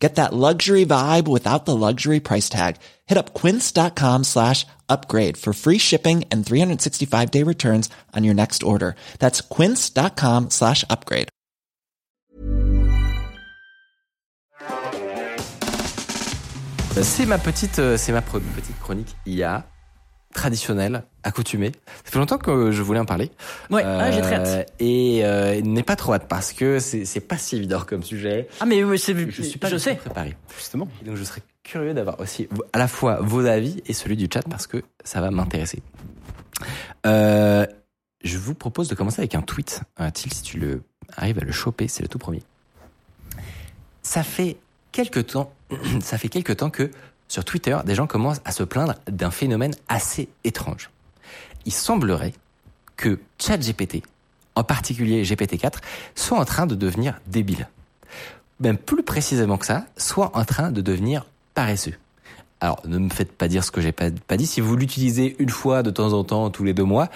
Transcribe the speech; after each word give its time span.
Get 0.00 0.14
that 0.14 0.32
luxury 0.32 0.86
vibe 0.86 1.28
without 1.28 1.66
the 1.66 1.76
luxury 1.76 2.20
price 2.20 2.48
tag. 2.48 2.76
Hit 3.06 3.18
up 3.18 3.34
quince.com 3.34 4.24
slash 4.24 4.66
upgrade 4.88 5.36
for 5.36 5.52
free 5.52 5.78
shipping 5.78 6.24
and 6.32 6.44
365 6.44 7.30
day 7.30 7.44
returns 7.44 7.90
on 8.16 8.24
your 8.24 8.34
next 8.34 8.62
order. 8.62 8.96
That's 9.18 9.42
quince.com 9.42 10.50
slash 10.50 10.84
upgrade. 10.88 11.28
C'est 17.02 17.24
ma 17.24 17.38
petite, 17.38 17.78
euh, 17.78 17.96
c'est 17.96 18.12
ma 18.12 18.20
petite 18.20 18.78
chronique 18.80 19.16
IA 19.24 19.64
traditionnelle, 20.34 21.02
accoutumée. 21.22 21.72
Ça 22.04 22.12
fait 22.12 22.18
longtemps 22.18 22.38
que 22.38 22.70
je 22.70 22.82
voulais 22.82 23.00
en 23.00 23.04
parler. 23.04 23.30
Ouais, 23.70 23.82
ah, 23.84 24.10
j'ai 24.12 24.20
très 24.20 24.36
hâte. 24.36 24.46
Euh, 24.48 24.64
Et 24.78 25.20
euh, 25.24 25.60
n'est 25.60 25.82
pas 25.82 25.96
trop 25.96 26.14
hâte 26.14 26.26
parce 26.28 26.52
que 26.52 26.78
c'est 26.78 27.04
c'est 27.04 27.20
pas 27.20 27.36
si 27.36 27.56
évident 27.56 27.80
comme 27.86 28.02
sujet. 28.02 28.48
Ah 28.60 28.66
mais 28.66 28.84
oui, 28.84 28.98
c'est 28.98 29.14
Je 29.30 29.42
suis 29.42 29.58
pas 29.58 29.68
je 29.68 29.76
sais. 29.76 29.96
préparé. 29.96 30.36
Justement. 30.56 30.88
Et 31.02 31.04
donc 31.06 31.16
je 31.16 31.24
serais 31.24 31.42
curieux 31.62 31.94
d'avoir 31.94 32.20
aussi 32.20 32.48
à 32.72 32.78
la 32.78 32.88
fois 32.88 33.18
vos 33.20 33.44
avis 33.44 33.82
et 33.86 33.92
celui 33.92 34.16
du 34.16 34.28
chat 34.32 34.42
parce 34.48 34.66
que 34.66 34.82
ça 35.04 35.20
va 35.20 35.30
m'intéresser. 35.30 35.82
Euh, 37.06 37.66
je 38.22 38.38
vous 38.38 38.54
propose 38.54 38.88
de 38.88 38.94
commencer 38.94 39.20
avec 39.20 39.34
un 39.34 39.42
tweet. 39.42 39.82
Euh, 40.00 40.10
Thiel, 40.10 40.32
si 40.32 40.42
tu 40.42 40.58
le 40.58 40.82
arrives 41.16 41.38
à 41.38 41.44
le 41.44 41.52
choper, 41.52 41.88
c'est 41.88 42.02
le 42.02 42.08
tout 42.08 42.18
premier. 42.18 42.42
Ça 44.02 44.22
fait 44.22 44.56
quelque 44.92 45.20
temps, 45.20 45.52
ça 46.02 46.18
fait 46.18 46.28
quelque 46.28 46.52
temps 46.52 46.70
que 46.70 46.90
sur 47.30 47.44
Twitter, 47.44 47.78
des 47.86 47.94
gens 47.94 48.06
commencent 48.06 48.42
à 48.44 48.52
se 48.52 48.62
plaindre 48.62 48.96
d'un 49.06 49.30
phénomène 49.30 49.74
assez 49.88 50.28
étrange. 50.44 50.90
Il 51.64 51.72
semblerait 51.72 52.34
que 52.96 53.18
ChatGPT, 53.38 54.02
en 54.54 54.64
particulier 54.64 55.22
GPT-4, 55.22 55.78
soit 56.14 56.38
en 56.38 56.44
train 56.44 56.66
de 56.66 56.74
devenir 56.74 57.20
débile 57.26 57.66
même 58.60 58.76
plus 58.76 59.02
précisément 59.02 59.56
que 59.56 59.66
ça, 59.66 59.86
soit 59.96 60.30
en 60.34 60.44
train 60.44 60.70
de 60.70 60.80
devenir 60.80 61.26
paresseux. 61.54 61.94
Alors, 62.60 62.82
ne 62.86 62.98
me 62.98 63.08
faites 63.08 63.32
pas 63.32 63.48
dire 63.48 63.64
ce 63.64 63.70
que 63.70 63.80
j'ai 63.80 63.92
pas, 63.92 64.10
pas 64.26 64.36
dit. 64.36 64.46
Si 64.46 64.60
vous 64.60 64.76
l'utilisez 64.76 65.34
une 65.38 65.48
fois 65.48 65.82
de 65.82 65.90
temps 65.90 66.12
en 66.12 66.24
temps, 66.24 66.50
tous 66.50 66.62
les 66.62 66.74
deux 66.74 66.84
mois, 66.84 67.08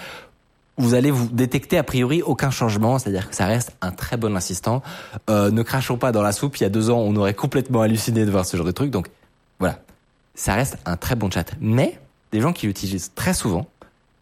vous 0.77 0.95
allez 0.95 1.11
vous 1.11 1.27
détecter 1.27 1.77
a 1.77 1.83
priori 1.83 2.21
aucun 2.23 2.49
changement, 2.49 2.97
c'est-à-dire 2.97 3.29
que 3.29 3.35
ça 3.35 3.45
reste 3.45 3.71
un 3.81 3.91
très 3.91 4.17
bon 4.17 4.35
assistant. 4.35 4.81
Euh, 5.29 5.51
ne 5.51 5.61
crachons 5.61 5.97
pas 5.97 6.11
dans 6.11 6.23
la 6.23 6.31
soupe. 6.31 6.57
Il 6.57 6.63
y 6.63 6.65
a 6.65 6.69
deux 6.69 6.89
ans, 6.89 6.97
on 6.97 7.15
aurait 7.15 7.35
complètement 7.35 7.81
halluciné 7.81 8.25
de 8.25 8.31
voir 8.31 8.45
ce 8.45 8.57
genre 8.57 8.65
de 8.65 8.71
truc. 8.71 8.89
Donc, 8.89 9.07
ça 10.35 10.53
reste 10.53 10.77
un 10.85 10.97
très 10.97 11.15
bon 11.15 11.31
chat. 11.31 11.51
Mais 11.59 11.99
des 12.31 12.41
gens 12.41 12.53
qui 12.53 12.67
l'utilisent 12.67 13.11
très 13.15 13.33
souvent, 13.33 13.67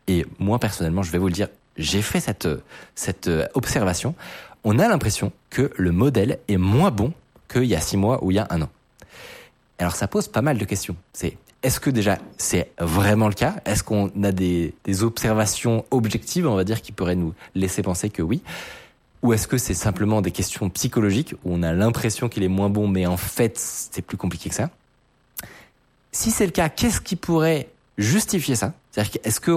et 0.08 0.25
moi 0.39 0.59
personnellement, 0.59 1.03
je 1.03 1.11
vais 1.11 1.17
vous 1.17 1.28
le 1.28 1.33
dire, 1.33 1.50
j'ai 1.78 2.02
fait 2.02 2.19
cette 2.19 2.47
cette 2.95 3.28
euh, 3.28 3.47
observation. 3.53 4.16
On 4.64 4.80
a 4.80 4.88
l'impression 4.88 5.31
que 5.50 5.72
le 5.75 5.91
modèle 5.91 6.39
est 6.47 6.58
moins 6.58 6.91
bon 6.91 7.14
qu'il 7.52 7.66
y 7.66 7.75
a 7.75 7.81
six 7.81 7.97
mois 7.97 8.23
ou 8.23 8.31
il 8.31 8.36
y 8.36 8.39
a 8.39 8.47
un 8.50 8.61
an. 8.61 8.69
Alors 9.80 9.95
ça 9.95 10.08
pose 10.08 10.28
pas 10.28 10.41
mal 10.41 10.58
de 10.58 10.66
questions. 10.66 10.95
C'est 11.11 11.38
est-ce 11.64 11.80
que 11.80 11.89
déjà 11.89 12.17
c'est 12.38 12.72
vraiment 12.80 13.28
le 13.28 13.34
cas? 13.34 13.56
Est-ce 13.66 13.84
qu'on 13.84 14.11
a 14.23 14.31
des, 14.31 14.73
des 14.84 15.03
observations 15.03 15.86
objectives, 15.91 16.47
on 16.47 16.56
va 16.56 16.64
dire, 16.64 16.81
qui 16.81 16.91
pourraient 16.91 17.16
nous 17.16 17.34
laisser 17.56 17.81
penser 17.81 18.09
que 18.09 18.22
oui? 18.22 18.41
Ou 19.23 19.34
est-ce 19.34 19.47
que 19.47 19.58
c'est 19.58 19.73
simplement 19.73 20.22
des 20.22 20.31
questions 20.31 20.69
psychologiques 20.69 21.34
où 21.44 21.53
on 21.53 21.64
a 21.64 21.72
l'impression 21.73 22.30
qu'il 22.30 22.44
est 22.44 22.50
moins 22.50 22.69
bon, 22.69 22.88
mais 22.88 23.06
en 23.06 23.17
fait 23.17 23.58
c'est 23.58 24.02
plus 24.02 24.17
compliqué 24.17 24.50
que 24.50 24.56
ça? 24.56 24.69
Si 26.13 26.31
c'est 26.31 26.46
le 26.46 26.51
cas, 26.51 26.69
qu'est-ce 26.69 27.01
qui 27.01 27.16
pourrait 27.18 27.68
justifier 27.97 28.56
ça? 28.56 28.74
C'est-à-dire 28.91 29.18
est-ce 29.25 29.40
que 29.41 29.51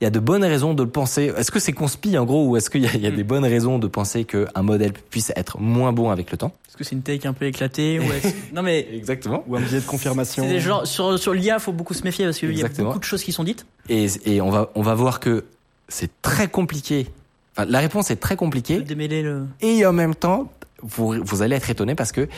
il 0.00 0.04
y 0.04 0.06
a 0.06 0.10
de 0.10 0.20
bonnes 0.20 0.44
raisons 0.44 0.74
de 0.74 0.84
le 0.84 0.88
penser? 0.88 1.32
Est-ce 1.36 1.50
que 1.50 1.58
c'est 1.58 1.72
conspi 1.72 2.16
en 2.16 2.24
gros 2.24 2.46
ou 2.46 2.56
est-ce 2.56 2.70
qu'il 2.70 2.82
y 2.82 2.86
a, 2.86 2.94
il 2.94 3.00
y 3.02 3.06
a 3.06 3.10
des 3.10 3.24
bonnes 3.24 3.44
raisons 3.44 3.80
de 3.80 3.88
penser 3.88 4.24
qu'un 4.24 4.62
modèle 4.62 4.92
puisse 4.92 5.32
être 5.34 5.58
moins 5.60 5.92
bon 5.92 6.10
avec 6.10 6.30
le 6.30 6.38
temps? 6.38 6.52
Est-ce 6.68 6.76
que 6.76 6.84
c'est 6.84 6.94
une 6.94 7.02
take 7.02 7.26
un 7.26 7.32
peu 7.32 7.46
éclatée 7.46 7.98
ou 7.98 8.04
Non 8.54 8.62
mais 8.62 8.86
Exactement. 8.94 9.42
Ou 9.48 9.56
un 9.56 9.60
biais 9.60 9.80
de 9.80 9.86
confirmation. 9.86 10.44
c'est 10.44 10.48
des 10.50 10.60
genres 10.60 10.86
sur 10.86 11.18
sur 11.18 11.34
l'IA, 11.34 11.58
faut 11.58 11.72
beaucoup 11.72 11.94
se 11.94 12.04
méfier 12.04 12.24
parce 12.26 12.38
qu'il 12.38 12.56
y 12.56 12.62
a 12.62 12.68
beaucoup 12.68 13.00
de 13.00 13.04
choses 13.04 13.24
qui 13.24 13.32
sont 13.32 13.42
dites. 13.42 13.66
Et, 13.88 14.06
et 14.24 14.40
on 14.40 14.50
va 14.50 14.70
on 14.76 14.82
va 14.82 14.94
voir 14.94 15.18
que 15.18 15.44
c'est 15.88 16.10
très 16.22 16.46
compliqué. 16.46 17.08
Enfin, 17.56 17.66
la 17.68 17.80
réponse 17.80 18.12
est 18.12 18.16
très 18.20 18.36
compliquée 18.36 18.78
Démêler 18.82 19.22
le. 19.22 19.46
et 19.62 19.84
en 19.84 19.92
même 19.92 20.14
temps 20.14 20.52
vous 20.80 21.16
vous 21.24 21.42
allez 21.42 21.56
être 21.56 21.70
étonné 21.70 21.96
parce 21.96 22.12
que 22.12 22.28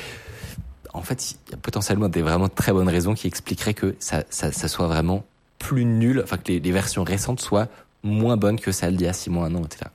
en 0.92 1.02
fait 1.02 1.32
il 1.32 1.52
y 1.52 1.54
a 1.54 1.56
potentiellement 1.56 2.08
des 2.08 2.22
vraiment 2.22 2.48
très 2.48 2.72
bonnes 2.72 2.88
raisons 2.88 3.14
qui 3.14 3.26
expliqueraient 3.26 3.74
que 3.74 3.94
ça 3.98 4.24
soit 4.30 4.86
vraiment 4.86 5.24
plus 5.60 5.84
nul, 5.84 6.20
enfin 6.24 6.36
que 6.36 6.50
les, 6.50 6.72
versions 6.72 7.04
récentes 7.04 7.40
soient 7.40 7.68
moins 8.02 8.36
bonnes 8.36 8.58
que 8.58 8.72
celles 8.72 8.96
d'il 8.96 9.06
y 9.06 9.08
a 9.08 9.12
six 9.12 9.30
mois, 9.30 9.46
un 9.46 9.54
an, 9.54 9.62
etc. 9.62 9.90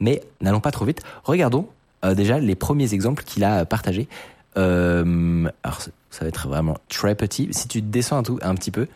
Mais 0.00 0.22
n'allons 0.40 0.60
pas 0.60 0.70
trop 0.70 0.84
vite. 0.84 1.02
Regardons 1.22 1.68
euh, 2.04 2.14
déjà 2.14 2.38
les 2.38 2.54
premiers 2.54 2.94
exemples 2.94 3.22
qu'il 3.22 3.44
a 3.44 3.64
partagés. 3.64 4.08
Euh, 4.56 5.48
alors 5.62 5.80
ça 5.80 6.22
va 6.22 6.28
être 6.28 6.48
vraiment 6.48 6.78
très 6.88 7.14
petit. 7.14 7.48
Si 7.52 7.68
tu 7.68 7.82
descends 7.82 8.18
un, 8.18 8.22
tout, 8.22 8.38
un 8.42 8.54
petit 8.54 8.70
peu 8.70 8.88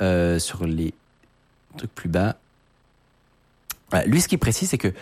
euh, 0.00 0.38
sur 0.38 0.64
les 0.64 0.94
trucs 1.76 1.94
plus 1.94 2.08
bas, 2.08 2.36
lui 4.06 4.20
ce 4.20 4.28
qu'il 4.28 4.38
précise 4.38 4.70
c'est 4.70 4.78
que 4.78 4.92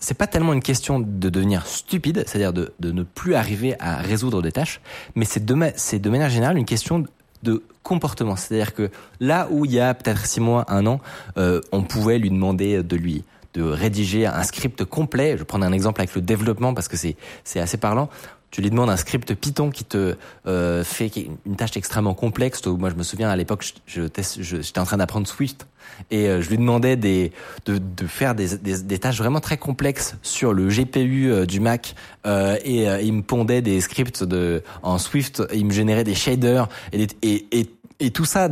c'est 0.00 0.16
pas 0.16 0.26
tellement 0.26 0.52
une 0.52 0.62
question 0.62 0.98
de 0.98 1.28
devenir 1.28 1.66
stupide, 1.66 2.24
c'est-à-dire 2.26 2.52
de, 2.52 2.72
de 2.80 2.90
ne 2.90 3.02
plus 3.02 3.34
arriver 3.34 3.76
à 3.78 3.96
résoudre 3.96 4.42
des 4.42 4.52
tâches, 4.52 4.80
mais 5.14 5.24
c'est 5.24 5.44
de, 5.44 5.54
de 5.54 6.10
manière 6.10 6.30
générale 6.30 6.56
une 6.56 6.64
question 6.64 7.04
de 7.42 7.62
comportement. 7.82 8.36
C'est-à-dire 8.36 8.74
que 8.74 8.90
là 9.20 9.48
où 9.50 9.64
il 9.64 9.72
y 9.72 9.80
a 9.80 9.94
peut-être 9.94 10.26
six 10.26 10.40
mois, 10.40 10.64
un 10.68 10.86
an, 10.86 11.00
euh, 11.38 11.60
on 11.72 11.82
pouvait 11.82 12.18
lui 12.18 12.30
demander 12.30 12.82
de 12.82 12.96
lui 12.96 13.24
de 13.54 13.62
rédiger 13.62 14.26
un 14.26 14.42
script 14.42 14.84
complet. 14.84 15.36
Je 15.36 15.42
prendre 15.42 15.64
un 15.64 15.72
exemple 15.72 16.00
avec 16.00 16.14
le 16.14 16.20
développement 16.20 16.72
parce 16.74 16.88
que 16.88 16.96
c'est 16.96 17.60
assez 17.60 17.76
parlant. 17.76 18.08
Tu 18.50 18.60
lui 18.62 18.70
demandes 18.70 18.90
un 18.90 18.96
script 18.96 19.34
Python 19.34 19.70
qui 19.70 19.84
te 19.84 20.16
euh, 20.46 20.82
fait 20.82 21.10
une 21.46 21.56
tâche 21.56 21.76
extrêmement 21.76 22.14
complexe. 22.14 22.66
Moi, 22.66 22.90
je 22.90 22.96
me 22.96 23.02
souviens 23.02 23.30
à 23.30 23.36
l'époque, 23.36 23.74
je, 23.86 24.02
je 24.40 24.60
j'étais 24.60 24.80
en 24.80 24.84
train 24.84 24.96
d'apprendre 24.96 25.28
Swift. 25.28 25.66
Et 26.10 26.28
euh, 26.28 26.40
je 26.40 26.48
lui 26.48 26.58
demandais 26.58 26.96
des, 26.96 27.32
de, 27.66 27.78
de 27.78 28.06
faire 28.06 28.34
des, 28.34 28.56
des, 28.58 28.98
tâches 28.98 29.18
vraiment 29.18 29.40
très 29.40 29.58
complexes 29.58 30.16
sur 30.22 30.52
le 30.52 30.68
GPU 30.68 31.30
euh, 31.30 31.46
du 31.46 31.60
Mac. 31.60 31.94
Euh, 32.26 32.56
et 32.64 32.88
euh, 32.88 33.00
il 33.00 33.12
me 33.12 33.22
pondait 33.22 33.62
des 33.62 33.80
scripts 33.80 34.24
de 34.24 34.62
en 34.82 34.98
Swift, 34.98 35.42
il 35.52 35.66
me 35.66 35.72
générait 35.72 36.04
des 36.04 36.14
shaders 36.14 36.68
et, 36.92 37.06
et, 37.22 37.70
et, 38.00 38.10
tout 38.10 38.24
ça 38.24 38.48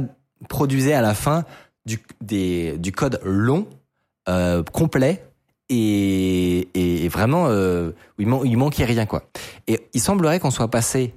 produisait 0.49 0.93
à 0.93 1.03
la 1.03 1.15
fin 1.15 1.45
du, 1.87 2.01
des, 2.21 2.77
du 2.79 2.93
code 2.93 3.21
long, 3.25 3.67
complet 4.73 5.25
et, 5.69 6.69
et 6.75 7.09
vraiment 7.09 7.47
euh, 7.49 7.91
il, 8.19 8.27
man, 8.27 8.41
il 8.45 8.57
manquait 8.57 8.85
rien 8.85 9.07
quoi. 9.07 9.23
Et 9.67 9.89
il 9.93 10.01
semblerait 10.01 10.41
qu'on 10.41 10.51
soit 10.51 10.69
passé 10.71 11.15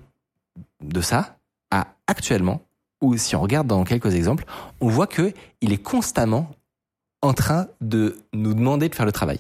de 0.84 1.02
ça 1.02 1.38
à 1.72 1.88
actuellement 2.08 2.62
où 3.02 3.18
si 3.18 3.36
on 3.36 3.42
regarde 3.42 3.68
dans 3.68 3.84
quelques 3.84 4.14
exemples, 4.14 4.46
on 4.80 4.88
voit 4.88 5.08
que 5.08 5.34
il 5.62 5.74
est 5.74 5.82
constamment 5.82 6.52
en 7.22 7.34
train 7.34 7.68
de 7.82 8.18
nous 8.34 8.54
demander 8.54 8.90
de 8.90 8.96
faire 8.96 9.06
le 9.06 9.12
travail. 9.12 9.40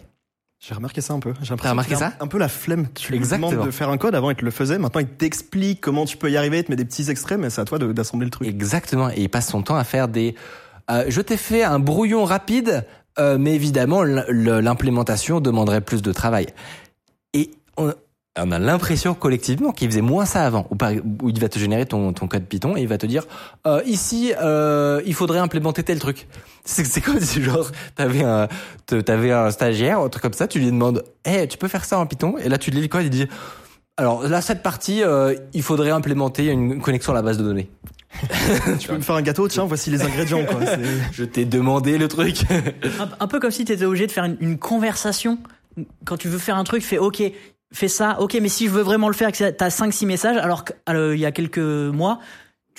J'ai 0.60 0.76
remarqué 0.76 1.02
ça 1.02 1.16
un 1.16 1.20
peu. 1.20 1.34
J'ai 1.42 1.50
l'impression 1.50 1.72
remarqué 1.72 1.96
ça 1.96 2.14
un, 2.20 2.28
peu 2.28 2.38
la 2.38 2.48
flemme. 2.48 2.88
Tu 2.94 3.12
lui 3.12 3.18
Exactement. 3.18 3.50
demandes 3.50 3.66
de 3.66 3.72
faire 3.72 3.90
un 3.90 3.98
code. 3.98 4.14
Avant, 4.14 4.30
il 4.30 4.36
te 4.36 4.46
le 4.46 4.52
faisait. 4.52 4.78
Maintenant, 4.78 5.02
il 5.02 5.08
t'explique 5.08 5.82
comment 5.82 6.06
tu 6.06 6.18
peux 6.18 6.30
y 6.30 6.38
arriver. 6.38 6.60
Il 6.60 6.64
te 6.64 6.70
met 6.72 6.76
des 6.76 6.86
petits 6.86 7.10
extraits, 7.10 7.40
mais 7.40 7.50
c'est 7.50 7.62
à 7.62 7.66
toi 7.66 7.80
d'assembler 7.80 8.26
le 8.26 8.32
truc. 8.32 8.48
Exactement. 8.48 9.10
Et 9.10 9.22
il 9.22 9.30
passe 9.30 9.50
son 9.50 9.64
temps 9.64 9.76
à 9.76 9.84
faire 9.84 10.08
des. 10.08 10.36
euh, 10.92 11.06
je 11.08 11.20
t'ai 11.22 11.38
fait 11.38 11.64
un 11.64 11.80
brouillon 11.80 12.26
rapide, 12.26 12.86
euh, 13.20 13.38
mais 13.38 13.56
évidemment 13.56 14.04
l'implémentation 14.04 15.42
demanderait 15.42 15.82
plus 15.82 16.02
de 16.02 16.12
travail. 16.14 16.48
Et 17.34 17.52
on, 17.78 17.90
a 18.36 18.60
l'impression 18.60 19.14
collectivement 19.14 19.72
qu'il 19.72 19.90
faisait 19.90 20.02
moins 20.02 20.26
ça 20.26 20.46
avant. 20.46 20.66
Où, 20.70 21.30
il 21.30 21.40
va 21.40 21.50
te 21.50 21.60
générer 21.60 21.86
ton, 21.86 22.14
code 22.14 22.46
Python 22.46 22.78
et 22.78 22.82
il 22.82 22.88
va 22.88 22.98
te 22.98 23.06
dire 23.06 23.26
euh, 23.68 23.82
ici 23.86 24.34
euh, 24.42 25.02
il 25.06 25.14
faudrait 25.14 25.40
implémenter 25.40 25.84
tel 25.84 26.00
truc. 26.00 26.28
C'est 26.64 27.02
comme 27.02 27.20
si 27.20 27.44
genre 27.44 27.72
t'avais 27.96 28.24
un 28.24 28.48
t'avais 28.86 29.32
un 29.32 29.52
stagiaire 29.52 30.00
un 30.00 30.10
truc 30.10 30.22
comme 30.22 30.34
ça, 30.34 30.48
tu 30.48 30.60
lui 30.60 30.68
demandes 30.68 31.04
hey 31.26 31.48
tu 31.48 31.58
peux 31.58 31.68
faire 31.68 31.86
ça 31.86 32.00
en 32.00 32.06
Python? 32.06 32.38
Et 32.38 32.48
là 32.48 32.58
tu 32.58 32.72
lis 32.72 32.82
le 32.82 32.88
code 32.88 33.04
il 33.04 33.10
dit 33.10 33.28
alors 33.98 34.28
là 34.28 34.42
cette 34.42 34.64
partie 34.64 35.02
il 35.54 35.64
faudrait 35.64 35.92
implémenter 35.92 36.48
une 36.48 36.82
connexion 36.82 37.12
à 37.12 37.16
la 37.16 37.22
base 37.22 37.38
de 37.38 37.44
données. 37.44 37.70
Tu 38.80 38.88
peux 38.88 38.96
me 38.96 39.02
faire 39.02 39.16
un 39.16 39.22
gâteau 39.22 39.48
Tiens, 39.48 39.66
voici 39.66 39.90
les 39.90 40.02
ingrédients. 40.02 40.46
Quoi. 40.46 40.62
Je 41.12 41.24
t'ai 41.24 41.46
demandé 41.46 41.98
le 41.98 42.08
truc. 42.08 42.44
Un, 42.50 43.10
un 43.20 43.28
peu 43.28 43.40
comme 43.40 43.52
si 43.52 43.66
tu 43.66 43.72
étais 43.72 43.86
obligé 43.86 44.08
de 44.08 44.12
faire 44.12 44.26
une, 44.26 44.38
une 44.40 44.58
conversation. 44.58 45.38
Quand 46.06 46.18
tu 46.18 46.28
veux 46.28 46.38
faire 46.38 46.58
un 46.58 46.64
truc, 46.64 46.84
fais 46.84 46.98
OK, 46.98 47.24
fais 47.74 47.88
ça. 47.88 48.20
OK, 48.20 48.38
mais 48.42 48.50
si 48.50 48.68
je 48.68 48.72
veux 48.72 48.82
vraiment 48.82 49.08
le 49.08 49.14
faire, 49.14 49.32
que 49.32 49.50
t'as 49.50 49.70
5 49.70 49.94
6 49.94 50.06
messages 50.06 50.38
alors 50.38 50.66
qu'il 50.66 51.20
y 51.20 51.26
a 51.26 51.32
quelques 51.32 51.58
mois, 51.58 52.20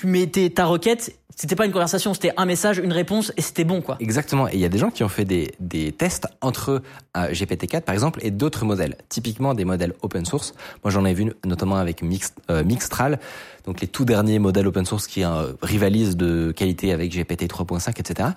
tu 0.02 0.08
mettais 0.08 0.50
ta 0.50 0.64
requête, 0.64 1.16
c'était 1.36 1.54
pas 1.54 1.64
une 1.64 1.70
conversation, 1.70 2.12
c'était 2.12 2.32
un 2.36 2.44
message, 2.44 2.78
une 2.78 2.92
réponse, 2.92 3.32
et 3.36 3.40
c'était 3.40 3.62
bon, 3.62 3.80
quoi. 3.80 3.96
Exactement. 4.00 4.48
Et 4.48 4.54
il 4.54 4.58
y 4.58 4.64
a 4.64 4.68
des 4.68 4.78
gens 4.78 4.90
qui 4.90 5.04
ont 5.04 5.08
fait 5.08 5.24
des, 5.24 5.52
des 5.60 5.92
tests 5.92 6.26
entre 6.40 6.82
euh, 7.16 7.28
GPT-4, 7.28 7.82
par 7.82 7.92
exemple, 7.92 8.18
et 8.24 8.32
d'autres 8.32 8.64
modèles. 8.64 8.96
Typiquement 9.08 9.54
des 9.54 9.64
modèles 9.64 9.92
open 10.02 10.24
source. 10.24 10.54
Moi, 10.82 10.90
j'en 10.90 11.04
ai 11.04 11.14
vu 11.14 11.32
notamment 11.44 11.76
avec 11.76 12.02
euh, 12.50 12.64
Mixtral, 12.64 13.20
donc 13.64 13.80
les 13.80 13.86
tout 13.86 14.04
derniers 14.04 14.40
modèles 14.40 14.66
open 14.66 14.84
source 14.84 15.06
qui 15.06 15.22
euh, 15.22 15.52
rivalisent 15.62 16.16
de 16.16 16.50
qualité 16.50 16.92
avec 16.92 17.12
GPT 17.12 17.44
3.5, 17.44 18.00
etc. 18.00 18.30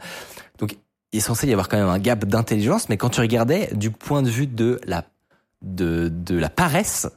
Donc, 0.59 0.77
il 1.13 1.17
est 1.17 1.21
censé 1.21 1.47
y 1.47 1.51
avoir 1.51 1.67
quand 1.67 1.77
même 1.77 1.89
un 1.89 1.99
gap 1.99 2.25
d'intelligence, 2.25 2.89
mais 2.89 2.97
quand 2.97 3.09
tu 3.09 3.21
regardais 3.21 3.71
du 3.73 3.89
point 3.89 4.21
de 4.21 4.29
vue 4.29 4.45
de 4.45 4.79
la 4.85 5.03
de, 5.63 6.09
de 6.09 6.37
la 6.37 6.49
paresse, 6.49 7.07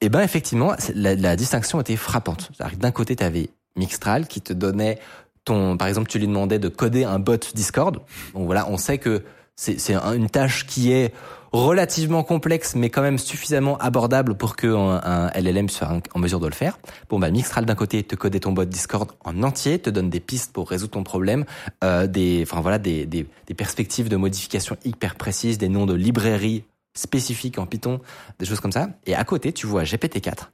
eh 0.00 0.08
ben 0.08 0.22
effectivement, 0.22 0.72
la, 0.92 1.14
la 1.14 1.36
distinction 1.36 1.80
était 1.80 1.94
frappante. 1.94 2.50
D'un 2.80 2.90
côté, 2.90 3.14
tu 3.14 3.22
avais 3.22 3.50
Mixtral 3.76 4.26
qui 4.26 4.40
te 4.40 4.52
donnait 4.52 4.98
ton, 5.44 5.76
par 5.76 5.88
exemple, 5.88 6.08
tu 6.08 6.18
lui 6.18 6.26
demandais 6.26 6.58
de 6.58 6.68
coder 6.68 7.04
un 7.04 7.18
bot 7.18 7.38
Discord. 7.54 8.00
Bon 8.34 8.44
voilà, 8.44 8.68
on 8.68 8.76
sait 8.76 8.98
que 8.98 9.22
c'est 9.56 9.94
une 9.94 10.30
tâche 10.30 10.66
qui 10.66 10.92
est 10.92 11.12
relativement 11.52 12.24
complexe, 12.24 12.74
mais 12.74 12.88
quand 12.88 13.02
même 13.02 13.18
suffisamment 13.18 13.76
abordable 13.78 14.34
pour 14.34 14.56
que 14.56 14.66
un, 14.66 15.30
LLM 15.34 15.68
soit 15.68 15.88
en 16.14 16.18
mesure 16.18 16.40
de 16.40 16.46
le 16.46 16.54
faire. 16.54 16.78
Bon, 17.10 17.18
bah, 17.18 17.30
Mixtral 17.30 17.66
d'un 17.66 17.74
côté 17.74 18.02
te 18.02 18.16
coder 18.16 18.40
ton 18.40 18.52
bot 18.52 18.64
Discord 18.64 19.12
en 19.24 19.42
entier, 19.42 19.78
te 19.78 19.90
donne 19.90 20.08
des 20.08 20.20
pistes 20.20 20.52
pour 20.52 20.70
résoudre 20.70 20.92
ton 20.92 21.04
problème, 21.04 21.44
euh, 21.84 22.06
des, 22.06 22.42
enfin 22.42 22.62
voilà, 22.62 22.78
des, 22.78 23.04
des, 23.04 23.26
des 23.46 23.54
perspectives 23.54 24.08
de 24.08 24.16
modification 24.16 24.76
hyper 24.84 25.14
précises, 25.14 25.58
des 25.58 25.68
noms 25.68 25.86
de 25.86 25.94
librairies 25.94 26.64
spécifiques 26.94 27.58
en 27.58 27.66
Python, 27.66 28.00
des 28.38 28.46
choses 28.46 28.60
comme 28.60 28.72
ça. 28.72 28.88
Et 29.06 29.14
à 29.14 29.24
côté, 29.24 29.52
tu 29.52 29.66
vois 29.66 29.82
GPT-4 29.82 30.48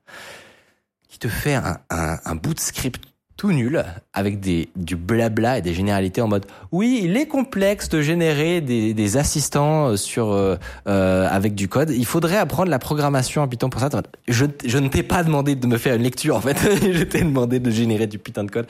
qui 1.19 1.29
te 1.29 1.29
fait 1.29 1.55
un, 1.55 1.79
un, 1.91 2.19
un 2.25 2.35
bout 2.35 2.55
de 2.55 2.61
script 2.61 3.03
tout 3.37 3.53
nul 3.53 3.85
avec 4.13 4.41
des 4.41 4.69
du 4.75 4.97
blabla 4.97 5.59
et 5.59 5.63
des 5.63 5.73
généralités 5.73 6.21
en 6.21 6.27
mode 6.27 6.45
oui 6.73 7.03
il 7.05 7.17
est 7.17 7.27
complexe 7.29 7.89
de 7.89 8.03
générer 8.03 8.61
des, 8.61 8.95
des 8.95 9.17
assistants 9.17 9.97
sur 9.97 10.33
euh, 10.33 10.57
euh, 10.89 11.29
avec 11.31 11.55
du 11.55 11.69
code. 11.69 11.91
Il 11.91 12.05
faudrait 12.05 12.37
apprendre 12.37 12.69
la 12.69 12.81
programmation 12.81 13.43
en 13.43 13.49
Python 13.49 13.71
pour 13.71 13.81
ça. 13.81 13.89
Je, 14.27 14.45
je 14.65 14.79
ne 14.79 14.89
t'ai 14.89 15.05
pas 15.05 15.23
demandé 15.23 15.55
de 15.55 15.67
me 15.69 15.79
faire 15.79 15.95
une 15.95 16.03
lecture 16.03 16.35
en 16.35 16.41
fait. 16.41 16.59
Je 16.93 17.05
t'ai 17.05 17.23
demandé 17.23 17.61
de 17.61 17.71
générer 17.71 18.09
du 18.09 18.19
putain 18.19 18.43
de 18.43 18.51
code. 18.51 18.67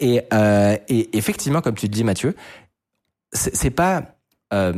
Et 0.00 0.22
euh, 0.32 0.76
et 0.88 1.16
effectivement 1.16 1.60
comme 1.60 1.74
tu 1.74 1.86
le 1.86 1.92
dis 1.92 2.04
Mathieu 2.04 2.34
c'est 3.32 3.70
pas 3.70 4.02
euh, 4.52 4.72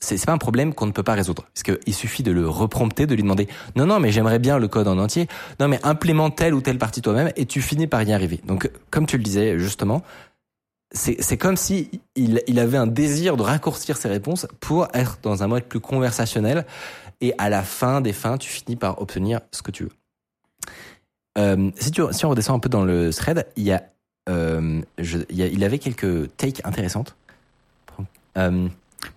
c'est 0.00 0.24
pas 0.24 0.32
un 0.32 0.38
problème 0.38 0.74
qu'on 0.74 0.86
ne 0.86 0.92
peut 0.92 1.02
pas 1.02 1.14
résoudre. 1.14 1.44
Parce 1.54 1.62
qu'il 1.62 1.94
suffit 1.94 2.22
de 2.22 2.30
le 2.30 2.48
reprompter, 2.48 3.06
de 3.06 3.14
lui 3.14 3.22
demander 3.22 3.48
non, 3.76 3.86
non, 3.86 3.98
mais 4.00 4.12
j'aimerais 4.12 4.38
bien 4.38 4.58
le 4.58 4.68
code 4.68 4.88
en 4.88 4.98
entier. 4.98 5.26
Non, 5.60 5.68
mais 5.68 5.80
implémente 5.82 6.36
telle 6.36 6.54
ou 6.54 6.60
telle 6.60 6.78
partie 6.78 7.02
toi-même 7.02 7.32
et 7.36 7.46
tu 7.46 7.60
finis 7.62 7.86
par 7.86 8.02
y 8.02 8.12
arriver. 8.12 8.40
Donc, 8.46 8.70
comme 8.90 9.06
tu 9.06 9.16
le 9.16 9.24
disais 9.24 9.58
justement, 9.58 10.02
c'est 10.92 11.36
comme 11.36 11.56
si 11.56 12.00
il, 12.16 12.58
avait 12.58 12.78
un 12.78 12.86
désir 12.86 13.36
de 13.36 13.42
raccourcir 13.42 13.96
ses 13.98 14.08
réponses 14.08 14.46
pour 14.60 14.88
être 14.94 15.18
dans 15.22 15.42
un 15.42 15.46
mode 15.46 15.64
plus 15.64 15.80
conversationnel. 15.80 16.64
Et 17.20 17.34
à 17.36 17.50
la 17.50 17.62
fin 17.62 18.00
des 18.00 18.12
fins, 18.12 18.38
tu 18.38 18.48
finis 18.48 18.76
par 18.76 19.02
obtenir 19.02 19.40
ce 19.50 19.62
que 19.62 19.70
tu 19.70 19.84
veux. 19.84 19.92
Euh, 21.36 21.70
si, 21.76 22.24
on 22.24 22.30
redescend 22.30 22.56
un 22.56 22.60
peu 22.60 22.68
dans 22.68 22.84
le 22.84 23.12
thread, 23.12 23.46
il 23.56 23.64
y 23.64 23.72
a, 23.72 23.82
euh, 24.28 24.80
il 25.28 25.64
avait 25.64 25.78
quelques 25.78 26.34
takes 26.36 26.60
intéressantes. 26.64 27.16
Euh, 28.36 28.68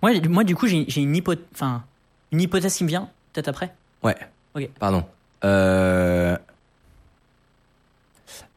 moi, 0.02 0.12
moi, 0.28 0.44
du 0.44 0.54
coup, 0.54 0.66
j'ai 0.66 1.00
une, 1.00 1.16
hypothèse, 1.16 1.44
enfin, 1.54 1.84
une 2.30 2.40
hypothèse 2.40 2.76
qui 2.76 2.84
me 2.84 2.88
vient, 2.88 3.08
peut-être 3.32 3.48
après. 3.48 3.74
Ouais. 4.02 4.16
Ok. 4.54 4.68
Pardon. 4.78 5.04
Euh... 5.44 6.36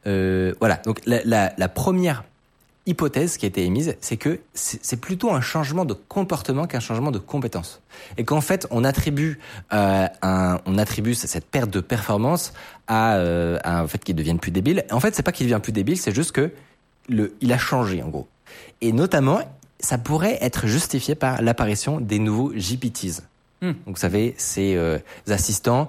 Euh, 0.06 0.54
voilà. 0.60 0.76
Donc 0.76 1.00
la, 1.06 1.20
la, 1.24 1.52
la, 1.56 1.68
première 1.68 2.24
hypothèse 2.86 3.36
qui 3.36 3.46
a 3.46 3.48
été 3.48 3.64
émise, 3.64 3.96
c'est 4.00 4.16
que 4.16 4.40
c'est 4.54 5.00
plutôt 5.00 5.32
un 5.32 5.40
changement 5.40 5.84
de 5.84 5.94
comportement 5.94 6.66
qu'un 6.66 6.80
changement 6.80 7.10
de 7.10 7.18
compétence, 7.18 7.82
et 8.16 8.24
qu'en 8.24 8.40
fait 8.40 8.68
on 8.70 8.84
attribue 8.84 9.40
euh, 9.72 10.06
un, 10.22 10.60
on 10.66 10.78
attribue 10.78 11.14
cette 11.14 11.46
perte 11.46 11.70
de 11.70 11.80
performance 11.80 12.52
à, 12.86 13.16
euh, 13.16 13.58
à 13.64 13.80
un 13.80 13.88
fait 13.88 13.98
qu'il 13.98 14.14
devienne 14.14 14.38
plus 14.38 14.52
débile. 14.52 14.84
En 14.92 15.00
fait, 15.00 15.16
c'est 15.16 15.24
pas 15.24 15.32
qu'il 15.32 15.46
devient 15.46 15.60
plus 15.60 15.72
débile, 15.72 15.98
c'est 15.98 16.14
juste 16.14 16.32
que 16.32 16.52
le, 17.08 17.34
il 17.40 17.52
a 17.52 17.58
changé 17.58 18.02
en 18.02 18.08
gros. 18.08 18.28
Et 18.80 18.92
notamment, 18.92 19.40
ça 19.80 19.98
pourrait 19.98 20.38
être 20.40 20.66
justifié 20.66 21.14
par 21.14 21.42
l'apparition 21.42 22.00
des 22.00 22.18
nouveaux 22.18 22.52
GPTs. 22.54 23.22
Hmm. 23.62 23.72
Donc 23.86 23.96
vous 23.96 24.00
savez, 24.00 24.34
ces 24.36 24.74
euh, 24.76 24.98
assistants 25.28 25.88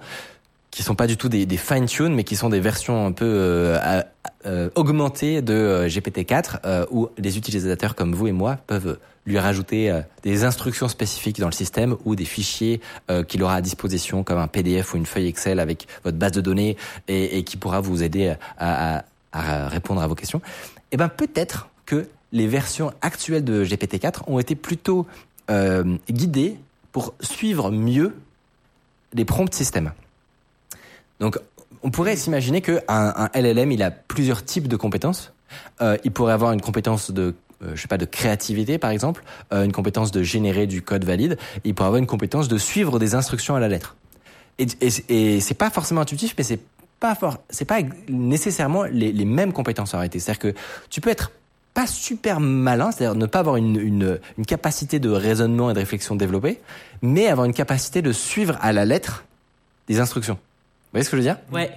qui 0.72 0.84
sont 0.84 0.96
pas 0.96 1.08
du 1.08 1.18
tout 1.18 1.28
des, 1.28 1.46
des 1.46 1.58
fine-tune, 1.58 2.14
mais 2.14 2.24
qui 2.24 2.36
sont 2.36 2.50
des 2.50 2.60
versions 2.60 3.08
un 3.08 3.12
peu 3.12 3.26
euh, 3.26 4.02
euh, 4.46 4.70
augmentées 4.76 5.42
de 5.42 5.54
euh, 5.54 5.88
GPT-4, 5.88 6.60
euh, 6.64 6.86
où 6.92 7.10
les 7.18 7.38
utilisateurs 7.38 7.96
comme 7.96 8.14
vous 8.14 8.28
et 8.28 8.32
moi 8.32 8.58
peuvent 8.68 9.00
lui 9.26 9.40
rajouter 9.40 9.92
des 10.24 10.46
instructions 10.46 10.88
spécifiques 10.88 11.38
dans 11.38 11.48
le 11.48 11.54
système 11.54 11.98
ou 12.06 12.16
des 12.16 12.24
fichiers 12.24 12.80
qu'il 13.28 13.44
aura 13.44 13.56
à 13.56 13.62
disposition 13.62 14.24
comme 14.24 14.38
un 14.38 14.48
PDF 14.48 14.94
ou 14.94 14.98
une 14.98 15.06
feuille 15.06 15.28
Excel 15.28 15.60
avec 15.60 15.86
votre 16.06 16.16
base 16.16 16.32
de 16.32 16.40
données 16.40 16.78
et, 17.10 17.38
et 17.38 17.44
qui 17.44 17.58
pourra 17.58 17.82
vous 17.82 18.04
aider 18.04 18.36
à, 18.58 19.00
à, 19.00 19.04
à 19.34 19.68
répondre 19.68 20.02
à 20.02 20.08
vos 20.08 20.16
questions. 20.16 20.42
Eh 20.94 20.98
ben 20.98 21.10
peut-être 21.10 21.68
que 21.86 22.08
les 22.32 22.48
versions 22.48 22.92
actuelles 23.02 23.44
de 23.44 23.64
GPT-4 23.64 24.22
ont 24.28 24.40
été 24.40 24.56
plutôt 24.56 25.06
euh, 25.50 25.98
guidées 26.10 26.58
pour 26.92 27.14
suivre 27.20 27.72
mieux 27.72 28.16
les 29.14 29.26
prompts 29.26 29.54
systèmes. 29.54 29.94
Donc, 31.20 31.40
on 31.84 31.92
pourrait 31.92 32.16
s'imaginer 32.16 32.62
qu'un 32.62 32.82
un 32.88 33.30
LLM, 33.34 33.72
il 33.72 33.84
a 33.84 33.92
plusieurs 33.92 34.44
types 34.44 34.68
de 34.68 34.76
compétences. 34.76 35.34
Euh, 35.82 35.98
il 36.04 36.12
pourrait 36.12 36.34
avoir 36.34 36.52
une 36.52 36.62
compétence 36.62 37.12
de 37.12 37.36
euh, 37.64 37.76
je 37.76 37.82
sais 37.82 37.88
pas 37.88 37.98
de 37.98 38.06
créativité 38.06 38.78
par 38.78 38.92
exemple, 38.92 39.24
une 39.52 39.72
compétence 39.72 40.12
de 40.12 40.22
générer 40.22 40.68
du 40.68 40.82
code 40.84 41.06
valide. 41.06 41.38
il 41.64 41.74
pourrait 41.74 41.88
avoir 41.88 42.00
une 42.00 42.06
compétence 42.06 42.48
de 42.48 42.58
suivre 42.58 43.00
des 43.00 43.16
instructions 43.16 43.56
à 43.56 43.60
la 43.60 43.68
lettre. 43.68 43.96
Et, 44.60 44.68
et, 44.82 45.36
et 45.36 45.40
c'est 45.40 45.54
pas 45.56 45.70
forcément 45.70 46.02
intuitif, 46.02 46.36
mais 46.38 46.44
c'est 46.44 46.60
pas 47.00 47.16
fort, 47.16 47.38
c'est 47.50 47.66
pas 47.66 47.80
nécessairement 48.10 48.84
les, 48.84 49.12
les 49.12 49.26
mêmes 49.26 49.54
compétences 49.54 49.94
en 49.94 49.98
réalité. 49.98 50.20
C'est-à-dire 50.20 50.54
que 50.54 50.60
tu 50.90 51.02
peux 51.02 51.10
être 51.10 51.32
pas 51.78 51.86
super 51.86 52.40
malin, 52.40 52.90
c'est-à-dire 52.90 53.14
ne 53.14 53.28
pas 53.28 53.38
avoir 53.38 53.56
une, 53.56 54.18
capacité 54.48 54.98
de 54.98 55.12
raisonnement 55.12 55.70
et 55.70 55.76
de 55.76 55.78
réflexion 55.78 56.16
développée, 56.16 56.60
mais 57.04 57.28
avoir 57.28 57.46
une 57.46 57.54
capacité 57.54 58.02
de 58.02 58.12
suivre 58.12 58.58
à 58.62 58.74
la 58.74 58.84
lettre 58.84 59.26
des 59.88 60.00
instructions. 60.00 60.34
Vous 60.34 60.94
voyez 60.94 61.04
ce 61.04 61.12
que 61.12 61.18
je 61.18 61.22
veux 61.22 61.28
dire? 61.28 61.38
Ouais. 61.52 61.70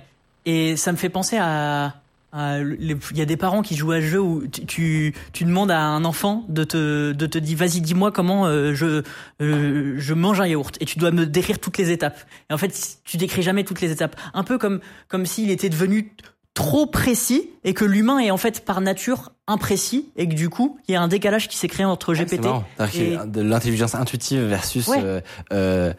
Et 0.46 0.78
ça 0.78 0.92
me 0.92 0.96
fait 0.96 1.10
penser 1.10 1.36
à, 1.38 1.96
il 2.32 2.96
y 3.12 3.20
a 3.20 3.26
des 3.26 3.36
parents 3.36 3.60
qui 3.60 3.76
jouent 3.76 3.92
à 3.92 4.00
jeu 4.00 4.18
où 4.18 4.46
tu, 4.46 5.12
tu, 5.34 5.44
demandes 5.44 5.70
à 5.70 5.82
un 5.82 6.06
enfant 6.06 6.46
de 6.48 6.64
te, 6.64 7.12
de 7.12 7.26
te 7.26 7.36
dire 7.36 7.58
vas-y 7.58 7.82
dis-moi 7.82 8.10
comment 8.10 8.46
euh, 8.46 8.72
je, 8.72 9.02
euh, 9.42 9.94
je 9.98 10.14
mange 10.14 10.40
un 10.40 10.46
yaourt 10.46 10.78
et 10.80 10.86
tu 10.86 10.98
dois 10.98 11.10
me 11.10 11.26
décrire 11.26 11.58
toutes 11.58 11.76
les 11.76 11.90
étapes. 11.90 12.18
Et 12.48 12.54
en 12.54 12.58
fait 12.58 12.98
tu 13.04 13.18
décris 13.18 13.42
jamais 13.42 13.64
toutes 13.64 13.82
les 13.82 13.90
étapes. 13.90 14.16
Un 14.32 14.44
peu 14.44 14.56
comme 14.56 14.80
comme 15.08 15.26
s'il 15.26 15.50
était 15.50 15.68
devenu 15.68 16.14
trop 16.60 16.84
précis 16.84 17.48
et 17.64 17.72
que 17.72 17.86
l'humain 17.86 18.18
est 18.18 18.30
en 18.30 18.36
fait 18.36 18.66
par 18.66 18.82
nature 18.82 19.32
imprécis 19.46 20.10
et 20.16 20.28
que 20.28 20.34
du 20.34 20.50
coup 20.50 20.78
il 20.86 20.92
y 20.92 20.94
a 20.94 21.00
un 21.00 21.08
décalage 21.08 21.48
qui 21.48 21.56
s'est 21.56 21.68
créé 21.68 21.86
entre 21.86 22.12
GPT 22.12 22.46
et 22.94 23.16
de 23.26 23.40
l'intelligence 23.40 23.94
intuitive 23.94 24.42
versus 24.42 24.90
euh, 24.94 25.22
euh, 25.54 25.94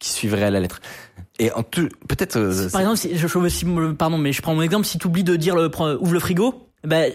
qui 0.00 0.10
suivrait 0.10 0.42
à 0.42 0.50
la 0.50 0.58
lettre. 0.58 0.80
Et 1.38 1.52
en 1.52 1.62
tout, 1.62 1.88
peut-être. 2.08 2.36
Euh, 2.36 2.68
par 2.70 2.80
exemple, 2.80 2.98
si, 2.98 3.16
je, 3.16 3.48
si, 3.48 3.64
pardon, 3.96 4.18
mais 4.18 4.32
je 4.32 4.42
prends 4.42 4.54
mon 4.54 4.62
exemple. 4.62 4.84
Si 4.84 4.98
tu 4.98 5.06
oublies 5.06 5.24
de 5.24 5.36
dire 5.36 5.54
le, 5.54 5.70
ouvre 6.00 6.12
le 6.12 6.20
frigo, 6.20 6.66
ben 6.84 7.12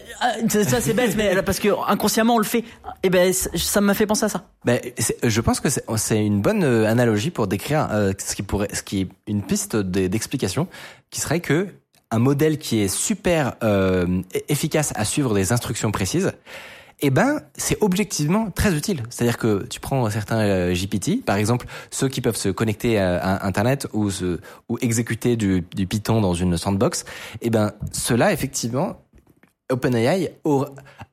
ça 0.48 0.80
c'est 0.80 0.94
bête, 0.94 1.16
mais 1.18 1.42
parce 1.44 1.60
que 1.60 1.68
inconsciemment 1.90 2.36
on 2.36 2.40
le 2.40 2.46
fait. 2.46 2.64
Et 3.04 3.10
ben 3.10 3.34
ça 3.34 3.82
m'a 3.82 3.94
fait 3.94 4.06
penser 4.06 4.24
à 4.24 4.30
ça. 4.30 4.48
Ben 4.64 4.80
je 5.22 5.42
pense 5.42 5.60
que 5.60 5.68
c'est 5.70 6.26
une 6.26 6.42
bonne 6.42 6.64
analogie 6.64 7.30
pour 7.30 7.48
décrire 7.48 7.90
ce 8.18 8.36
qui 8.36 8.42
pourrait, 8.42 8.70
ce 8.74 8.84
qui 8.84 9.02
est 9.02 9.08
une 9.28 9.44
piste 9.44 9.76
d'explication, 9.76 10.70
qui 11.10 11.20
serait 11.20 11.42
que 11.42 11.68
un 12.12 12.20
modèle 12.20 12.58
qui 12.58 12.80
est 12.80 12.88
super 12.88 13.56
euh, 13.64 14.22
efficace 14.50 14.94
à 14.96 15.06
suivre 15.06 15.34
des 15.34 15.52
instructions 15.52 15.92
précises, 15.92 16.34
eh 17.02 17.10
ben 17.10 17.42
c'est 17.58 17.78
objectivement 17.82 18.52
très 18.52 18.74
utile. 18.74 19.04
C'est-à-dire 19.10 19.38
que 19.38 19.66
tu 19.70 19.80
prends 19.80 20.10
certains 20.10 20.40
euh, 20.40 20.74
GPT, 20.74 21.24
par 21.26 21.36
exemple 21.36 21.66
ceux 21.92 22.08
qui 22.08 22.22
peuvent 22.22 22.38
se 22.38 22.50
connecter 22.50 23.00
à, 23.00 23.46
Internet 23.46 23.88
ou, 23.94 24.10
exécuter 24.82 25.36
du, 25.36 25.66
du, 25.76 25.88
Python 25.88 26.22
dans 26.22 26.34
une 26.34 26.58
sandbox, 26.58 27.06
eh 27.42 27.50
ben 27.50 27.74
ceux-là 27.92 28.32
effectivement 28.32 28.98
OpenAI 29.72 30.32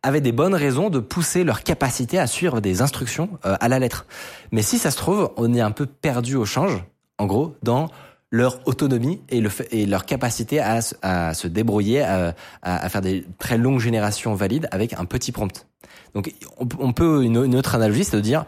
avait 0.02 0.20
des 0.20 0.32
bonnes 0.32 0.54
raisons 0.54 0.90
de 0.90 0.98
pousser 0.98 1.44
leur 1.44 1.62
capacité 1.62 2.18
à 2.18 2.26
suivre 2.26 2.60
des 2.60 2.82
instructions 2.82 3.30
euh, 3.46 3.56
à 3.60 3.68
la 3.68 3.78
lettre. 3.78 4.06
Mais 4.50 4.62
si 4.62 4.78
ça 4.78 4.90
se 4.90 4.96
trouve, 4.96 5.30
on 5.36 5.54
est 5.54 5.60
un 5.60 5.70
peu 5.70 5.86
perdu 5.86 6.36
au 6.36 6.44
change, 6.44 6.84
en 7.18 7.26
gros, 7.26 7.54
dans 7.62 7.88
leur 8.32 8.66
autonomie 8.66 9.20
et, 9.28 9.40
le, 9.40 9.50
et 9.70 9.86
leur 9.86 10.06
capacité 10.06 10.58
à, 10.58 10.80
à 11.02 11.34
se 11.34 11.46
débrouiller, 11.46 12.00
à, 12.00 12.34
à, 12.62 12.88
faire 12.88 13.02
des 13.02 13.24
très 13.38 13.58
longues 13.58 13.78
générations 13.78 14.34
valides 14.34 14.68
avec 14.72 14.94
un 14.94 15.04
petit 15.04 15.32
prompt. 15.32 15.66
Donc 16.14 16.32
on, 16.58 16.92
peut, 16.92 17.22
une, 17.22 17.36
autre 17.54 17.74
analogie, 17.74 18.04
c'est 18.04 18.16
de 18.16 18.22
dire, 18.22 18.46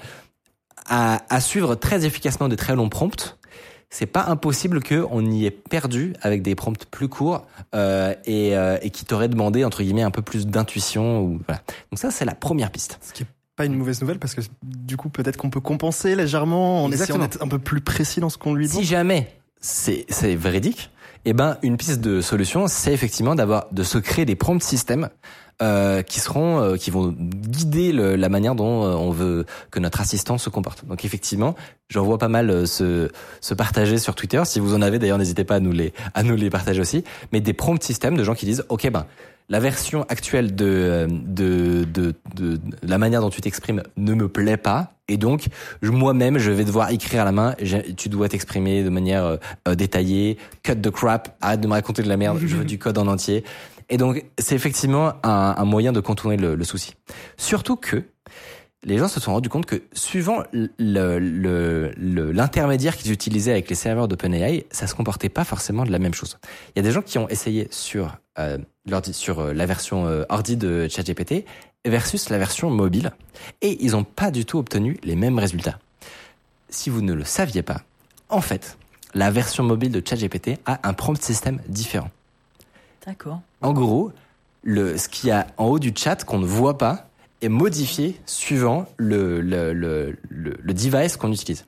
à, 0.86 1.22
à, 1.28 1.40
suivre 1.40 1.74
très 1.74 2.06
efficacement 2.06 2.48
des 2.48 2.56
très 2.56 2.74
longs 2.74 2.88
prompts, 2.88 3.38
c'est 3.90 4.06
pas 4.06 4.24
impossible 4.24 4.82
qu'on 4.82 5.24
y 5.30 5.44
ait 5.44 5.50
perdu 5.50 6.14
avec 6.22 6.42
des 6.42 6.54
prompts 6.54 6.84
plus 6.86 7.08
courts 7.08 7.46
euh, 7.74 8.14
et, 8.24 8.56
euh, 8.56 8.78
et 8.80 8.90
qui 8.90 9.04
t'auraient 9.04 9.28
demandé 9.28 9.64
entre 9.64 9.82
guillemets 9.82 10.02
un 10.02 10.10
peu 10.10 10.22
plus 10.22 10.46
d'intuition 10.46 11.20
ou 11.20 11.40
voilà. 11.46 11.62
Donc 11.92 11.98
ça 11.98 12.10
c'est 12.10 12.24
la 12.24 12.34
première 12.34 12.70
piste. 12.70 12.98
Ce 13.02 13.12
qui 13.12 13.22
est 13.22 13.26
pas 13.54 13.66
une 13.66 13.76
mauvaise 13.76 14.00
nouvelle 14.00 14.18
parce 14.18 14.34
que 14.34 14.40
du 14.62 14.96
coup 14.96 15.10
peut-être 15.10 15.36
qu'on 15.36 15.50
peut 15.50 15.60
compenser 15.60 16.16
légèrement 16.16 16.82
en 16.84 16.88
essayant 16.88 17.02
Exactement. 17.04 17.24
d'être 17.24 17.42
un 17.42 17.48
peu 17.48 17.60
plus 17.60 17.80
précis 17.82 18.18
dans 18.18 18.30
ce 18.30 18.36
qu'on 18.38 18.54
lui 18.54 18.66
demande. 18.66 18.82
Si 18.82 18.88
jamais 18.88 19.30
c'est 19.64 20.35
véridique, 20.35 20.90
eh 21.25 21.33
ben 21.33 21.56
une 21.62 21.78
piste 21.78 22.02
de 22.02 22.21
solution 22.21 22.66
c'est 22.68 22.92
effectivement 22.92 23.35
d'avoir 23.35 23.68
de 23.73 23.83
se 23.83 23.97
créer 23.97 24.26
des 24.26 24.37
prompts 24.37 24.62
systèmes 24.62 25.09
euh, 25.62 26.02
qui 26.02 26.20
seront 26.20 26.61
euh, 26.61 26.76
qui 26.76 26.90
vont 26.90 27.14
guider 27.18 27.92
le- 27.92 28.16
la 28.16 28.28
manière 28.28 28.54
dont 28.54 28.84
euh, 28.84 28.94
on 28.94 29.11
veut 29.11 29.46
que 29.70 29.78
notre 29.80 30.00
assistant 30.00 30.37
se 30.38 30.50
comporte. 30.50 30.84
Donc 30.87 31.04
effectivement, 31.04 31.54
j'en 31.88 32.02
vois 32.04 32.18
pas 32.18 32.28
mal 32.28 32.50
euh, 32.50 32.66
se 32.66 33.11
se 33.40 33.54
partager 33.54 33.99
sur 33.99 34.14
Twitter. 34.14 34.42
Si 34.44 34.61
vous 34.61 34.75
en 34.75 34.82
avez 34.82 34.99
d'ailleurs, 34.99 35.18
n'hésitez 35.18 35.44
pas 35.44 35.56
à 35.56 35.61
nous 35.61 35.73
les 35.73 35.92
à 36.14 36.23
nous 36.23 36.37
les 36.37 36.50
partager 36.50 36.80
aussi. 36.80 37.04
Mais 37.32 37.40
des 37.40 37.52
prompts 37.52 37.82
systèmes 37.82 38.16
de 38.16 38.25
gens 38.25 38.34
qui 38.34 38.46
disent 38.46 38.64
ok 38.68 38.90
ben 38.90 39.06
la 39.50 39.61
version 39.61 40.06
actuelle 40.08 40.54
de, 40.54 40.64
euh, 40.66 41.06
de, 41.06 41.84
de, 41.84 42.14
de, 42.34 42.56
de 42.56 42.61
la 42.82 42.96
manière 42.96 43.20
dont 43.20 43.28
tu 43.28 43.42
t'exprimes 43.42 43.82
ne 43.99 44.14
me 44.14 44.26
plaît 44.26 44.56
pas. 44.56 44.92
Et 45.06 45.18
donc, 45.18 45.49
moi-même, 45.82 46.38
je 46.38 46.50
vais 46.50 46.64
devoir 46.64 46.88
écrire 46.92 47.20
à 47.20 47.25
la 47.26 47.32
main. 47.32 47.54
Tu 47.99 48.08
dois 48.08 48.30
t'exprimer 48.30 48.82
de 48.82 48.88
manière 48.88 49.38
euh, 49.68 49.75
détaillée. 49.75 50.38
Cut 50.62 50.76
the 50.76 50.90
crap. 50.90 51.37
Arrête 51.42 51.61
de 51.61 51.66
me 51.68 51.75
raconter 51.75 52.02
de 52.02 52.08
la 52.08 52.16
merde. 52.16 52.38
Je 52.40 52.56
veux 52.56 52.64
du 52.64 52.78
code 52.78 52.96
en 52.96 53.06
entier. 53.06 53.44
Et 53.88 53.96
donc, 53.96 54.24
c'est 54.38 54.54
effectivement 54.54 55.14
un, 55.22 55.64
moyen 55.64 55.92
de 55.92 56.00
contourner 56.00 56.36
le, 56.36 56.64
souci. 56.64 56.94
Surtout 57.36 57.76
que 57.76 58.04
les 58.82 58.98
gens 58.98 59.08
se 59.08 59.20
sont 59.20 59.32
rendus 59.32 59.48
compte 59.48 59.66
que 59.66 59.82
suivant 59.92 60.42
l'intermédiaire 60.78 62.96
qu'ils 62.96 63.12
utilisaient 63.12 63.52
avec 63.52 63.68
les 63.68 63.74
serveurs 63.74 64.08
d'OpenAI, 64.08 64.66
ça 64.70 64.86
se 64.86 64.94
comportait 64.94 65.28
pas 65.28 65.44
forcément 65.44 65.84
de 65.84 65.92
la 65.92 65.98
même 65.98 66.14
chose. 66.14 66.38
Il 66.74 66.78
y 66.78 66.80
a 66.80 66.82
des 66.82 66.92
gens 66.92 67.02
qui 67.02 67.18
ont 67.18 67.28
essayé 67.28 67.68
sur 67.70 68.16
euh, 68.38 68.58
sur 69.12 69.40
euh, 69.40 69.52
la 69.52 69.64
version 69.64 70.06
euh, 70.06 70.24
ordi 70.28 70.56
de 70.56 70.88
ChatGPT 70.88 71.44
versus 71.86 72.30
la 72.30 72.38
version 72.38 72.68
mobile 72.68 73.12
et 73.62 73.82
ils 73.82 73.92
n'ont 73.92 74.04
pas 74.04 74.30
du 74.30 74.44
tout 74.44 74.58
obtenu 74.58 74.98
les 75.02 75.16
mêmes 75.16 75.38
résultats. 75.38 75.78
Si 76.68 76.90
vous 76.90 77.00
ne 77.00 77.12
le 77.12 77.24
saviez 77.24 77.62
pas, 77.62 77.82
en 78.28 78.40
fait, 78.40 78.76
la 79.14 79.30
version 79.30 79.62
mobile 79.62 79.92
de 79.92 80.02
ChatGPT 80.04 80.58
a 80.66 80.86
un 80.86 80.92
prompt 80.92 81.22
système 81.22 81.60
différent. 81.68 82.10
D'accord. 83.06 83.40
En 83.61 83.73
gros, 83.73 84.12
le, 84.62 84.96
ce 84.96 85.08
qu'il 85.08 85.28
y 85.28 85.32
a 85.32 85.46
en 85.58 85.66
haut 85.66 85.78
du 85.78 85.92
chat 85.94 86.25
qu'on 86.25 86.38
ne 86.38 86.46
voit 86.46 86.78
pas 86.78 87.08
est 87.42 87.49
modifié 87.49 88.18
suivant 88.26 88.87
le, 88.96 89.40
le, 89.40 89.73
le, 89.73 90.16
le, 90.28 90.75
device 90.75 91.16
qu'on 91.16 91.32
utilise. 91.32 91.66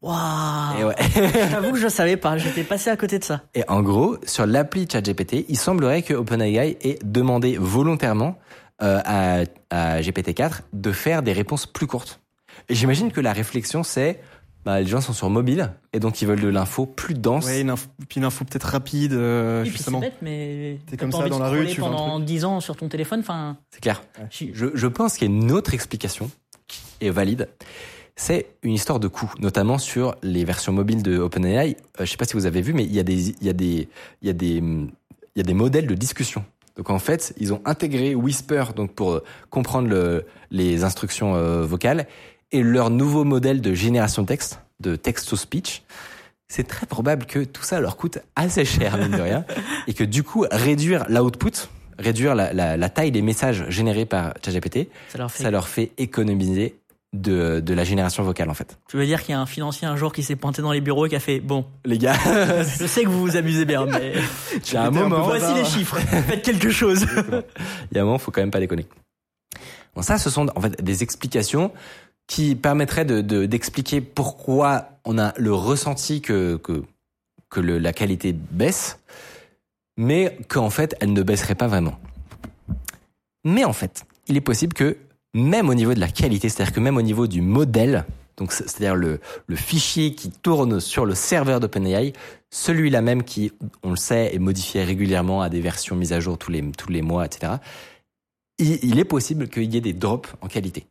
Waouh. 0.00 0.86
Ouais. 0.86 0.94
J'avoue 1.50 1.72
que 1.72 1.78
je 1.78 1.88
savais 1.88 2.16
pas. 2.16 2.38
J'étais 2.38 2.62
passé 2.64 2.88
à 2.88 2.96
côté 2.96 3.18
de 3.18 3.24
ça. 3.24 3.42
Et 3.54 3.64
en 3.68 3.82
gros, 3.82 4.16
sur 4.24 4.46
l'appli 4.46 4.88
ChatGPT, 4.90 5.44
il 5.48 5.58
semblerait 5.58 6.02
que 6.02 6.14
OpenAI 6.14 6.78
ait 6.80 6.98
demandé 7.04 7.58
volontairement 7.58 8.38
euh, 8.80 9.00
à, 9.04 9.40
à 9.70 10.00
GPT-4 10.00 10.60
de 10.72 10.92
faire 10.92 11.22
des 11.22 11.32
réponses 11.32 11.66
plus 11.66 11.86
courtes. 11.86 12.20
Et 12.68 12.74
j'imagine 12.74 13.10
que 13.12 13.20
la 13.20 13.32
réflexion, 13.32 13.82
c'est 13.82 14.20
bah, 14.68 14.80
les 14.82 14.86
gens 14.86 15.00
sont 15.00 15.14
sur 15.14 15.30
mobile 15.30 15.70
et 15.94 15.98
donc 15.98 16.20
ils 16.20 16.28
veulent 16.28 16.42
de 16.42 16.48
l'info 16.48 16.84
plus 16.84 17.14
dense. 17.14 17.46
Ouais, 17.46 17.62
une 17.62 17.70
info, 17.70 17.88
puis 18.06 18.18
une 18.18 18.24
info 18.26 18.44
peut-être 18.44 18.64
rapide, 18.64 19.14
euh, 19.14 19.64
c'est 19.64 19.70
justement. 19.70 19.98
bête, 19.98 20.16
mais 20.20 20.78
T'es 20.90 20.98
comme 20.98 21.10
ça 21.10 21.18
envie 21.20 21.30
dans 21.30 21.38
de 21.38 21.42
la 21.44 21.48
rue, 21.48 21.66
tu 21.68 21.80
pendant 21.80 22.20
10 22.20 22.44
ans 22.44 22.60
sur 22.60 22.76
ton 22.76 22.88
téléphone. 22.88 23.20
Enfin, 23.20 23.56
C'est 23.70 23.80
clair. 23.80 24.02
je- 24.30 24.44
Je, 24.52 24.66
je 24.74 24.86
pense 24.86 25.16
qu'il 25.16 25.30
y 25.30 25.32
a 25.32 25.34
une 25.34 25.52
autre 25.52 25.72
explication 25.72 26.30
qui 26.66 26.82
est 27.00 27.08
valide. 27.08 27.48
C'est 28.14 28.46
une 28.62 28.74
histoire 28.74 29.00
de 29.00 29.08
coût, 29.08 29.32
notamment 29.38 29.78
sur 29.78 30.16
les 30.22 30.44
versions 30.44 30.74
mobiles 30.74 31.02
de 31.02 31.16
OpenAI. 31.18 31.76
Euh, 31.98 32.04
je 32.04 32.10
sais 32.10 32.18
pas 32.18 32.26
si 32.26 32.34
vous 32.34 32.44
avez 32.44 32.60
vu, 32.60 32.74
mais 32.74 32.84
il 32.84 32.92
y 32.94 33.00
a 33.00 33.04
des, 33.04 33.30
il 33.30 33.46
y 33.46 33.48
a 33.48 33.54
des, 33.54 33.88
il 34.20 34.26
y 34.26 34.30
a 34.30 34.34
des, 34.34 34.56
il 34.56 34.90
y 35.36 35.40
a 35.40 35.44
des 35.44 35.54
modèles 35.54 35.86
de 35.86 35.94
discussion. 35.94 36.44
Donc 36.76 36.90
en 36.90 36.98
fait, 36.98 37.32
ils 37.38 37.52
ont 37.54 37.62
intégré 37.64 38.14
Whisper 38.14 38.64
donc 38.76 38.92
pour 38.92 39.12
euh, 39.12 39.24
comprendre 39.50 39.88
le, 39.88 40.26
les 40.50 40.84
instructions 40.84 41.34
euh, 41.36 41.64
vocales 41.64 42.06
et 42.52 42.62
leur 42.62 42.90
nouveau 42.90 43.24
modèle 43.24 43.60
de 43.60 43.74
génération 43.74 44.22
de 44.22 44.28
texte, 44.28 44.60
de 44.80 44.96
text 44.96 45.28
to 45.28 45.36
speech. 45.36 45.82
C'est 46.48 46.66
très 46.66 46.86
probable 46.86 47.26
que 47.26 47.44
tout 47.44 47.62
ça 47.62 47.78
leur 47.80 47.96
coûte 47.96 48.18
assez 48.34 48.64
cher, 48.64 48.96
mine 48.96 49.10
de 49.10 49.20
rien, 49.20 49.44
et 49.86 49.92
que 49.92 50.04
du 50.04 50.22
coup 50.22 50.46
réduire 50.50 51.04
l'output, 51.10 51.68
réduire 51.98 52.34
la, 52.34 52.54
la, 52.54 52.76
la 52.78 52.88
taille 52.88 53.10
des 53.10 53.20
messages 53.20 53.66
générés 53.68 54.06
par 54.06 54.32
ChatGPT, 54.42 54.88
ça 55.10 55.18
leur 55.18 55.30
fait. 55.30 55.42
ça 55.42 55.50
leur 55.50 55.68
fait 55.68 55.92
économiser 55.98 56.74
de, 57.12 57.60
de 57.60 57.74
la 57.74 57.84
génération 57.84 58.22
vocale 58.22 58.48
en 58.50 58.54
fait. 58.54 58.78
Tu 58.88 58.96
veux 58.96 59.06
dire 59.06 59.22
qu'il 59.22 59.32
y 59.32 59.34
a 59.36 59.40
un 59.40 59.46
financier 59.46 59.86
un 59.86 59.96
jour 59.96 60.12
qui 60.12 60.22
s'est 60.22 60.36
pointé 60.36 60.62
dans 60.62 60.72
les 60.72 60.80
bureaux 60.80 61.06
et 61.06 61.08
qui 61.08 61.16
a 61.16 61.20
fait 61.20 61.40
bon, 61.40 61.66
Les 61.84 61.98
gars, 61.98 62.16
je 62.78 62.86
sais 62.86 63.02
que 63.02 63.08
vous 63.08 63.20
vous 63.20 63.36
amusez 63.36 63.64
bien, 63.64 63.86
mais 63.86 64.14
a 64.74 64.86
un 64.86 64.90
moment, 64.90 65.22
voici 65.22 65.52
les 65.54 65.64
chiffres. 65.64 65.98
Faites 65.98 66.42
quelque 66.42 66.70
chose. 66.70 67.06
il 67.90 67.96
y 67.96 67.98
a 67.98 68.02
un 68.02 68.04
moment, 68.04 68.18
faut 68.18 68.30
quand 68.30 68.40
même 68.40 68.50
pas 68.50 68.60
déconner. 68.60 68.86
Bon, 69.94 70.02
ça, 70.02 70.18
ce 70.18 70.30
sont 70.30 70.46
en 70.54 70.60
fait 70.60 70.82
des 70.82 71.02
explications 71.02 71.72
qui 72.28 72.54
permettraient 72.54 73.04
de 73.04 73.20
de- 73.20 73.46
d'expliquer 73.46 74.00
pourquoi 74.00 74.90
on 75.04 75.18
a 75.18 75.32
le 75.36 75.52
ressenti 75.52 76.20
que 76.20 76.56
que 76.58 76.84
que 77.50 77.58
la 77.60 77.92
qualité 77.92 78.32
baisse, 78.32 78.98
mais 79.96 80.36
qu'en 80.48 80.70
fait, 80.70 80.94
elle 81.00 81.12
ne 81.14 81.22
baisserait 81.22 81.54
pas 81.56 81.66
vraiment. 81.66 81.98
Mais 83.44 83.64
en 83.64 83.72
fait, 83.72 84.04
il 84.28 84.36
est 84.36 84.40
possible 84.42 84.74
que 84.74 84.98
même 85.34 85.68
au 85.68 85.74
niveau 85.74 85.94
de 85.94 86.00
la 86.00 86.08
qualité, 86.08 86.48
c'est-à-dire 86.48 86.74
que 86.74 86.80
même 86.80 86.96
au 86.98 87.02
niveau 87.02 87.26
du 87.26 87.40
modèle, 87.40 88.04
donc 88.36 88.52
c'est- 88.52 88.68
c'est-à-dire 88.68 88.96
le, 88.96 89.20
le 89.46 89.56
fichier 89.56 90.14
qui 90.14 90.30
tourne 90.30 90.78
sur 90.80 91.06
le 91.06 91.14
serveur 91.14 91.58
d'OpenAI, 91.60 92.12
celui-là 92.50 93.00
même 93.02 93.22
qui, 93.22 93.52
on 93.82 93.90
le 93.90 93.96
sait, 93.96 94.34
est 94.34 94.38
modifié 94.38 94.84
régulièrement 94.84 95.40
à 95.42 95.48
des 95.48 95.60
versions 95.60 95.96
mises 95.96 96.12
à 96.12 96.20
jour 96.20 96.36
tous 96.38 96.50
les, 96.50 96.62
tous 96.72 96.90
les 96.90 97.02
mois, 97.02 97.24
etc., 97.26 97.54
il, 98.58 98.78
il 98.82 98.98
est 98.98 99.04
possible 99.04 99.48
qu'il 99.48 99.72
y 99.72 99.76
ait 99.78 99.80
des 99.82 99.92
drops 99.94 100.28
en 100.42 100.48
qualité. 100.48 100.86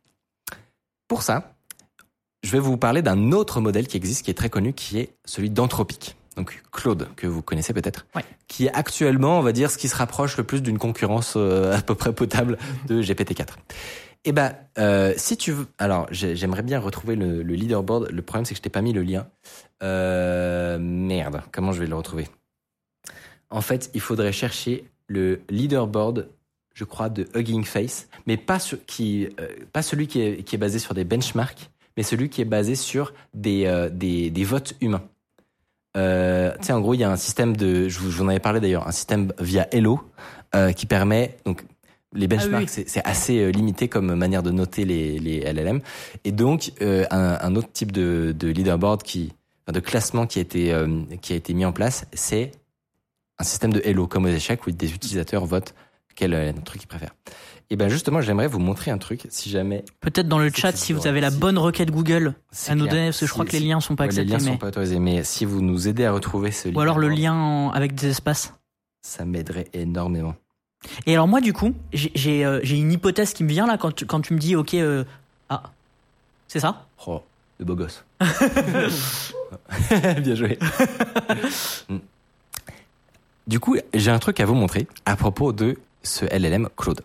Pour 1.07 1.23
ça, 1.23 1.55
je 2.43 2.51
vais 2.51 2.59
vous 2.59 2.77
parler 2.77 3.01
d'un 3.01 3.31
autre 3.31 3.61
modèle 3.61 3.87
qui 3.87 3.97
existe, 3.97 4.23
qui 4.25 4.31
est 4.31 4.35
très 4.35 4.49
connu, 4.49 4.73
qui 4.73 4.99
est 4.99 5.15
celui 5.25 5.49
d'Anthropic. 5.49 6.15
Donc 6.35 6.61
Claude, 6.71 7.07
que 7.15 7.25
vous 7.25 7.41
connaissez 7.41 7.73
peut-être, 7.73 8.05
Ouais. 8.15 8.23
qui 8.47 8.65
est 8.67 8.73
actuellement, 8.73 9.39
on 9.39 9.41
va 9.41 9.51
dire, 9.53 9.71
ce 9.71 9.77
qui 9.77 9.87
se 9.87 9.95
rapproche 9.95 10.37
le 10.37 10.43
plus 10.43 10.61
d'une 10.61 10.77
concurrence 10.77 11.33
euh, 11.35 11.75
à 11.75 11.81
peu 11.81 11.95
près 11.95 12.13
potable 12.13 12.57
de 12.87 13.01
GPT-4. 13.01 13.55
Eh 14.25 14.33
ben, 14.33 14.53
euh, 14.77 15.13
si 15.17 15.37
tu 15.37 15.51
veux, 15.51 15.67
alors 15.79 16.05
j'ai- 16.11 16.35
j'aimerais 16.35 16.61
bien 16.61 16.79
retrouver 16.79 17.15
le, 17.15 17.41
le 17.41 17.53
leaderboard. 17.55 18.09
Le 18.11 18.21
problème 18.21 18.45
c'est 18.45 18.53
que 18.53 18.57
je 18.57 18.61
t'ai 18.61 18.69
pas 18.69 18.81
mis 18.81 18.93
le 18.93 19.01
lien. 19.01 19.27
Euh, 19.81 20.77
merde, 20.79 21.41
comment 21.51 21.71
je 21.71 21.79
vais 21.79 21.87
le 21.87 21.95
retrouver? 21.95 22.27
En 23.49 23.61
fait, 23.61 23.89
il 23.93 24.01
faudrait 24.01 24.33
chercher 24.33 24.89
le 25.07 25.41
leaderboard, 25.49 26.27
je 26.77 26.83
crois, 26.83 27.09
de 27.09 27.27
Hugging 27.33 27.63
Face, 27.65 28.07
mais 28.27 28.37
pas 28.37 28.59
sur, 28.59 28.77
qui, 28.85 29.27
euh, 29.39 29.47
pas 29.73 29.81
celui 29.81 30.05
qui 30.05 30.21
est, 30.21 30.43
qui 30.43 30.53
est 30.55 30.59
basé 30.59 30.77
sur 30.77 30.93
des 30.93 31.03
benchmarks, 31.05 31.71
mais 31.97 32.03
celui 32.03 32.29
qui 32.29 32.39
est 32.41 32.45
basé 32.45 32.75
sur 32.75 33.13
des, 33.33 33.65
euh, 33.65 33.89
des, 33.89 34.29
des 34.29 34.43
votes 34.43 34.75
humains. 34.79 35.01
Euh, 35.95 36.53
tu 36.59 36.67
sais, 36.67 36.73
en 36.73 36.79
gros, 36.81 36.93
il 36.93 36.99
y 36.99 37.03
a 37.03 37.09
un 37.09 37.15
système 37.17 37.57
de, 37.57 37.89
je 37.89 37.97
vous, 37.99 38.11
je 38.11 38.17
vous 38.17 38.23
en 38.23 38.27
avais 38.27 38.39
parlé 38.39 38.59
d'ailleurs, 38.59 38.87
un 38.87 38.91
système 38.91 39.33
via 39.39 39.67
Hello 39.73 39.99
qui 40.75 40.85
permet 40.87 41.37
donc 41.45 41.63
les 42.13 42.27
benchmarks, 42.27 42.69
Ah 42.69 42.73
oui. 42.77 42.83
c'est- 42.87 43.05
assez 43.05 43.51
limité 43.51 43.87
comme 43.89 44.15
manière 44.15 44.41
de 44.41 44.49
noter 44.49 44.85
les, 44.85 45.19
les 45.19 45.39
LLM. 45.41 45.81
Et 46.23 46.31
donc, 46.31 46.71
euh, 46.81 47.05
un, 47.11 47.37
un 47.41 47.55
autre 47.55 47.71
type 47.71 47.91
de, 47.91 48.33
de 48.37 48.47
leaderboard 48.47 49.03
qui, 49.03 49.33
de 49.71 49.79
classement 49.79 50.25
qui 50.25 50.39
a 50.39 50.41
été, 50.41 50.71
euh, 50.73 51.01
qui 51.21 51.33
a 51.33 51.35
été 51.35 51.53
mis 51.53 51.65
en 51.65 51.73
place, 51.73 52.05
c'est 52.13 52.51
un 53.39 53.43
système 53.43 53.71
de 53.73 53.81
Hello, 53.83 54.07
comme 54.07 54.25
aux 54.25 54.29
échecs, 54.29 54.65
où 54.65 54.71
des 54.71 54.93
utilisateurs 54.93 55.45
votent 55.45 55.75
quel 56.17 56.33
euh, 56.33 56.51
truc 56.65 56.83
ils 56.83 56.87
préfèrent. 56.87 57.13
Et 57.69 57.75
ben 57.75 57.89
justement, 57.89 58.21
j'aimerais 58.21 58.47
vous 58.47 58.59
montrer 58.59 58.91
un 58.91 58.97
truc, 58.97 59.27
si 59.29 59.49
jamais. 59.49 59.83
Peut-être 59.99 60.27
dans 60.27 60.39
le 60.39 60.49
chat 60.53 60.75
si 60.75 60.91
vous 60.93 61.05
avez 61.07 61.19
la 61.21 61.29
bonne 61.31 61.57
requête 61.57 61.91
Google 61.91 62.33
à 62.67 62.75
nous 62.75 62.87
donner, 62.87 63.07
parce 63.07 63.19
que 63.19 63.25
je 63.25 63.31
crois 63.31 63.45
que 63.45 63.51
les 63.51 63.59
liens 63.59 63.79
sont 63.81 63.95
pas 63.95 64.05
ouais, 64.05 64.11
les 64.11 64.19
acceptés, 64.19 64.45
liens 64.45 64.51
sont 64.53 64.57
pas 64.57 64.67
autorisés, 64.67 64.99
mais 64.99 65.23
si 65.23 65.43
vous 65.45 65.61
nous 65.61 65.87
aidez 65.87 66.05
à 66.05 66.11
retrouver 66.13 66.51
ce 66.51 66.69
ou 66.69 66.79
alors 66.79 66.97
le 66.97 67.09
lien 67.09 67.33
en- 67.33 67.71
avec 67.71 67.93
des 67.95 68.07
espaces. 68.07 68.53
ça 69.01 69.25
m'aiderait 69.25 69.67
énormément. 69.73 70.35
Et 71.05 71.13
alors 71.13 71.27
moi 71.27 71.41
du 71.41 71.51
coup, 71.53 71.73
j'ai 71.91 72.45
euh, 72.45 72.59
j'ai 72.63 72.77
une 72.77 72.91
hypothèse 72.91 73.33
qui 73.33 73.43
me 73.43 73.49
vient 73.49 73.67
là 73.67 73.77
quand 73.77 73.93
tu, 73.93 74.05
quand 74.05 74.21
tu 74.21 74.33
me 74.33 74.39
dis 74.39 74.55
ok 74.55 74.73
euh, 74.75 75.03
ah 75.49 75.63
c'est 76.47 76.59
ça? 76.61 76.85
Oh, 77.05 77.21
le 77.59 77.65
beau 77.65 77.75
gosse. 77.75 78.05
Bien 80.21 80.35
joué. 80.35 80.57
Mm. 81.89 81.97
du 83.47 83.59
coup, 83.59 83.75
j'ai 83.93 84.11
un 84.11 84.19
truc 84.19 84.39
à 84.39 84.45
vous 84.45 84.55
montrer 84.55 84.87
à 85.05 85.15
propos 85.15 85.51
de 85.53 85.77
ce 86.07 86.25
LLM 86.25 86.69
Claude. 86.75 87.01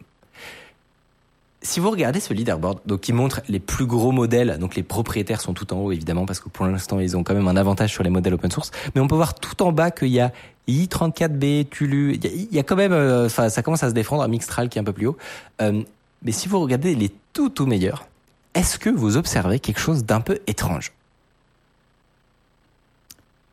Si 1.64 1.78
vous 1.78 1.90
regardez 1.90 2.18
ce 2.18 2.34
leaderboard, 2.34 2.80
donc 2.86 3.02
qui 3.02 3.12
montre 3.12 3.40
les 3.48 3.60
plus 3.60 3.86
gros 3.86 4.10
modèles, 4.10 4.58
donc 4.58 4.74
les 4.74 4.82
propriétaires 4.82 5.40
sont 5.40 5.54
tout 5.54 5.72
en 5.72 5.78
haut 5.78 5.92
évidemment 5.92 6.26
parce 6.26 6.40
que 6.40 6.48
pour 6.48 6.66
l'instant 6.66 6.98
ils 6.98 7.16
ont 7.16 7.22
quand 7.22 7.34
même 7.34 7.46
un 7.46 7.56
avantage 7.56 7.90
sur 7.90 8.02
les 8.02 8.10
modèles 8.10 8.34
open 8.34 8.50
source, 8.50 8.72
mais 8.94 9.00
on 9.00 9.06
peut 9.06 9.14
voir 9.14 9.34
tout 9.34 9.62
en 9.62 9.70
bas 9.70 9.92
qu'il 9.92 10.08
y 10.08 10.18
a 10.18 10.32
i34b, 10.68 11.68
Tulu, 11.68 12.14
il 12.14 12.48
y 12.52 12.58
a, 12.58 12.62
quand 12.64 12.76
même, 12.76 12.92
euh, 12.92 13.26
enfin 13.26 13.48
ça 13.48 13.62
commence 13.62 13.84
à 13.84 13.90
se 13.90 13.94
défendre, 13.94 14.26
Mixtral 14.26 14.68
qui 14.68 14.78
est 14.78 14.80
un 14.80 14.84
peu 14.84 14.92
plus 14.92 15.06
haut. 15.06 15.16
Euh, 15.60 15.82
mais 16.22 16.32
si 16.32 16.48
vous 16.48 16.58
regardez 16.58 16.96
les 16.96 17.12
tout 17.32 17.48
tout 17.48 17.66
meilleurs, 17.66 18.06
est-ce 18.54 18.78
que 18.78 18.90
vous 18.90 19.16
observez 19.16 19.60
quelque 19.60 19.80
chose 19.80 20.04
d'un 20.04 20.20
peu 20.20 20.40
étrange? 20.48 20.92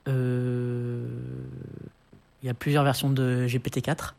Euh, 0.07 1.05
Il 2.41 2.47
y 2.47 2.49
a 2.49 2.53
plusieurs 2.53 2.83
versions 2.83 3.09
de 3.09 3.45
GPT-4. 3.47 4.13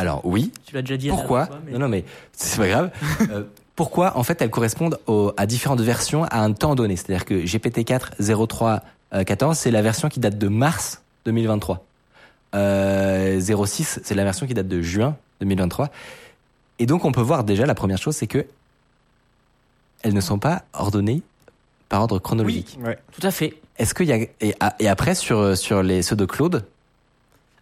Alors 0.00 0.20
oui, 0.24 0.52
tu 0.66 0.74
l'as 0.74 0.82
déjà 0.82 0.96
dit. 0.96 1.08
pourquoi 1.08 1.44
dernière 1.46 1.48
fois, 1.58 1.62
mais- 1.66 1.72
Non, 1.72 1.78
non, 1.80 1.88
mais 1.88 2.04
c'est 2.32 2.58
pas 2.58 2.68
grave. 2.68 2.90
Euh, 3.30 3.44
pourquoi 3.76 4.16
En 4.18 4.22
fait, 4.22 4.40
elles 4.42 4.50
correspondent 4.50 4.98
au- 5.06 5.32
à 5.36 5.46
différentes 5.46 5.80
versions 5.80 6.24
à 6.24 6.40
un 6.40 6.52
temps 6.52 6.74
donné? 6.74 6.96
C'est-à-dire 6.96 7.24
que 7.24 7.34
GPT-4 7.44 8.10
03 8.46 8.82
euh, 9.14 9.24
14, 9.24 9.56
c'est 9.58 9.70
la 9.70 9.82
version 9.82 10.08
qui 10.08 10.20
date 10.20 10.36
de 10.38 10.48
mars 10.48 11.02
2023. 11.24 11.84
Euh, 12.54 13.40
06, 13.40 14.00
c'est 14.04 14.14
la 14.14 14.24
version 14.24 14.46
qui 14.46 14.54
date 14.54 14.68
de 14.68 14.82
juin 14.82 15.16
2023. 15.40 15.88
Et 16.78 16.86
donc, 16.86 17.04
on 17.04 17.12
peut 17.12 17.20
voir 17.22 17.44
déjà 17.44 17.64
la 17.66 17.74
première 17.74 17.98
chose, 17.98 18.14
c'est 18.16 18.26
que 18.26 18.44
elles 20.02 20.14
ne 20.14 20.20
sont 20.20 20.38
pas 20.38 20.62
ordonnées 20.72 21.22
par 21.88 22.02
ordre 22.02 22.18
chronologique. 22.18 22.78
Ouais. 22.82 22.98
Tout 23.12 23.26
à 23.26 23.30
fait. 23.30 23.54
Est-ce 23.78 23.94
qu'il 23.94 24.06
y 24.06 24.12
a 24.12 24.16
et, 24.40 24.54
a- 24.60 24.74
et 24.80 24.88
après 24.88 25.14
sur 25.14 25.56
sur 25.56 25.82
les 25.82 26.02
ceux 26.02 26.16
de 26.16 26.24
Claude 26.26 26.64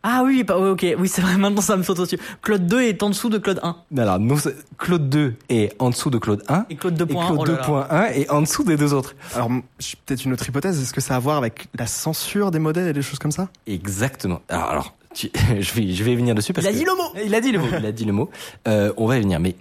Ah 0.02 0.23
oui, 0.25 0.45
bah, 0.45 0.57
ok. 0.57 0.87
Oui, 0.99 1.09
c'est 1.09 1.21
vrai, 1.21 1.37
maintenant 1.37 1.61
ça 1.61 1.76
me 1.76 1.83
saute 1.83 1.99
au-dessus. 1.99 2.19
Claude 2.40 2.66
2 2.66 2.83
est 2.83 3.02
en 3.02 3.11
dessous 3.11 3.28
de 3.28 3.37
Claude 3.38 3.61
1. 3.62 3.76
Alors, 3.99 4.19
non, 4.19 4.37
c'est- 4.37 4.57
Claude 4.78 5.09
2 5.11 5.35
est 5.50 5.75
en 5.78 5.90
dessous 5.90 6.09
de 6.09 6.16
Claude 6.19 6.42
1 6.49 6.64
Et 6.71 6.76
Claude 6.76 6.95
et 6.95 7.04
2.1. 7.04 7.26
Claude 7.26 7.38
oh 7.40 7.45
là 7.45 7.52
là. 7.52 8.09
2.1 8.09 8.12
est 8.14 8.30
en 8.30 8.40
dessous 8.40 8.64
des 8.64 8.76
deux 8.78 8.95
autres. 8.95 9.14
Alors, 9.35 9.49
m- 9.49 9.62
j'ai 9.78 9.97
peut-être 10.07 10.25
une 10.25 10.33
autre 10.33 10.49
hypothèse. 10.49 10.80
Est-ce 10.80 10.95
que 10.95 11.00
ça 11.02 11.14
a 11.14 11.16
à 11.19 11.21
voir 11.21 11.37
avec 11.37 11.69
la 11.78 11.87
censure 11.87 12.50
des 12.50 12.59
modèles 12.59 12.88
et 12.88 12.92
des 12.95 13.02
choses 13.02 13.19
comme 13.19 13.30
ça? 13.33 13.49
Exactement. 13.66 14.40
Alors, 14.49 14.71
alors 14.71 14.95
tu- 15.14 15.30
je 15.61 15.73
vais 15.75 15.92
je 15.92 16.02
vais 16.04 16.12
y 16.12 16.16
venir 16.16 16.35
dessus 16.35 16.52
parce 16.54 16.64
Il 16.66 16.69
a 16.69 16.73
que 16.73 16.78
dit 16.78 16.85
le 16.85 16.95
mot 16.97 17.21
il 17.25 17.35
a 17.35 17.40
dit 17.42 17.52
le 17.52 17.59
mot. 17.59 17.66
Il 17.78 17.85
a 17.87 17.92
dit 17.92 18.04
le 18.07 18.12
mot. 18.12 18.30
Euh, 18.69 18.92
on 18.97 19.07
va 19.07 19.19
y 19.19 19.21
venir, 19.21 19.38
mais 19.38 19.54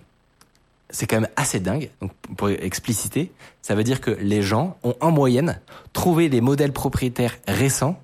c'est 0.89 1.05
quand 1.05 1.17
même 1.19 1.29
assez 1.35 1.59
dingue. 1.59 1.89
Donc, 2.01 2.11
pour 2.37 2.49
expliciter, 2.49 3.31
ça 3.61 3.75
veut 3.75 3.83
dire 3.83 3.99
que 3.99 4.11
les 4.21 4.41
gens 4.41 4.77
ont 4.83 4.95
en 5.01 5.11
moyenne 5.11 5.59
trouvé 5.91 6.29
des 6.29 6.39
modèles 6.41 6.71
propriétaires 6.71 7.35
récents 7.47 7.99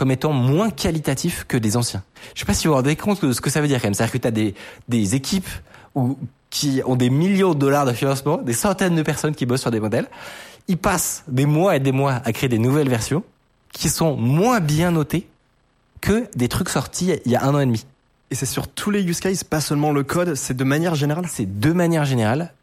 comme 0.00 0.10
étant 0.10 0.32
moins 0.32 0.70
qualitatifs 0.70 1.44
que 1.46 1.58
des 1.58 1.76
anciens. 1.76 2.02
Je 2.34 2.40
sais 2.40 2.46
pas 2.46 2.54
si 2.54 2.66
vous 2.66 2.70
vous 2.70 2.76
rendez 2.76 2.96
compte 2.96 3.22
de 3.22 3.32
ce 3.34 3.42
que 3.42 3.50
ça 3.50 3.60
veut 3.60 3.68
dire 3.68 3.82
quand 3.82 3.88
même. 3.88 3.92
C'est-à-dire 3.92 4.12
que 4.14 4.18
tu 4.18 4.28
as 4.28 4.30
des, 4.30 4.54
des 4.88 5.14
équipes 5.14 5.46
où, 5.94 6.16
qui 6.48 6.80
ont 6.86 6.96
des 6.96 7.10
millions 7.10 7.52
de 7.52 7.58
dollars 7.58 7.84
de 7.84 7.92
financement, 7.92 8.38
des 8.38 8.54
centaines 8.54 8.96
de 8.96 9.02
personnes 9.02 9.34
qui 9.34 9.44
bossent 9.44 9.60
sur 9.60 9.70
des 9.70 9.78
modèles. 9.78 10.06
Ils 10.68 10.78
passent 10.78 11.22
des 11.28 11.44
mois 11.44 11.76
et 11.76 11.80
des 11.80 11.92
mois 11.92 12.14
à 12.24 12.32
créer 12.32 12.48
des 12.48 12.56
nouvelles 12.56 12.88
versions 12.88 13.22
qui 13.74 13.90
sont 13.90 14.16
moins 14.16 14.60
bien 14.60 14.90
notées 14.90 15.28
que 16.00 16.26
des 16.34 16.48
trucs 16.48 16.70
sortis 16.70 17.12
il 17.26 17.30
y 17.30 17.36
a 17.36 17.44
un 17.44 17.54
an 17.54 17.60
et 17.60 17.66
demi. 17.66 17.84
Et 18.30 18.36
c'est 18.36 18.46
sur 18.46 18.68
tous 18.68 18.90
les 18.90 19.02
use 19.02 19.20
cases, 19.20 19.44
pas 19.44 19.60
seulement 19.60 19.92
le 19.92 20.02
code, 20.02 20.34
c'est 20.34 20.56
de 20.56 20.64
manière 20.64 20.94
générale? 20.94 21.26
C'est 21.28 21.60
de 21.60 21.72
manière 21.74 22.06
générale 22.06 22.54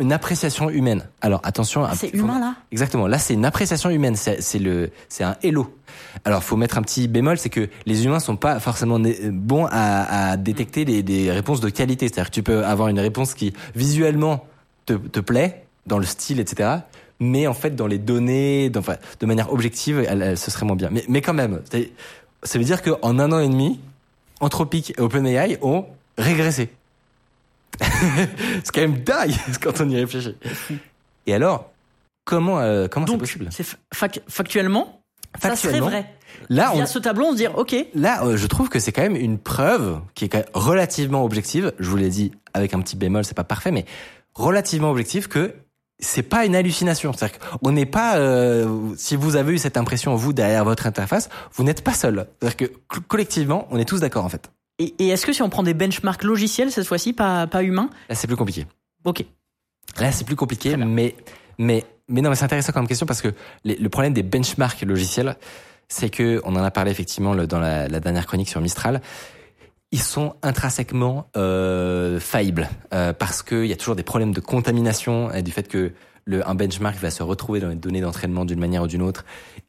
une 0.00 0.12
appréciation 0.12 0.70
humaine. 0.70 1.06
Alors 1.20 1.40
attention, 1.44 1.84
Ah, 1.84 1.92
C'est 1.96 2.12
humain 2.14 2.40
là 2.40 2.54
Exactement. 2.72 3.06
Là, 3.06 3.18
c'est 3.18 3.34
une 3.34 3.44
appréciation 3.44 3.90
humaine. 3.90 4.16
C'est 4.16 4.58
le, 4.58 4.90
c'est 5.08 5.22
un 5.24 5.36
hello. 5.42 5.72
Alors, 6.24 6.42
faut 6.42 6.56
mettre 6.56 6.78
un 6.78 6.82
petit 6.82 7.06
bémol, 7.06 7.38
c'est 7.38 7.48
que 7.50 7.68
les 7.86 8.04
humains 8.04 8.18
sont 8.20 8.36
pas 8.36 8.58
forcément 8.60 8.98
né- 8.98 9.16
bons 9.30 9.66
à, 9.66 10.30
à 10.32 10.36
détecter 10.36 10.84
des, 10.84 11.02
des 11.02 11.30
réponses 11.30 11.60
de 11.60 11.68
qualité. 11.68 12.08
C'est-à-dire 12.08 12.30
que 12.30 12.34
tu 12.34 12.42
peux 12.42 12.64
avoir 12.64 12.88
une 12.88 12.98
réponse 12.98 13.34
qui 13.34 13.52
visuellement 13.76 14.44
te, 14.86 14.94
te 14.94 15.20
plaît 15.20 15.64
dans 15.86 15.98
le 15.98 16.04
style, 16.06 16.40
etc. 16.40 16.70
Mais 17.20 17.46
en 17.46 17.54
fait, 17.54 17.76
dans 17.76 17.86
les 17.86 17.98
données, 17.98 18.70
dans- 18.70 18.80
enfin, 18.80 18.96
de 19.20 19.26
manière 19.26 19.52
objective, 19.52 20.04
elle, 20.08 20.22
elle- 20.22 20.38
ce 20.38 20.50
serait 20.50 20.66
moins 20.66 20.76
bien. 20.76 20.88
Mais, 20.90 21.04
mais 21.08 21.20
quand 21.20 21.34
même, 21.34 21.60
ça 22.42 22.58
veut 22.58 22.64
dire 22.64 22.82
qu'en 22.82 23.18
un 23.20 23.30
an 23.32 23.38
et 23.38 23.48
demi, 23.48 23.78
Anthropic 24.40 24.90
et 24.98 25.00
OpenAI 25.00 25.58
ont 25.62 25.86
régressé. 26.18 26.70
c'est 28.64 28.72
quand 28.74 28.80
même 28.80 28.98
dingue 29.02 29.32
quand 29.62 29.80
on 29.80 29.88
y 29.88 29.96
réfléchit. 29.96 30.36
Et 31.26 31.34
alors, 31.34 31.70
comment 32.24 32.60
euh, 32.60 32.86
comment 32.88 33.06
c'est 33.06 33.18
possible 33.18 33.48
c'est 33.50 33.64
fa- 33.64 33.76
fac- 33.94 34.20
factuellement, 34.28 35.00
ça 35.34 35.48
serait 35.48 35.56
Factuellement, 35.56 35.86
vrai. 35.88 36.14
Là, 36.48 36.70
Via 36.74 36.82
on, 36.82 36.86
ce 36.86 36.98
tableau, 36.98 37.26
on 37.26 37.32
se 37.32 37.36
dit, 37.36 37.46
ok, 37.46 37.74
là, 37.94 38.24
euh, 38.24 38.36
je 38.36 38.46
trouve 38.48 38.68
que 38.68 38.78
c'est 38.80 38.90
quand 38.92 39.02
même 39.02 39.16
une 39.16 39.38
preuve 39.38 40.00
qui 40.14 40.24
est 40.24 40.28
quand 40.28 40.38
même 40.38 40.46
relativement 40.52 41.24
objective. 41.24 41.72
Je 41.78 41.88
vous 41.88 41.96
l'ai 41.96 42.08
dit 42.10 42.32
avec 42.54 42.74
un 42.74 42.80
petit 42.80 42.96
bémol, 42.96 43.24
c'est 43.24 43.36
pas 43.36 43.44
parfait, 43.44 43.70
mais 43.70 43.84
relativement 44.34 44.90
objective 44.90 45.28
que 45.28 45.54
c'est 46.00 46.22
pas 46.24 46.44
une 46.44 46.56
hallucination. 46.56 47.12
C'est-à-dire 47.12 47.38
qu'on 47.38 47.70
n'est 47.70 47.86
pas. 47.86 48.16
euh, 48.16 48.92
si 48.96 49.14
vous 49.14 49.36
avez 49.36 49.52
eu 49.54 49.58
cette 49.58 49.76
impression 49.76 50.14
vous 50.16 50.32
derrière 50.32 50.64
votre 50.64 50.86
interface, 50.88 51.28
vous 51.52 51.62
n'êtes 51.62 51.82
pas 51.84 51.94
seul. 51.94 52.26
C'est-à-dire 52.40 52.56
que 52.56 52.64
co- 52.88 53.00
collectivement, 53.06 53.68
on 53.70 53.78
est 53.78 53.84
tous 53.84 54.00
d'accord 54.00 54.24
en 54.24 54.28
fait. 54.28 54.50
Et, 54.78 54.94
et 54.98 55.08
est-ce 55.08 55.24
que 55.26 55.32
si 55.32 55.42
on 55.42 55.48
prend 55.48 55.62
des 55.62 55.74
benchmarks 55.74 56.24
logiciels 56.24 56.70
cette 56.72 56.86
fois-ci, 56.86 57.12
pas, 57.12 57.46
pas 57.46 57.62
humains, 57.62 57.90
Là, 58.08 58.14
c'est 58.14 58.26
plus 58.26 58.36
compliqué. 58.36 58.66
ok. 59.04 59.24
Là, 60.00 60.10
c'est 60.10 60.24
plus 60.24 60.34
compliqué, 60.36 60.76
mais 60.76 61.14
mais 61.58 61.84
mais 62.08 62.20
non, 62.20 62.30
mais 62.30 62.36
c'est 62.36 62.44
intéressant 62.44 62.72
comme 62.72 62.88
question 62.88 63.06
parce 63.06 63.22
que 63.22 63.28
les- 63.64 63.76
le 63.76 63.88
problème 63.88 64.12
des 64.12 64.22
benchmarks 64.24 64.82
logiciels, 64.82 65.36
c'est 65.88 66.10
que 66.10 66.40
on 66.44 66.56
en 66.56 66.64
a 66.64 66.70
parlé 66.72 66.90
effectivement 66.90 67.32
le- 67.34 67.46
dans 67.46 67.60
la, 67.60 67.86
la 67.86 68.00
dernière 68.00 68.26
chronique 68.26 68.48
sur 68.48 68.60
Mistral. 68.60 69.00
Ils 69.92 70.00
sont 70.02 70.34
intrinsèquement 70.42 71.28
euh, 71.36 72.18
faillibles 72.18 72.68
euh, 72.92 73.12
parce 73.12 73.42
qu'il 73.44 73.66
y 73.66 73.72
a 73.72 73.76
toujours 73.76 73.94
des 73.94 74.02
problèmes 74.02 74.32
de 74.32 74.40
contamination 74.40 75.30
et 75.32 75.42
du 75.42 75.52
fait 75.52 75.68
que 75.68 75.92
le, 76.24 76.46
un 76.48 76.54
benchmark 76.56 76.96
va 76.96 77.10
se 77.12 77.22
retrouver 77.22 77.60
dans 77.60 77.68
les 77.68 77.76
données 77.76 78.00
d'entraînement 78.00 78.44
d'une 78.44 78.58
manière 78.58 78.82
ou 78.82 78.86
d'une 78.88 79.02
autre. 79.02 79.24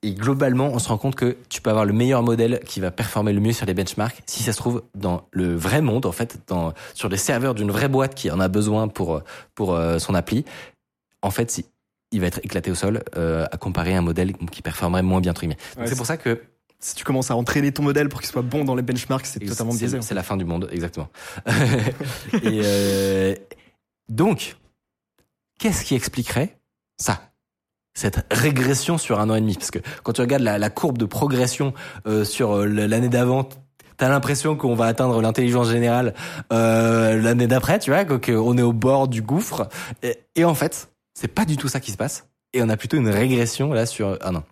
Et 0.05 0.13
globalement, 0.13 0.67
on 0.67 0.77
se 0.77 0.87
rend 0.89 0.99
compte 0.99 1.15
que 1.15 1.35
tu 1.49 1.61
peux 1.61 1.71
avoir 1.71 1.83
le 1.85 1.91
meilleur 1.93 2.21
modèle 2.21 2.59
qui 2.65 2.79
va 2.79 2.91
performer 2.91 3.33
le 3.33 3.39
mieux 3.41 3.53
sur 3.53 3.65
les 3.65 3.73
benchmarks 3.73 4.21
si 4.27 4.43
ça 4.43 4.53
se 4.53 4.57
trouve 4.57 4.83
dans 4.93 5.23
le 5.31 5.55
vrai 5.55 5.81
monde, 5.81 6.05
en 6.05 6.11
fait, 6.11 6.37
dans, 6.47 6.73
sur 6.93 7.09
les 7.09 7.17
serveurs 7.17 7.55
d'une 7.55 7.71
vraie 7.71 7.87
boîte 7.89 8.13
qui 8.13 8.29
en 8.29 8.39
a 8.39 8.47
besoin 8.47 8.87
pour, 8.87 9.21
pour 9.55 9.73
euh, 9.73 9.97
son 9.97 10.13
appli. 10.13 10.45
En 11.23 11.31
fait, 11.31 11.49
si- 11.49 11.65
il 12.11 12.21
va 12.21 12.27
être 12.27 12.39
éclaté 12.43 12.69
au 12.69 12.75
sol 12.75 13.03
euh, 13.17 13.45
à 13.51 13.57
comparer 13.57 13.95
à 13.95 13.97
un 13.97 14.01
modèle 14.01 14.33
qui 14.51 14.61
performerait 14.61 15.01
moins 15.01 15.21
bien 15.21 15.33
Ouais, 15.41 15.55
c'est 15.87 15.95
pour 15.95 16.05
ça 16.05 16.17
que 16.17 16.39
Si 16.79 16.93
tu 16.93 17.03
commences 17.03 17.31
à 17.31 17.35
entraîner 17.35 17.71
ton 17.71 17.81
modèle 17.81 18.07
pour 18.07 18.21
qu'il 18.21 18.29
soit 18.29 18.43
bon 18.43 18.63
dans 18.63 18.75
les 18.75 18.83
benchmarks, 18.83 19.25
c'est 19.25 19.39
totalement 19.39 19.73
biaisé. 19.73 19.97
C'est 20.01 20.13
la 20.13 20.21
fin 20.23 20.37
du 20.37 20.45
monde, 20.45 20.69
exactement. 20.71 21.09
Et 22.43 22.61
euh, 22.63 23.35
donc, 24.07 24.55
qu'est-ce 25.59 25.83
qui 25.83 25.95
expliquerait 25.95 26.59
ça? 26.97 27.21
Cette 27.95 28.25
régression 28.31 28.97
sur 28.99 29.19
un 29.19 29.29
an 29.29 29.35
et 29.35 29.41
demi 29.41 29.55
Parce 29.55 29.71
que 29.71 29.79
quand 30.03 30.13
tu 30.13 30.21
regardes 30.21 30.43
la, 30.43 30.59
la 30.59 30.69
courbe 30.69 30.97
de 30.97 31.05
progression 31.05 31.73
euh, 32.05 32.23
sur 32.23 32.57
euh, 32.57 32.65
l'année 32.65 33.09
d'avant, 33.09 33.49
t'as 33.97 34.09
l'impression 34.09 34.55
qu'on 34.55 34.75
va 34.75 34.85
atteindre 34.85 35.19
l'intelligence 35.21 35.69
générale 35.69 36.13
euh, 36.53 37.19
l'année 37.19 37.47
d'après, 37.47 37.79
tu 37.79 37.91
vois, 37.91 38.05
qu'on 38.05 38.57
est 38.57 38.61
au 38.61 38.73
bord 38.73 39.07
du 39.07 39.21
gouffre. 39.21 39.69
Et, 40.03 40.19
et 40.35 40.45
en 40.45 40.53
fait, 40.53 40.89
c'est 41.13 41.33
pas 41.33 41.45
du 41.45 41.57
tout 41.57 41.69
ça 41.69 41.79
qui 41.79 41.91
se 41.91 41.97
passe. 41.97 42.27
Et 42.53 42.61
on 42.61 42.69
a 42.69 42.77
plutôt 42.77 42.97
une 42.97 43.09
régression 43.09 43.73
là 43.73 43.85
sur 43.85 44.17
un 44.21 44.35
an. 44.35 44.43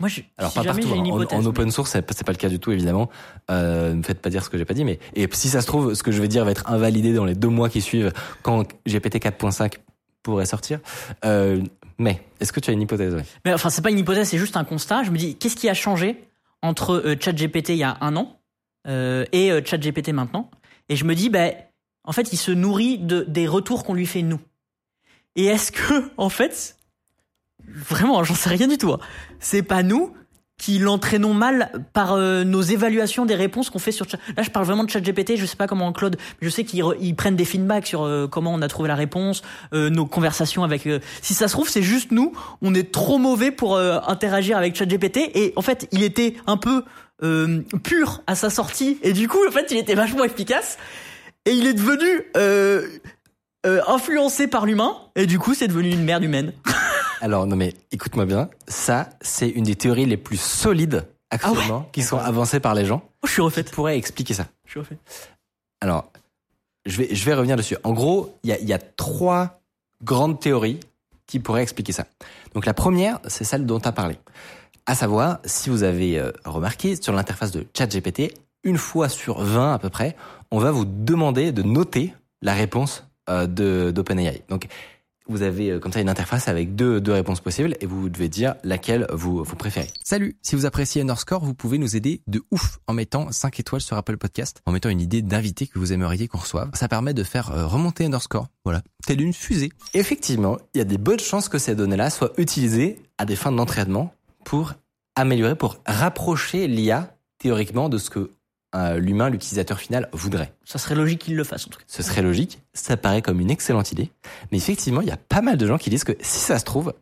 Moi, 0.00 0.08
je, 0.08 0.20
Alors 0.36 0.52
pas 0.52 0.62
partout, 0.62 0.94
une 0.94 1.06
hein. 1.08 1.26
en, 1.32 1.38
en 1.38 1.46
open 1.46 1.72
source, 1.72 1.90
c'est 1.90 2.02
pas, 2.02 2.14
c'est 2.16 2.24
pas 2.24 2.32
le 2.32 2.38
cas 2.38 2.48
du 2.48 2.60
tout 2.60 2.70
évidemment. 2.70 3.08
Euh, 3.50 3.90
ne 3.90 3.94
me 3.96 4.02
faites 4.02 4.20
pas 4.20 4.30
dire 4.30 4.44
ce 4.44 4.50
que 4.50 4.56
j'ai 4.56 4.64
pas 4.64 4.74
dit, 4.74 4.84
mais 4.84 5.00
et 5.14 5.28
si 5.32 5.48
ça 5.48 5.60
se 5.60 5.66
trouve, 5.66 5.94
ce 5.94 6.02
que 6.02 6.12
je 6.12 6.20
vais 6.20 6.28
dire 6.28 6.44
va 6.44 6.52
être 6.52 6.70
invalidé 6.70 7.12
dans 7.12 7.24
les 7.24 7.34
deux 7.34 7.48
mois 7.48 7.68
qui 7.68 7.80
suivent 7.80 8.12
quand 8.42 8.62
GPT 8.86 9.16
4.5 9.16 9.78
pourrait 10.22 10.46
sortir. 10.46 10.78
Euh, 11.24 11.62
mais 11.98 12.22
est-ce 12.40 12.52
que 12.52 12.60
tu 12.60 12.70
as 12.70 12.72
une 12.72 12.82
hypothèse 12.82 13.14
ouais 13.14 13.24
Mais 13.44 13.52
enfin, 13.52 13.70
c'est 13.70 13.82
pas 13.82 13.90
une 13.90 13.98
hypothèse, 13.98 14.28
c'est 14.28 14.38
juste 14.38 14.56
un 14.56 14.64
constat. 14.64 15.02
Je 15.02 15.10
me 15.10 15.18
dis, 15.18 15.36
qu'est-ce 15.36 15.56
qui 15.56 15.68
a 15.68 15.74
changé 15.74 16.24
entre 16.62 16.94
euh, 16.94 17.16
ChatGPT 17.18 17.70
il 17.70 17.76
y 17.76 17.82
a 17.82 17.96
un 18.00 18.16
an 18.16 18.40
euh, 18.86 19.24
et 19.32 19.50
euh, 19.50 19.60
ChatGPT 19.64 20.10
maintenant? 20.10 20.50
Et 20.88 20.96
je 20.96 21.04
me 21.04 21.14
dis, 21.14 21.28
ben, 21.28 21.54
en 22.04 22.12
fait, 22.12 22.32
il 22.32 22.36
se 22.36 22.50
nourrit 22.52 22.98
de, 22.98 23.22
des 23.28 23.46
retours 23.46 23.84
qu'on 23.84 23.94
lui 23.94 24.06
fait 24.06 24.22
nous. 24.22 24.40
Et 25.36 25.46
est-ce 25.46 25.72
que, 25.72 26.10
en 26.16 26.28
fait, 26.28 26.76
vraiment, 27.66 28.22
j'en 28.24 28.34
sais 28.34 28.50
rien 28.50 28.68
du 28.68 28.78
tout. 28.78 28.92
hein. 28.92 29.00
C'est 29.40 29.62
pas 29.62 29.82
nous 29.82 30.14
qui 30.58 30.78
l'entraînons 30.80 31.34
mal 31.34 31.70
par 31.92 32.12
euh, 32.12 32.42
nos 32.42 32.60
évaluations 32.60 33.24
des 33.24 33.36
réponses 33.36 33.70
qu'on 33.70 33.78
fait 33.78 33.92
sur. 33.92 34.06
Là, 34.36 34.42
je 34.42 34.50
parle 34.50 34.66
vraiment 34.66 34.82
de 34.84 34.90
ChatGPT. 34.90 35.36
Je 35.36 35.46
sais 35.46 35.56
pas 35.56 35.68
comment 35.68 35.92
Claude, 35.92 36.16
je 36.42 36.48
sais 36.48 36.64
qu'ils 36.64 36.84
ils 37.00 37.14
prennent 37.14 37.36
des 37.36 37.44
feedbacks 37.44 37.86
sur 37.86 38.02
euh, 38.02 38.26
comment 38.26 38.52
on 38.52 38.60
a 38.60 38.68
trouvé 38.68 38.88
la 38.88 38.96
réponse, 38.96 39.42
euh, 39.72 39.88
nos 39.88 40.04
conversations 40.04 40.64
avec. 40.64 40.86
euh, 40.86 40.98
si 41.22 41.34
ça 41.34 41.46
se 41.46 41.52
trouve, 41.52 41.68
c'est 41.68 41.82
juste 41.82 42.10
nous. 42.10 42.32
On 42.60 42.74
est 42.74 42.90
trop 42.92 43.18
mauvais 43.18 43.52
pour 43.52 43.76
euh, 43.76 44.00
interagir 44.08 44.58
avec 44.58 44.74
ChatGPT. 44.74 45.30
Et 45.34 45.52
en 45.54 45.62
fait, 45.62 45.86
il 45.92 46.02
était 46.02 46.34
un 46.48 46.56
peu 46.56 46.82
euh, 47.22 47.62
pur 47.84 48.22
à 48.26 48.34
sa 48.34 48.50
sortie. 48.50 48.98
Et 49.02 49.12
du 49.12 49.28
coup, 49.28 49.38
en 49.46 49.52
fait, 49.52 49.68
il 49.70 49.76
était 49.76 49.94
vachement 49.94 50.24
efficace. 50.24 50.76
Et 51.46 51.52
il 51.52 51.66
est 51.68 51.74
devenu 51.74 52.04
influencé 53.86 54.48
par 54.48 54.66
l'humain. 54.66 54.96
Et 55.14 55.26
du 55.26 55.38
coup, 55.38 55.54
c'est 55.54 55.68
devenu 55.68 55.90
une 55.90 56.02
merde 56.04 56.24
humaine. 56.24 56.52
Alors 57.20 57.46
non 57.46 57.56
mais 57.56 57.74
écoute-moi 57.90 58.26
bien, 58.26 58.48
ça 58.66 59.08
c'est 59.20 59.48
une 59.48 59.64
des 59.64 59.76
théories 59.76 60.06
les 60.06 60.16
plus 60.16 60.40
solides 60.40 61.06
actuellement 61.30 61.88
qui 61.92 62.02
sont 62.02 62.18
avancées 62.18 62.60
par 62.60 62.74
les 62.74 62.84
gens. 62.84 63.02
Oh, 63.22 63.26
je 63.26 63.32
suis 63.32 63.42
refait. 63.42 63.64
Qui 63.64 63.72
pourraient 63.72 63.98
expliquer 63.98 64.34
ça. 64.34 64.46
Je 64.64 64.70
suis 64.70 64.80
refait. 64.80 64.98
Alors, 65.80 66.10
je 66.86 66.98
vais, 66.98 67.14
je 67.14 67.24
vais 67.24 67.34
revenir 67.34 67.56
dessus. 67.56 67.76
En 67.84 67.92
gros, 67.92 68.38
il 68.42 68.50
y 68.50 68.52
a, 68.52 68.58
il 68.58 68.68
y 68.68 68.72
a 68.72 68.78
trois 68.78 69.60
grandes 70.02 70.40
théories 70.40 70.80
qui 71.26 71.38
pourraient 71.38 71.62
expliquer 71.62 71.92
ça. 71.92 72.06
Donc 72.54 72.66
la 72.66 72.74
première, 72.74 73.20
c'est 73.26 73.44
celle 73.44 73.66
dont 73.66 73.78
tu 73.78 73.88
as 73.88 73.92
parlé. 73.92 74.16
À 74.86 74.94
savoir, 74.94 75.38
si 75.44 75.68
vous 75.68 75.82
avez 75.82 76.18
euh, 76.18 76.32
remarqué, 76.44 76.96
sur 77.00 77.12
l'interface 77.12 77.50
de 77.50 77.66
ChatGPT, 77.76 78.32
une 78.64 78.78
fois 78.78 79.08
sur 79.08 79.40
20 79.40 79.74
à 79.74 79.78
peu 79.78 79.90
près, 79.90 80.16
on 80.50 80.58
va 80.58 80.70
vous 80.70 80.86
demander 80.86 81.52
de 81.52 81.62
noter 81.62 82.14
la 82.40 82.54
réponse 82.54 83.04
euh, 83.28 83.46
de 83.46 83.90
d'OpenAI. 83.90 84.42
Donc, 84.48 84.66
vous 85.28 85.42
avez 85.42 85.70
euh, 85.70 85.78
comme 85.78 85.92
ça 85.92 86.00
une 86.00 86.08
interface 86.08 86.48
avec 86.48 86.74
deux, 86.74 87.00
deux 87.00 87.12
réponses 87.12 87.40
possibles 87.40 87.76
et 87.80 87.86
vous 87.86 88.08
devez 88.08 88.28
dire 88.28 88.54
laquelle 88.64 89.06
vous, 89.12 89.44
vous 89.44 89.56
préférez. 89.56 89.88
Salut, 90.02 90.36
si 90.42 90.56
vous 90.56 90.66
appréciez 90.66 91.02
Underscore, 91.02 91.44
vous 91.44 91.54
pouvez 91.54 91.78
nous 91.78 91.96
aider 91.96 92.22
de 92.26 92.42
ouf 92.50 92.78
en 92.86 92.94
mettant 92.94 93.30
5 93.30 93.60
étoiles 93.60 93.80
sur 93.80 93.96
Apple 93.96 94.16
Podcast, 94.16 94.62
en 94.66 94.72
mettant 94.72 94.88
une 94.88 95.00
idée 95.00 95.22
d'invité 95.22 95.66
que 95.66 95.78
vous 95.78 95.92
aimeriez 95.92 96.28
qu'on 96.28 96.38
reçoive. 96.38 96.70
Ça 96.74 96.88
permet 96.88 97.14
de 97.14 97.22
faire 97.22 97.50
euh, 97.52 97.66
remonter 97.66 98.04
Underscore, 98.04 98.48
voilà, 98.64 98.82
telle 99.06 99.20
une 99.20 99.32
fusée. 99.32 99.70
Effectivement, 99.94 100.58
il 100.74 100.78
y 100.78 100.80
a 100.80 100.84
des 100.84 100.98
bonnes 100.98 101.20
chances 101.20 101.48
que 101.48 101.58
ces 101.58 101.74
données-là 101.74 102.10
soient 102.10 102.32
utilisées 102.38 103.00
à 103.18 103.24
des 103.24 103.36
fins 103.36 103.52
d'entraînement 103.52 104.12
pour 104.44 104.74
améliorer, 105.14 105.56
pour 105.56 105.78
rapprocher 105.86 106.68
l'IA 106.68 107.14
théoriquement 107.38 107.88
de 107.88 107.98
ce 107.98 108.10
que 108.10 108.30
euh, 108.74 108.98
l'humain, 108.98 109.30
l'utilisateur 109.30 109.78
final, 109.78 110.08
voudrait. 110.12 110.52
Ça 110.64 110.78
serait 110.78 110.94
logique 110.94 111.20
qu'il 111.20 111.36
le 111.36 111.44
fasse 111.44 111.66
en 111.66 111.70
tout 111.70 111.78
cas. 111.78 111.84
Ce 111.86 112.02
serait 112.02 112.22
logique, 112.22 112.60
ça 112.74 112.96
paraît 112.96 113.22
comme 113.22 113.40
une 113.40 113.50
excellente 113.50 113.92
idée, 113.92 114.10
mais 114.52 114.58
effectivement, 114.58 115.00
il 115.00 115.08
y 115.08 115.12
a 115.12 115.16
pas 115.16 115.40
mal 115.40 115.56
de 115.56 115.66
gens 115.66 115.78
qui 115.78 115.90
disent 115.90 116.04
que 116.04 116.16
si 116.20 116.38
ça 116.40 116.58
se 116.58 116.64
trouve, 116.64 116.92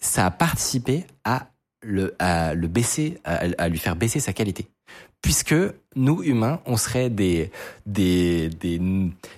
ça 0.00 0.26
a 0.26 0.30
participé 0.30 1.04
à 1.24 1.48
le, 1.82 2.14
à 2.18 2.54
le 2.54 2.68
baisser, 2.68 3.18
à, 3.24 3.40
à 3.58 3.68
lui 3.68 3.78
faire 3.78 3.96
baisser 3.96 4.20
sa 4.20 4.32
qualité. 4.32 4.68
Puisque 5.20 5.54
nous, 5.94 6.22
humains, 6.24 6.60
on 6.66 6.76
serait 6.76 7.08
des, 7.08 7.52
des, 7.86 8.48
des, 8.48 8.80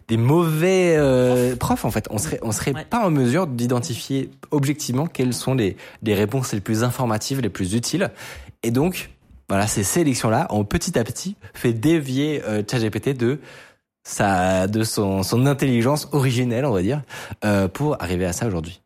des 0.09 0.17
mauvais 0.17 0.95
euh, 0.97 1.57
profs, 1.57 1.85
en 1.85 1.91
fait. 1.91 2.07
On 2.11 2.17
serait, 2.17 2.39
on 2.41 2.53
serait 2.53 2.73
Ouais. 2.75 2.87
pas 2.87 3.05
en 3.05 3.11
mesure 3.11 3.47
d'identifier 3.47 4.31
objectivement 4.51 5.07
quelles 5.07 5.35
sont 5.35 5.55
les, 5.55 5.77
les 6.03 6.15
réponses 6.15 6.55
les 6.55 6.61
plus 6.61 6.85
informatives, 6.85 7.41
les 7.43 7.51
plus 7.51 7.75
utiles. 7.75 8.11
Et 8.63 8.71
donc, 8.71 9.11
voilà, 9.49 9.67
ces 9.67 9.83
sélections-là 9.83 10.47
ont 10.51 10.65
petit 10.65 10.99
à 10.99 11.05
petit 11.05 11.37
fait 11.53 11.73
dévier 11.73 12.43
euh, 12.45 12.63
ChatGPT 12.69 13.17
de 13.17 13.41
sa, 14.03 14.67
de 14.67 14.85
son, 14.85 15.23
son 15.23 15.47
intelligence 15.47 16.09
originelle, 16.13 16.65
on 16.65 16.73
va 16.73 16.83
dire, 16.83 17.03
euh, 17.45 17.69
pour 17.69 18.01
arriver 18.03 18.27
à 18.27 18.33
ça 18.33 18.47
aujourd'hui. 18.47 18.81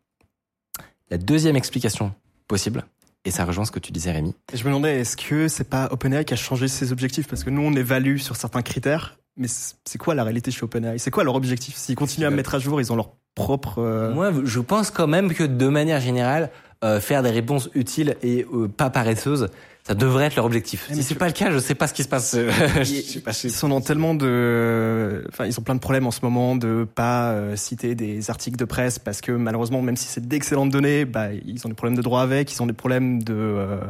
La 1.10 1.18
deuxième 1.18 1.56
explication 1.56 2.12
possible, 2.48 2.84
et 3.24 3.30
ça 3.30 3.44
rejoint 3.44 3.64
ce 3.64 3.70
que 3.70 3.78
tu 3.78 3.92
disais, 3.92 4.12
Rémi, 4.12 4.34
je 4.52 4.62
me 4.62 4.68
demandais, 4.68 5.00
est-ce 5.00 5.16
que 5.16 5.48
c'est 5.48 5.68
pas 5.68 5.88
OpenAI 5.90 6.24
qui 6.24 6.34
a 6.34 6.36
changé 6.36 6.68
ses 6.68 6.92
objectifs? 6.92 7.26
Parce 7.28 7.44
que 7.44 7.50
nous, 7.50 7.62
on 7.62 7.72
évalue 7.72 8.18
sur 8.18 8.36
certains 8.36 8.62
critères, 8.62 9.18
mais 9.36 9.48
c'est 9.48 9.74
c'est 9.84 9.98
quoi 9.98 10.14
la 10.14 10.24
réalité 10.24 10.50
chez 10.50 10.62
OpenAI? 10.64 10.98
C'est 10.98 11.10
quoi 11.10 11.24
leur 11.24 11.34
objectif? 11.34 11.76
S'ils 11.76 11.94
continuent 11.96 12.26
à 12.26 12.30
mettre 12.30 12.54
à 12.54 12.58
jour, 12.58 12.80
ils 12.80 12.92
ont 12.92 12.96
leur 12.96 13.10
propre... 13.34 13.78
euh, 13.78 14.12
Moi, 14.12 14.32
je 14.44 14.60
pense 14.60 14.90
quand 14.90 15.06
même 15.06 15.32
que 15.32 15.44
de 15.44 15.68
manière 15.68 16.00
générale, 16.00 16.50
euh, 16.84 17.00
faire 17.00 17.22
des 17.22 17.30
réponses 17.30 17.70
utiles 17.74 18.16
et 18.22 18.46
euh, 18.52 18.68
pas 18.68 18.90
paresseuses, 18.90 19.48
ça 19.88 19.94
devrait 19.94 20.26
être 20.26 20.36
leur 20.36 20.44
objectif. 20.44 20.86
Mais 20.90 20.96
si 20.96 21.02
c'est 21.02 21.14
pas 21.14 21.28
le 21.28 21.32
cas, 21.32 21.50
je 21.50 21.58
sais 21.58 21.74
pas 21.74 21.86
ce 21.86 21.94
qui 21.94 22.02
se 22.02 22.08
passe. 22.08 22.34
euh, 22.34 22.50
je 22.84 23.20
pas, 23.20 23.30
Ils 23.42 23.50
sont 23.50 23.70
dans 23.70 23.80
tellement 23.80 24.14
de, 24.14 25.24
enfin, 25.30 25.46
ils 25.46 25.58
ont 25.58 25.62
plein 25.62 25.74
de 25.74 25.80
problèmes 25.80 26.06
en 26.06 26.10
ce 26.10 26.20
moment 26.22 26.56
de 26.56 26.86
pas 26.94 27.30
euh, 27.30 27.56
citer 27.56 27.94
des 27.94 28.28
articles 28.28 28.58
de 28.58 28.66
presse 28.66 28.98
parce 28.98 29.22
que 29.22 29.32
malheureusement, 29.32 29.80
même 29.80 29.96
si 29.96 30.06
c'est 30.06 30.28
d'excellentes 30.28 30.68
données, 30.68 31.06
bah, 31.06 31.32
ils 31.32 31.64
ont 31.64 31.70
des 31.70 31.74
problèmes 31.74 31.96
de 31.96 32.02
droit 32.02 32.20
avec, 32.20 32.52
ils 32.52 32.62
ont 32.62 32.66
des 32.66 32.74
problèmes 32.74 33.22
de, 33.22 33.32
euh, 33.32 33.80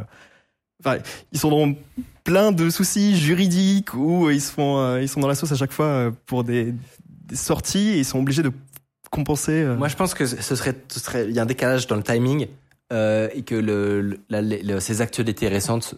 enfin, 0.84 0.98
ils 1.32 1.38
sont 1.40 1.50
dans 1.50 1.74
plein 2.22 2.52
de 2.52 2.70
soucis 2.70 3.16
juridiques 3.16 3.92
où 3.94 4.30
ils 4.30 4.40
se 4.40 4.52
font, 4.52 4.78
euh, 4.78 5.02
ils 5.02 5.08
sont 5.08 5.18
dans 5.18 5.26
la 5.26 5.34
sauce 5.34 5.50
à 5.50 5.56
chaque 5.56 5.72
fois 5.72 6.12
pour 6.26 6.44
des, 6.44 6.74
des 7.26 7.36
sorties 7.36 7.88
et 7.88 7.98
ils 7.98 8.04
sont 8.04 8.20
obligés 8.20 8.44
de 8.44 8.52
compenser. 9.10 9.64
Moi, 9.76 9.88
je 9.88 9.96
pense 9.96 10.14
que 10.14 10.26
ce 10.26 10.54
serait, 10.54 10.76
ce 10.86 11.00
serait, 11.00 11.26
il 11.28 11.34
y 11.34 11.40
a 11.40 11.42
un 11.42 11.46
décalage 11.46 11.88
dans 11.88 11.96
le 11.96 12.04
timing 12.04 12.46
euh, 12.92 13.28
et 13.34 13.42
que 13.42 13.54
le, 13.54 14.00
le- 14.00 14.20
la- 14.30 14.40
le- 14.42 14.80
ces 14.80 15.00
actualités 15.00 15.48
récentes 15.48 15.94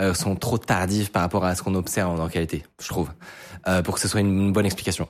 euh, 0.00 0.14
sont 0.14 0.36
trop 0.36 0.58
tardives 0.58 1.10
par 1.10 1.22
rapport 1.22 1.44
à 1.44 1.54
ce 1.54 1.62
qu'on 1.62 1.74
observe 1.74 2.18
en 2.20 2.24
réalité, 2.26 2.64
je 2.80 2.88
trouve, 2.88 3.10
euh, 3.68 3.82
pour 3.82 3.94
que 3.94 4.00
ce 4.00 4.08
soit 4.08 4.20
une, 4.20 4.52
bonne 4.52 4.66
explication. 4.66 5.08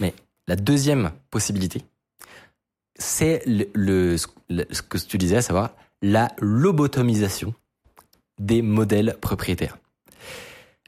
Mais 0.00 0.14
la 0.48 0.56
deuxième 0.56 1.10
possibilité, 1.30 1.82
c'est 2.98 3.42
le, 3.46 3.66
le- 3.74 4.16
ce 4.16 4.26
le- 4.48 4.66
ce 4.70 4.82
que 4.82 4.98
tu 4.98 5.18
disais, 5.18 5.36
à 5.36 5.42
savoir 5.42 5.70
la 6.02 6.30
lobotomisation 6.40 7.54
des 8.38 8.62
modèles 8.62 9.16
propriétaires. 9.20 9.78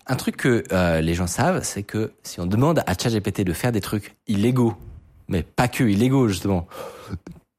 Un 0.07 0.17
truc 0.17 0.37
que 0.37 0.65
euh, 0.73 1.01
les 1.01 1.15
gens 1.15 1.27
savent, 1.27 1.63
c'est 1.65 1.83
que 1.83 2.13
si 2.23 2.41
on 2.41 2.47
demande 2.47 2.83
à 2.87 2.95
ChatGPT 2.99 3.43
de 3.43 3.53
faire 3.53 3.73
des 3.73 3.81
trucs 3.81 4.17
illégaux, 4.27 4.75
mais 5.29 5.43
pas 5.43 5.69
que 5.69 5.85
illégaux 5.85 6.29
justement, 6.29 6.67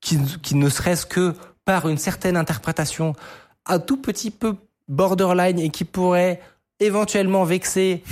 qui, 0.01 0.17
qui 0.41 0.55
ne 0.55 0.69
serait-ce 0.69 1.05
que 1.05 1.35
par 1.65 1.87
une 1.87 1.97
certaine 1.97 2.37
interprétation 2.37 3.15
un 3.65 3.79
tout 3.79 3.97
petit 3.97 4.31
peu 4.31 4.55
borderline 4.87 5.59
et 5.59 5.69
qui 5.69 5.85
pourrait 5.85 6.41
éventuellement 6.79 7.43
vexer 7.43 8.03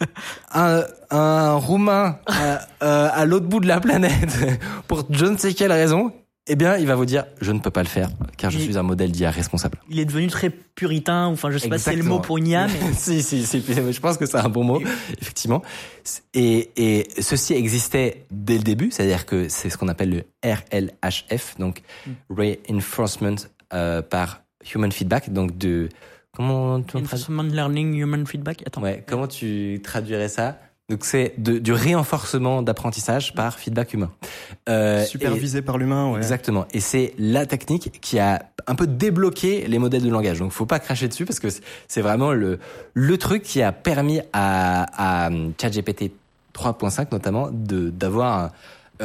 un, 0.52 0.84
un 1.10 1.54
roumain 1.54 2.18
à, 2.26 2.60
euh, 2.82 3.08
à 3.12 3.24
l'autre 3.24 3.46
bout 3.46 3.60
de 3.60 3.66
la 3.66 3.80
planète 3.80 4.38
pour 4.88 5.06
je 5.10 5.26
ne 5.26 5.36
sais 5.36 5.54
quelle 5.54 5.72
raison, 5.72 6.12
eh 6.46 6.56
bien, 6.56 6.76
il 6.76 6.86
va 6.86 6.94
vous 6.94 7.04
dire, 7.04 7.26
je 7.40 7.52
ne 7.52 7.58
peux 7.58 7.70
pas 7.70 7.82
le 7.82 7.88
faire, 7.88 8.10
car 8.36 8.50
je 8.50 8.58
suis 8.58 8.78
un 8.78 8.82
modèle 8.82 9.12
d'IA 9.12 9.30
responsable. 9.30 9.78
Il 9.88 9.98
est 9.98 10.04
devenu 10.04 10.26
très 10.28 10.50
puritain, 10.50 11.26
enfin 11.26 11.50
je 11.50 11.58
sais 11.58 11.68
pas 11.68 11.78
si 11.78 11.84
c'est 11.84 11.96
le 11.96 12.02
mot 12.02 12.18
pour 12.18 12.38
une 12.38 12.48
IA, 12.48 12.66
mais 12.66 12.92
si, 12.96 13.22
si, 13.22 13.44
si, 13.44 13.62
je 13.62 14.00
pense 14.00 14.16
que 14.16 14.26
c'est 14.26 14.38
un 14.38 14.48
bon 14.48 14.64
mot, 14.64 14.82
effectivement. 15.20 15.62
Et, 16.34 16.70
et 16.76 17.08
ceci 17.20 17.54
existait 17.54 18.26
dès 18.30 18.56
le 18.56 18.62
début, 18.62 18.90
c'est-à-dire 18.90 19.26
que 19.26 19.48
c'est 19.48 19.70
ce 19.70 19.76
qu'on 19.76 19.88
appelle 19.88 20.10
le 20.10 20.24
RLHF, 20.44 21.58
donc 21.58 21.82
Reinforcement 22.30 23.36
euh, 23.72 24.02
par 24.02 24.42
Human 24.74 24.90
Feedback, 24.90 25.32
donc 25.32 25.56
de... 25.56 25.88
Comment 26.32 26.80
tu 26.80 26.86
traduis 26.86 27.06
Reinforcement 27.06 27.42
Learning 27.42 27.94
Human 27.94 28.26
Feedback. 28.26 28.62
Attends. 28.66 28.82
Ouais, 28.82 29.04
comment 29.06 29.26
tu 29.26 29.80
traduirais 29.82 30.28
ça? 30.28 30.58
Donc 30.90 31.04
c'est 31.04 31.34
du 31.38 31.72
renforcement 31.72 32.62
d'apprentissage 32.62 33.32
par 33.34 33.58
feedback 33.58 33.94
humain. 33.94 34.10
Euh, 34.68 35.02
et- 35.02 35.06
supervisé 35.06 35.62
par 35.62 35.78
l'humain, 35.78 36.10
ouais. 36.10 36.18
Exactement. 36.18 36.66
Et 36.72 36.80
c'est 36.80 37.14
la 37.16 37.46
technique 37.46 37.98
qui 38.00 38.18
a 38.18 38.42
un 38.66 38.74
peu 38.74 38.86
débloqué 38.88 39.66
les 39.68 39.78
modèles 39.78 40.02
de 40.02 40.10
langage. 40.10 40.40
Donc, 40.40 40.50
faut 40.52 40.66
pas 40.66 40.80
cracher 40.80 41.06
dessus 41.08 41.24
parce 41.24 41.38
que 41.40 41.48
c'est- 41.48 42.00
vraiment 42.00 42.32
le, 42.32 42.58
le 42.94 43.18
truc 43.18 43.42
qui 43.44 43.62
a 43.62 43.70
permis 43.72 44.20
à, 44.32 45.26
à 45.26 45.30
ChatGPT 45.60 46.10
3.5 46.54 47.06
notamment 47.12 47.48
de, 47.52 47.90
d'avoir 47.90 48.38
un- 48.38 48.50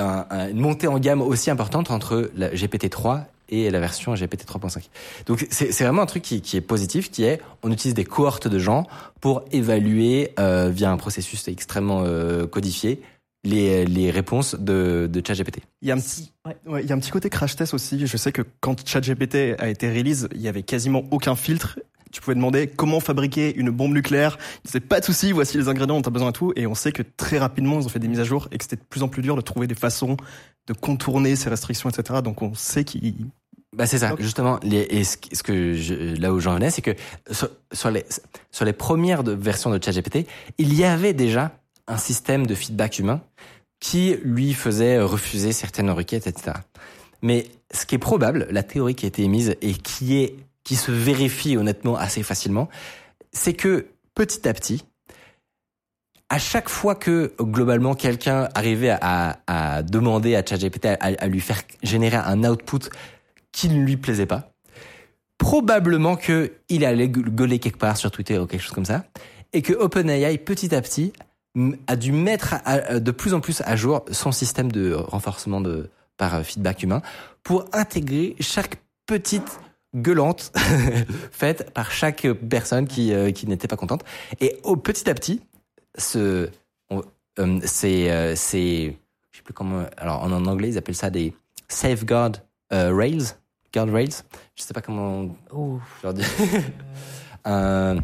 un- 0.01 0.25
un- 0.31 0.49
une 0.49 0.59
montée 0.59 0.87
en 0.87 0.97
gamme 0.97 1.21
aussi 1.21 1.51
importante 1.51 1.91
entre 1.91 2.31
la 2.35 2.49
GPT 2.49 2.89
3 2.89 3.27
et 3.49 3.69
la 3.69 3.79
version 3.79 4.13
GPT 4.13 4.45
3.5. 4.45 4.89
Donc 5.25 5.45
c'est 5.49 5.83
vraiment 5.83 6.01
un 6.01 6.07
truc 6.07 6.23
qui, 6.23 6.57
est 6.57 6.61
positif, 6.61 7.11
qui 7.11 7.23
est 7.23 7.41
on 7.63 7.71
utilise 7.71 7.93
des 7.93 8.05
cohortes 8.05 8.47
de 8.47 8.59
gens 8.59 8.87
pour 9.21 9.43
évaluer 9.51 10.31
euh, 10.39 10.69
via 10.69 10.91
un 10.91 10.97
processus 10.97 11.47
extrêmement 11.47 12.03
euh, 12.05 12.47
codifié 12.47 13.01
les, 13.43 13.85
les 13.85 14.11
réponses 14.11 14.55
de, 14.55 15.07
de 15.11 15.21
ChatGPT. 15.25 15.59
Il 15.81 15.87
y 15.87 15.91
a 15.91 15.95
un 15.95 15.99
petit, 15.99 16.31
il 16.65 16.85
y 16.85 16.91
a 16.91 16.95
un 16.95 16.99
petit 16.99 17.11
côté 17.11 17.29
crash 17.29 17.55
test 17.55 17.73
aussi. 17.73 18.05
Je 18.05 18.17
sais 18.17 18.31
que 18.31 18.41
quand 18.59 18.87
ChatGPT 18.87 19.55
a 19.59 19.69
été 19.69 19.89
release, 19.89 20.27
il 20.33 20.41
y 20.41 20.47
avait 20.47 20.63
quasiment 20.63 21.03
aucun 21.11 21.35
filtre. 21.35 21.79
Tu 22.15 22.21
pouvais 22.21 22.35
demander 22.35 22.67
comment 22.67 23.01
fabriquer 23.01 23.53
une 23.57 23.71
bombe 23.71 23.91
nucléaire. 23.91 24.37
Disait 24.63 24.79
pas 24.79 25.01
de 25.01 25.05
souci, 25.05 25.33
voici 25.33 25.57
les 25.57 25.67
ingrédients 25.67 25.97
dont 25.97 26.01
tu 26.01 26.07
as 26.07 26.11
besoin 26.11 26.29
et 26.29 26.31
tout. 26.31 26.53
Et 26.55 26.65
on 26.65 26.73
sait 26.73 26.93
que 26.93 27.03
très 27.17 27.37
rapidement, 27.37 27.77
ils 27.81 27.85
ont 27.85 27.89
fait 27.89 27.99
des 27.99 28.07
mises 28.07 28.21
à 28.21 28.23
jour 28.23 28.47
et 28.53 28.57
que 28.57 28.63
c'était 28.63 28.77
de 28.77 28.83
plus 28.89 29.03
en 29.03 29.09
plus 29.09 29.21
dur 29.21 29.35
de 29.35 29.41
trouver 29.41 29.67
des 29.67 29.75
façons 29.75 30.15
de 30.67 30.71
contourner 30.71 31.35
ces 31.35 31.49
restrictions, 31.49 31.89
etc. 31.89 32.21
Donc 32.23 32.41
on 32.41 32.53
sait 32.53 32.85
qu'ils 32.85 33.15
Bah 33.75 33.85
c'est 33.85 33.97
ça, 33.97 34.15
justement. 34.17 34.61
Les, 34.63 34.87
et 34.89 35.03
ce, 35.03 35.17
ce 35.33 35.43
que 35.43 35.73
je, 35.73 36.15
là 36.15 36.31
où 36.31 36.39
j'en 36.39 36.55
venais, 36.55 36.69
c'est 36.69 36.81
que 36.81 36.95
sur, 37.31 37.49
sur 37.73 37.91
les 37.91 38.05
sur 38.49 38.63
les 38.63 38.71
premières 38.71 39.25
de, 39.25 39.33
versions 39.33 39.69
de 39.69 39.83
ChatGPT, 39.83 40.25
il 40.57 40.73
y 40.73 40.85
avait 40.85 41.13
déjà 41.13 41.51
un 41.89 41.97
système 41.97 42.47
de 42.47 42.55
feedback 42.55 42.97
humain 42.97 43.19
qui 43.81 44.15
lui 44.23 44.53
faisait 44.53 45.01
refuser 45.01 45.51
certaines 45.51 45.89
requêtes, 45.89 46.27
etc. 46.27 46.53
Mais 47.21 47.47
ce 47.73 47.85
qui 47.85 47.95
est 47.95 47.99
probable, 47.99 48.47
la 48.51 48.63
théorie 48.63 48.95
qui 48.95 49.05
a 49.05 49.09
été 49.09 49.23
émise 49.23 49.57
et 49.61 49.73
qui 49.73 50.15
est 50.15 50.37
qui 50.65 50.75
se 50.75 50.91
vérifie 50.91 51.55
honnêtement 51.55 51.95
assez 51.95 52.23
facilement, 52.23 52.67
c'est 53.31 53.53
que 53.53 53.87
petit 54.15 54.45
à 54.49 54.53
petit, 54.53 54.83
à 56.29 56.39
chaque 56.39 56.69
fois 56.69 56.95
que 56.95 57.33
globalement 57.39 57.93
quelqu'un 57.95 58.49
arrivait 58.55 58.97
à, 58.99 59.39
à 59.47 59.83
demander 59.83 60.35
à 60.35 60.43
ChatGPT 60.45 60.87
à, 60.87 60.97
à 60.99 61.27
lui 61.27 61.39
faire 61.39 61.61
générer 61.83 62.17
un 62.17 62.43
output 62.43 62.89
qui 63.53 63.69
ne 63.69 63.81
lui 63.85 63.95
plaisait 63.95 64.25
pas, 64.25 64.51
probablement 65.37 66.15
que 66.15 66.53
il 66.67 66.83
allait 66.83 67.09
gue- 67.09 67.29
gueuler 67.29 67.59
quelque 67.59 67.77
part 67.77 67.95
sur 67.95 68.09
Twitter 68.11 68.39
ou 68.39 68.47
quelque 68.47 68.61
chose 68.61 68.73
comme 68.73 68.85
ça, 68.85 69.05
et 69.53 69.61
que 69.61 69.73
OpenAI 69.73 70.37
petit 70.39 70.73
à 70.73 70.81
petit 70.81 71.13
a 71.87 71.95
dû 71.95 72.11
mettre 72.11 72.55
de 72.99 73.11
plus 73.11 73.33
en 73.33 73.39
plus 73.39 73.61
à 73.61 73.75
jour 73.77 74.03
son 74.11 74.31
système 74.33 74.71
de 74.71 74.93
renforcement 74.93 75.61
de 75.61 75.89
par 76.17 76.35
euh, 76.35 76.43
feedback 76.43 76.83
humain 76.83 77.01
pour 77.43 77.65
intégrer 77.71 78.35
chaque 78.39 78.77
petite 79.05 79.59
gueulante 79.95 80.51
faite 81.31 81.71
par 81.73 81.91
chaque 81.91 82.27
personne 82.49 82.87
qui 82.87 83.13
euh, 83.13 83.31
qui 83.31 83.47
n'était 83.47 83.67
pas 83.67 83.77
contente 83.77 84.03
et 84.41 84.57
au 84.63 84.75
petit 84.75 85.09
à 85.09 85.13
petit 85.13 85.41
ce 85.97 86.49
on- 86.89 87.03
euh, 87.39 87.59
c'est 87.63 88.11
euh, 88.11 88.35
c'est 88.35 88.97
je 89.31 89.37
sais 89.37 89.43
plus 89.43 89.53
comment 89.53 89.83
alors 89.97 90.21
en, 90.23 90.31
en 90.31 90.45
anglais 90.45 90.69
ils 90.69 90.77
appellent 90.77 90.95
ça 90.95 91.09
des 91.09 91.33
safeguard 91.67 92.31
euh, 92.73 92.93
rails 92.95 93.23
guard 93.73 93.89
rails 93.91 94.09
je 94.55 94.63
sais 94.63 94.73
pas 94.73 94.81
comment 94.81 95.27
Oh. 95.51 95.79
je 96.01 96.03
leur 96.07 96.13
dis 96.13 96.23
un 97.45 97.97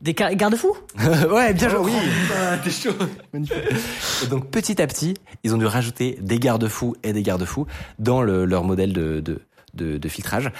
Des 0.00 0.14
garde-fous 0.14 0.76
ouais, 1.30 1.54
bien 1.54 1.68
joué. 1.68 1.78
Oh, 1.80 1.84
oui. 1.86 2.58
t'es 2.64 2.70
chaud. 2.70 2.90
Et 3.34 4.26
donc 4.26 4.50
petit 4.50 4.82
à 4.82 4.86
petit, 4.88 5.14
ils 5.44 5.54
ont 5.54 5.58
dû 5.58 5.66
rajouter 5.66 6.18
des 6.20 6.38
garde-fous 6.40 6.96
et 7.04 7.12
des 7.12 7.22
garde-fous 7.22 7.66
dans 8.00 8.20
le- 8.22 8.44
leur 8.44 8.64
modèle 8.64 8.92
de, 8.92 9.20
de, 9.20 9.40
de, 9.74 9.98
de 9.98 10.08
filtrage. 10.08 10.50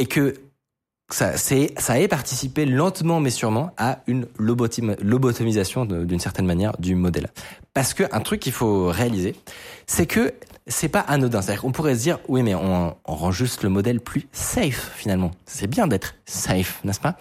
Et 0.00 0.06
que 0.06 0.34
ça, 1.12 1.36
c'est, 1.36 1.74
ça 1.78 2.00
ait 2.00 2.08
participé 2.08 2.64
lentement 2.64 3.20
mais 3.20 3.28
sûrement 3.30 3.74
à 3.76 3.98
une 4.06 4.26
lobotomisation 4.38 5.84
d'une 5.84 6.20
certaine 6.20 6.46
manière 6.46 6.74
du 6.78 6.94
modèle. 6.94 7.28
Parce 7.74 7.92
que 7.92 8.04
un 8.10 8.20
truc 8.20 8.40
qu'il 8.40 8.52
faut 8.52 8.86
réaliser, 8.86 9.36
c'est 9.86 10.06
que 10.06 10.32
c'est 10.66 10.88
pas 10.88 11.00
anodin. 11.00 11.42
C'est-à-dire 11.42 11.62
qu'on 11.62 11.72
pourrait 11.72 11.96
se 11.96 12.02
dire, 12.02 12.18
oui, 12.28 12.42
mais 12.42 12.54
on, 12.54 12.96
on 13.04 13.14
rend 13.14 13.30
juste 13.30 13.62
le 13.62 13.68
modèle 13.68 14.00
plus 14.00 14.26
safe 14.32 14.92
finalement. 14.96 15.32
C'est 15.44 15.66
bien 15.66 15.86
d'être 15.86 16.14
safe, 16.24 16.80
n'est-ce 16.82 17.00
pas? 17.00 17.16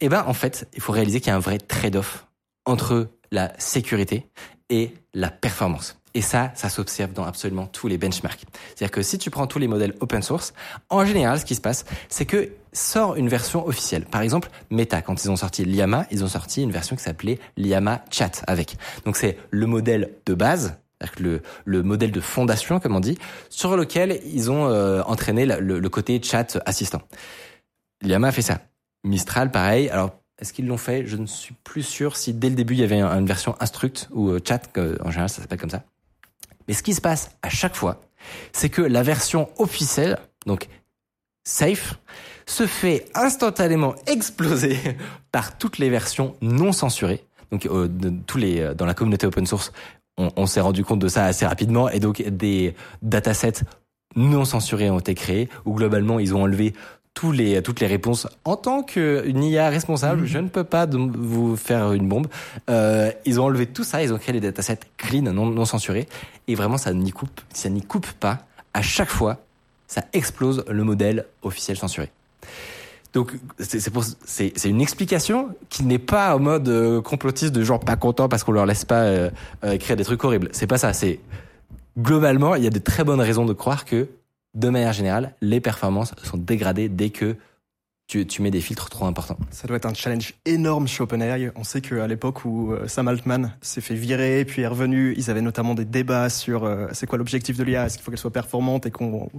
Eh 0.00 0.08
ben, 0.08 0.24
en 0.26 0.34
fait, 0.34 0.66
il 0.74 0.80
faut 0.80 0.92
réaliser 0.92 1.20
qu'il 1.20 1.28
y 1.28 1.32
a 1.32 1.36
un 1.36 1.40
vrai 1.40 1.58
trade-off 1.58 2.26
entre 2.64 3.08
la 3.32 3.52
sécurité 3.58 4.26
et 4.70 4.94
la 5.12 5.30
performance. 5.30 5.98
Et 6.16 6.22
ça, 6.22 6.52
ça 6.54 6.68
s'observe 6.68 7.12
dans 7.12 7.24
absolument 7.24 7.66
tous 7.66 7.88
les 7.88 7.98
benchmarks. 7.98 8.44
C'est-à-dire 8.68 8.92
que 8.92 9.02
si 9.02 9.18
tu 9.18 9.30
prends 9.30 9.48
tous 9.48 9.58
les 9.58 9.66
modèles 9.66 9.94
open 10.00 10.22
source, 10.22 10.54
en 10.88 11.04
général, 11.04 11.40
ce 11.40 11.44
qui 11.44 11.56
se 11.56 11.60
passe, 11.60 11.84
c'est 12.08 12.24
que 12.24 12.50
sort 12.72 13.16
une 13.16 13.28
version 13.28 13.66
officielle. 13.66 14.04
Par 14.04 14.20
exemple, 14.20 14.48
Meta, 14.70 15.02
quand 15.02 15.24
ils 15.24 15.30
ont 15.30 15.36
sorti 15.36 15.64
Llama, 15.64 16.06
ils 16.12 16.22
ont 16.22 16.28
sorti 16.28 16.62
une 16.62 16.70
version 16.70 16.94
qui 16.94 17.02
s'appelait 17.02 17.40
Llama 17.56 18.04
Chat 18.10 18.42
avec. 18.46 18.76
Donc 19.04 19.16
c'est 19.16 19.36
le 19.50 19.66
modèle 19.66 20.12
de 20.24 20.34
base, 20.34 20.78
le, 21.18 21.42
le 21.64 21.82
modèle 21.82 22.12
de 22.12 22.20
fondation, 22.20 22.78
comme 22.78 22.94
on 22.94 23.00
dit, 23.00 23.18
sur 23.50 23.76
lequel 23.76 24.20
ils 24.24 24.52
ont 24.52 24.68
euh, 24.68 25.02
entraîné 25.02 25.46
le, 25.46 25.80
le 25.80 25.88
côté 25.88 26.20
chat 26.22 26.58
assistant. 26.64 27.02
Llama 28.02 28.28
a 28.28 28.32
fait 28.32 28.42
ça. 28.42 28.60
Mistral, 29.02 29.50
pareil. 29.50 29.90
Alors, 29.90 30.12
est-ce 30.38 30.52
qu'ils 30.52 30.66
l'ont 30.66 30.78
fait? 30.78 31.06
Je 31.06 31.16
ne 31.16 31.26
suis 31.26 31.54
plus 31.64 31.82
sûr 31.82 32.16
si 32.16 32.32
dès 32.34 32.48
le 32.50 32.54
début 32.54 32.74
il 32.74 32.80
y 32.80 32.84
avait 32.84 33.00
un- 33.00 33.18
une 33.18 33.26
version 33.26 33.56
instruct 33.60 34.08
ou 34.12 34.30
euh, 34.30 34.40
chat, 34.46 34.62
en 34.78 35.10
général 35.10 35.28
ça 35.28 35.42
s'appelle 35.42 35.58
comme 35.60 35.70
ça. 35.70 35.82
Mais 36.68 36.74
ce 36.74 36.82
qui 36.82 36.94
se 36.94 37.00
passe 37.00 37.30
à 37.42 37.48
chaque 37.48 37.74
fois, 37.74 38.00
c'est 38.52 38.70
que 38.70 38.82
la 38.82 39.02
version 39.02 39.48
officielle, 39.58 40.18
donc 40.46 40.68
safe, 41.44 41.98
se 42.46 42.66
fait 42.66 43.06
instantanément 43.14 43.94
exploser 44.06 44.78
par 45.32 45.58
toutes 45.58 45.78
les 45.78 45.90
versions 45.90 46.34
non 46.40 46.72
censurées. 46.72 47.24
Donc 47.50 47.66
euh, 47.66 47.88
tous 48.26 48.38
les 48.38 48.60
euh, 48.60 48.74
dans 48.74 48.86
la 48.86 48.94
communauté 48.94 49.26
open 49.26 49.46
source, 49.46 49.72
on 50.16 50.46
s'est 50.46 50.60
rendu 50.60 50.84
compte 50.84 51.00
de 51.00 51.08
ça 51.08 51.24
assez 51.24 51.44
rapidement 51.44 51.88
et 51.88 51.98
donc 51.98 52.22
des 52.22 52.76
datasets 53.02 53.64
non 54.14 54.44
censurés 54.44 54.88
ont 54.88 55.00
été 55.00 55.16
créés 55.16 55.48
où 55.64 55.74
globalement 55.74 56.20
ils 56.20 56.36
ont 56.36 56.42
enlevé 56.42 56.72
tous 57.14 57.32
les, 57.32 57.62
toutes 57.62 57.80
les 57.80 57.86
réponses 57.86 58.26
en 58.44 58.56
tant 58.56 58.82
qu'une 58.82 59.42
IA 59.42 59.70
responsable. 59.70 60.26
Je 60.26 60.38
ne 60.38 60.48
peux 60.48 60.64
pas 60.64 60.86
vous 60.86 61.56
faire 61.56 61.92
une 61.92 62.08
bombe. 62.08 62.26
Euh, 62.68 63.10
ils 63.24 63.40
ont 63.40 63.44
enlevé 63.44 63.66
tout 63.66 63.84
ça, 63.84 64.02
ils 64.02 64.12
ont 64.12 64.18
créé 64.18 64.32
des 64.32 64.40
datasets 64.40 64.80
clean, 64.96 65.22
non, 65.22 65.46
non 65.46 65.64
censurés, 65.64 66.08
et 66.48 66.54
vraiment 66.54 66.76
ça 66.76 66.92
n'y 66.92 67.12
coupe, 67.12 67.40
ça 67.52 67.70
n'y 67.70 67.82
coupe 67.82 68.10
pas. 68.12 68.40
À 68.74 68.82
chaque 68.82 69.10
fois, 69.10 69.38
ça 69.86 70.02
explose 70.12 70.64
le 70.68 70.82
modèle 70.84 71.26
officiel 71.42 71.76
censuré. 71.76 72.10
Donc 73.14 73.32
c'est 73.60 74.68
une 74.68 74.80
explication 74.80 75.50
qui 75.68 75.84
n'est 75.84 76.00
pas 76.00 76.34
en 76.34 76.40
mode 76.40 76.68
euh, 76.68 77.00
complotiste 77.00 77.52
de 77.52 77.62
genre 77.62 77.78
pas 77.78 77.94
content 77.94 78.28
parce 78.28 78.42
qu'on 78.42 78.50
leur 78.50 78.66
laisse 78.66 78.84
pas 78.84 79.02
euh, 79.02 79.30
euh, 79.62 79.72
écrire 79.72 79.96
des 79.96 80.04
trucs 80.04 80.22
horribles. 80.24 80.48
C'est 80.50 80.66
pas 80.66 80.78
ça. 80.78 80.92
C'est 80.92 81.20
globalement 81.96 82.56
il 82.56 82.64
y 82.64 82.66
a 82.66 82.70
de 82.70 82.78
très 82.80 83.04
bonnes 83.04 83.20
raisons 83.20 83.44
de 83.44 83.52
croire 83.52 83.84
que 83.84 84.08
de 84.54 84.68
manière 84.68 84.92
générale 84.92 85.34
les 85.40 85.60
performances 85.60 86.14
sont 86.22 86.38
dégradées 86.38 86.88
dès 86.88 87.10
que 87.10 87.36
tu, 88.06 88.26
tu 88.26 88.42
mets 88.42 88.50
des 88.50 88.60
filtres 88.60 88.90
trop 88.90 89.06
importants. 89.06 89.38
Ça 89.50 89.66
doit 89.66 89.78
être 89.78 89.86
un 89.86 89.94
challenge 89.94 90.34
énorme 90.44 90.86
chez 90.86 91.02
OpenAI. 91.02 91.50
On 91.56 91.64
sait 91.64 91.80
qu'à 91.80 92.06
l'époque 92.06 92.44
où 92.44 92.72
euh, 92.72 92.86
Sam 92.86 93.08
Altman 93.08 93.54
s'est 93.62 93.80
fait 93.80 93.94
virer, 93.94 94.44
puis 94.44 94.62
est 94.62 94.66
revenu, 94.66 95.14
ils 95.16 95.30
avaient 95.30 95.40
notamment 95.40 95.74
des 95.74 95.86
débats 95.86 96.28
sur 96.28 96.64
euh, 96.64 96.88
c'est 96.92 97.06
quoi 97.06 97.16
l'objectif 97.16 97.56
de 97.56 97.64
l'IA, 97.64 97.86
est-ce 97.86 97.96
qu'il 97.96 98.04
faut 98.04 98.10
qu'elle 98.10 98.18
soit 98.18 98.32
performante 98.32 98.84
et 98.84 98.90
qu'on 98.90 99.30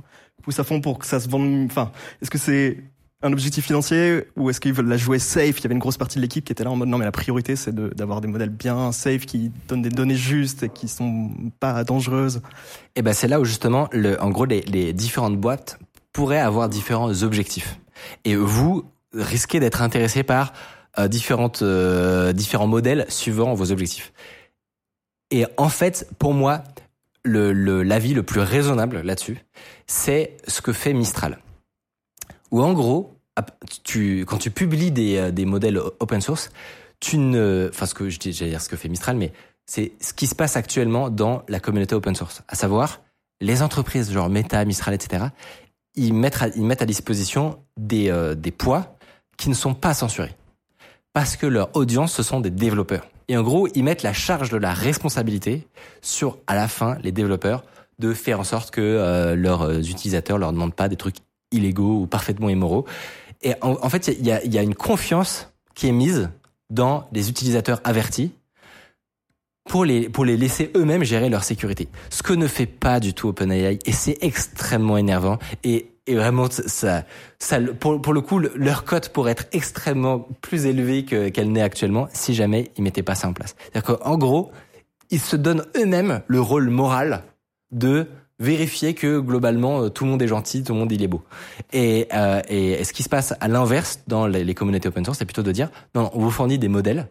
pousse 0.41 0.60
à 0.60 0.63
fond 0.63 0.82
pour 0.82 0.97
que 0.97 1.06
ça 1.06 1.19
se 1.19 1.30
vende. 1.30 1.67
Enfin, 1.69 1.91
est-ce 2.21 2.32
que 2.32 2.39
c'est 2.39 2.80
un 3.25 3.33
objectif 3.33 3.65
financier 3.65 4.27
ou 4.35 4.49
est-ce 4.49 4.61
qu'ils 4.61 4.73
veulent 4.73 4.88
la 4.88 4.97
jouer 4.97 5.17
safe? 5.17 5.59
Il 5.59 5.63
y 5.63 5.65
avait 5.65 5.73
une 5.73 5.79
grosse 5.79 5.97
partie 5.97 6.17
de 6.17 6.21
l'équipe 6.21 6.45
qui 6.45 6.51
était 6.51 6.63
là 6.63 6.69
en 6.69 6.75
mode 6.75 6.89
non 6.89 6.99
mais 6.99 7.05
la 7.05 7.11
priorité 7.11 7.55
c'est 7.55 7.73
d'avoir 7.73 8.21
des 8.21 8.27
modèles 8.27 8.49
bien 8.49 8.91
safe 8.91 9.25
qui 9.25 9.51
donnent 9.67 9.81
des 9.81 9.89
données 9.89 10.15
justes 10.15 10.63
et 10.63 10.69
qui 10.69 10.88
sont 10.88 11.31
pas 11.59 11.83
dangereuses. 11.83 12.41
Et 12.95 13.01
ben 13.01 13.13
c'est 13.13 13.27
là 13.27 13.39
où 13.39 13.45
justement, 13.45 13.89
le, 13.91 14.21
en 14.21 14.29
gros, 14.29 14.45
les, 14.45 14.61
les 14.61 14.93
différentes 14.93 15.38
boîtes 15.38 15.79
pourraient 16.13 16.39
avoir 16.39 16.69
différents 16.69 17.23
objectifs. 17.23 17.79
Et 18.23 18.35
vous 18.35 18.85
risquez 19.13 19.59
d'être 19.59 19.81
intéressé 19.81 20.23
par 20.23 20.53
euh, 20.99 21.07
différentes, 21.07 21.61
euh, 21.61 22.31
différents 22.31 22.67
modèles 22.67 23.05
suivant 23.09 23.53
vos 23.53 23.71
objectifs. 23.71 24.13
Et 25.31 25.45
en 25.57 25.69
fait, 25.69 26.07
pour 26.19 26.33
moi, 26.33 26.63
le, 27.23 27.53
le, 27.53 27.81
l'avis 27.81 28.13
le 28.13 28.23
plus 28.23 28.41
raisonnable 28.41 29.01
là-dessus, 29.01 29.39
c'est 29.88 30.38
ce 30.47 30.61
que 30.61 30.71
fait 30.71 30.93
Mistral. 30.93 31.39
Où 32.51 32.61
en 32.61 32.73
gros, 32.73 33.14
tu, 33.84 34.26
quand 34.26 34.38
tu 34.38 34.52
publies 34.52 34.91
des, 34.91 35.17
euh, 35.17 35.32
des 35.32 35.45
modèles 35.45 35.80
open 36.00 36.21
source, 36.21 36.52
tu 37.00 37.17
ne, 37.17 37.69
enfin 37.71 37.86
ce 37.86 37.93
que 37.93 38.10
je 38.10 38.17
j'allais 38.21 38.52
dire 38.52 38.62
ce 38.62 38.69
que 38.69 38.76
fait 38.78 38.89
Mistral, 38.89 39.17
mais 39.17 39.34
c'est 39.65 39.93
ce 40.00 40.13
qui 40.13 40.28
se 40.28 40.36
passe 40.36 40.56
actuellement 40.56 41.10
dans 41.10 41.43
la 41.48 41.60
communauté 41.60 41.95
open 41.95 42.15
source. 42.15 42.43
À 42.48 42.56
savoir, 42.56 43.02
les 43.41 43.62
entreprises 43.62 44.12
genre 44.12 44.30
Meta, 44.30 44.63
Mistral, 44.65 44.93
etc., 44.93 45.26
ils 45.95 46.13
mettent 46.13 46.41
à, 46.41 46.48
ils 46.50 46.63
mettent 46.63 46.82
à 46.82 46.86
disposition 46.86 47.60
des, 47.78 48.10
euh, 48.10 48.36
des 48.36 48.52
poids 48.52 48.98
qui 49.38 49.50
ne 49.50 49.54
sont 49.54 49.74
pas 49.74 49.93
censurés. 49.93 50.36
Parce 51.13 51.38
que 51.38 51.45
leur 51.45 51.76
audience, 51.76 52.13
ce 52.13 52.24
sont 52.24 52.41
des 52.41 52.50
développeurs. 52.50 53.08
Et 53.28 53.38
en 53.38 53.43
gros, 53.43 53.67
ils 53.74 53.84
mettent 53.84 54.04
la 54.04 54.13
charge 54.13 54.50
de 54.50 54.58
la 54.58 54.74
responsabilité 54.74 55.67
sur, 56.02 56.38
à 56.48 56.56
la 56.56 56.67
fin, 56.67 56.98
les 57.02 57.12
développeurs 57.12 57.63
de 57.98 58.13
faire 58.13 58.39
en 58.39 58.43
sorte 58.43 58.71
que 58.71 58.82
euh, 58.82 59.36
leurs 59.36 59.62
euh, 59.62 59.80
utilisateurs 59.80 60.38
leur 60.38 60.52
demandent 60.52 60.76
pas 60.76 60.89
des 60.89 60.98
trucs 60.98 61.15
illégaux 61.52 62.02
ou 62.02 62.08
parfaitement 62.08 62.50
immoraux. 62.50 62.86
Et 63.45 63.53
en, 63.62 63.77
en 63.81 63.89
fait, 63.89 64.08
il 64.10 64.25
y 64.25 64.31
a, 64.31 64.43
y 64.43 64.58
a 64.58 64.62
une 64.62 64.75
confiance 64.75 65.53
qui 65.75 65.88
est 65.88 65.91
mise 65.93 66.29
dans 66.69 67.08
les 67.13 67.29
utilisateurs 67.29 67.79
avertis 67.86 68.31
pour 69.69 69.86
les, 69.86 70.10
pour 70.10 70.25
les 70.25 70.36
laisser 70.38 70.71
eux-mêmes 70.75 71.03
gérer 71.03 71.29
leur 71.29 71.43
sécurité. 71.43 71.88
Ce 72.10 72.21
que 72.23 72.34
ne 72.34 72.47
fait 72.47 72.65
pas 72.65 72.99
du 72.99 73.13
tout 73.13 73.29
OpenAI, 73.29 73.79
et 73.86 73.91
c'est 73.91 74.17
extrêmement 74.21 74.97
énervant, 74.97 75.39
et, 75.63 75.91
et 76.08 76.15
vraiment, 76.15 76.47
ça, 76.49 77.03
ça, 77.39 77.60
pour, 77.79 78.01
pour 78.01 78.13
le 78.13 78.21
coup, 78.21 78.38
le- 78.39 78.51
leur 78.55 78.84
cote 78.84 79.10
pourrait 79.10 79.31
être 79.31 79.47
extrêmement 79.53 80.27
plus 80.41 80.65
élevée 80.67 81.03
que- 81.05 81.29
qu'elle 81.29 81.51
n'est 81.51 81.62
actuellement 81.63 82.08
si 82.13 82.36
jamais 82.36 82.71
ils 82.77 82.84
mettaient 82.84 83.01
pas 83.03 83.15
ça 83.15 83.27
en 83.27 83.34
place. 83.34 83.55
C'est-à-dire 83.71 83.97
qu'en 83.97 84.17
gros, 84.17 84.51
ils 85.10 85.19
se 85.19 85.36
donnent 85.36 85.65
eux-mêmes 85.77 86.21
le 86.27 86.41
rôle 86.41 86.69
moral 86.69 87.23
de 87.71 88.08
vérifier 88.39 88.93
que 88.93 89.19
globalement 89.19 89.84
euh, 89.84 89.89
tout 89.89 90.04
le 90.04 90.12
monde 90.12 90.21
est 90.21 90.28
gentil, 90.28 90.63
tout 90.63 90.74
le 90.74 90.80
monde 90.80 90.91
il 90.91 91.02
est 91.02 91.08
beau. 91.08 91.24
Et, 91.71 92.08
euh, 92.13 92.41
et 92.48 92.84
ce 92.84 92.93
qui 92.93 93.04
se 93.04 93.10
passe 93.10 93.34
à 93.39 93.48
l'inverse 93.48 94.02
dans 94.08 94.28
les, 94.28 94.54
communautés 94.54 94.88
open 94.88 95.06
source, 95.06 95.17
c'est 95.17 95.26
plutôt 95.26 95.43
de 95.43 95.52
dire 95.52 95.69
non, 95.93 96.04
non, 96.04 96.12
on 96.13 96.19
vous 96.19 96.32
fournit 96.32 96.60
des 96.60 96.67
modèles 96.67 97.08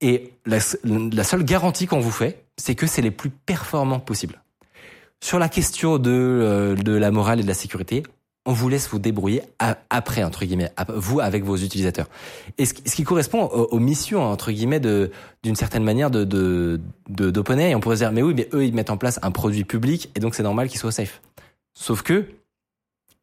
et 0.00 0.32
la, 0.46 0.58
la 0.84 1.24
seule 1.24 1.44
garantie 1.44 1.86
qu'on 1.86 2.00
vous 2.00 2.10
fait, 2.10 2.44
c'est 2.56 2.74
que 2.74 2.86
c'est 2.86 3.02
les 3.02 3.10
plus 3.10 3.30
performants 3.30 4.00
possibles. 4.00 4.42
Sur 5.22 5.38
la 5.38 5.50
question 5.50 5.98
de, 5.98 6.10
euh, 6.10 6.74
de 6.74 6.92
la 6.92 7.10
morale 7.10 7.40
et 7.40 7.42
de 7.42 7.48
la 7.48 7.54
sécurité, 7.54 8.02
on 8.46 8.52
vous 8.52 8.68
laisse 8.68 8.88
vous 8.88 8.98
débrouiller 8.98 9.42
après, 9.90 10.24
entre 10.24 10.44
guillemets, 10.44 10.72
vous 10.88 11.20
avec 11.20 11.44
vos 11.44 11.56
utilisateurs. 11.56 12.08
Et 12.58 12.64
ce 12.64 12.72
qui, 12.72 13.04
correspond 13.04 13.44
aux, 13.44 13.78
missions, 13.78 14.22
entre 14.22 14.50
guillemets, 14.50 14.80
d'une 14.80 15.56
certaine 15.56 15.84
manière 15.84 16.10
de. 16.10 16.80
On 17.18 17.80
pourrait 17.80 17.96
dire, 17.96 18.12
mais 18.12 18.22
oui, 18.22 18.34
mais 18.34 18.48
eux, 18.52 18.64
ils 18.64 18.74
mettent 18.74 18.90
en 18.90 18.96
place 18.96 19.18
un 19.22 19.30
produit 19.30 19.64
public, 19.64 20.10
et 20.14 20.20
donc 20.20 20.34
c'est 20.34 20.42
normal 20.42 20.68
qu'ils 20.68 20.80
soient 20.80 20.92
safe. 20.92 21.20
Sauf 21.74 22.02
que, 22.02 22.26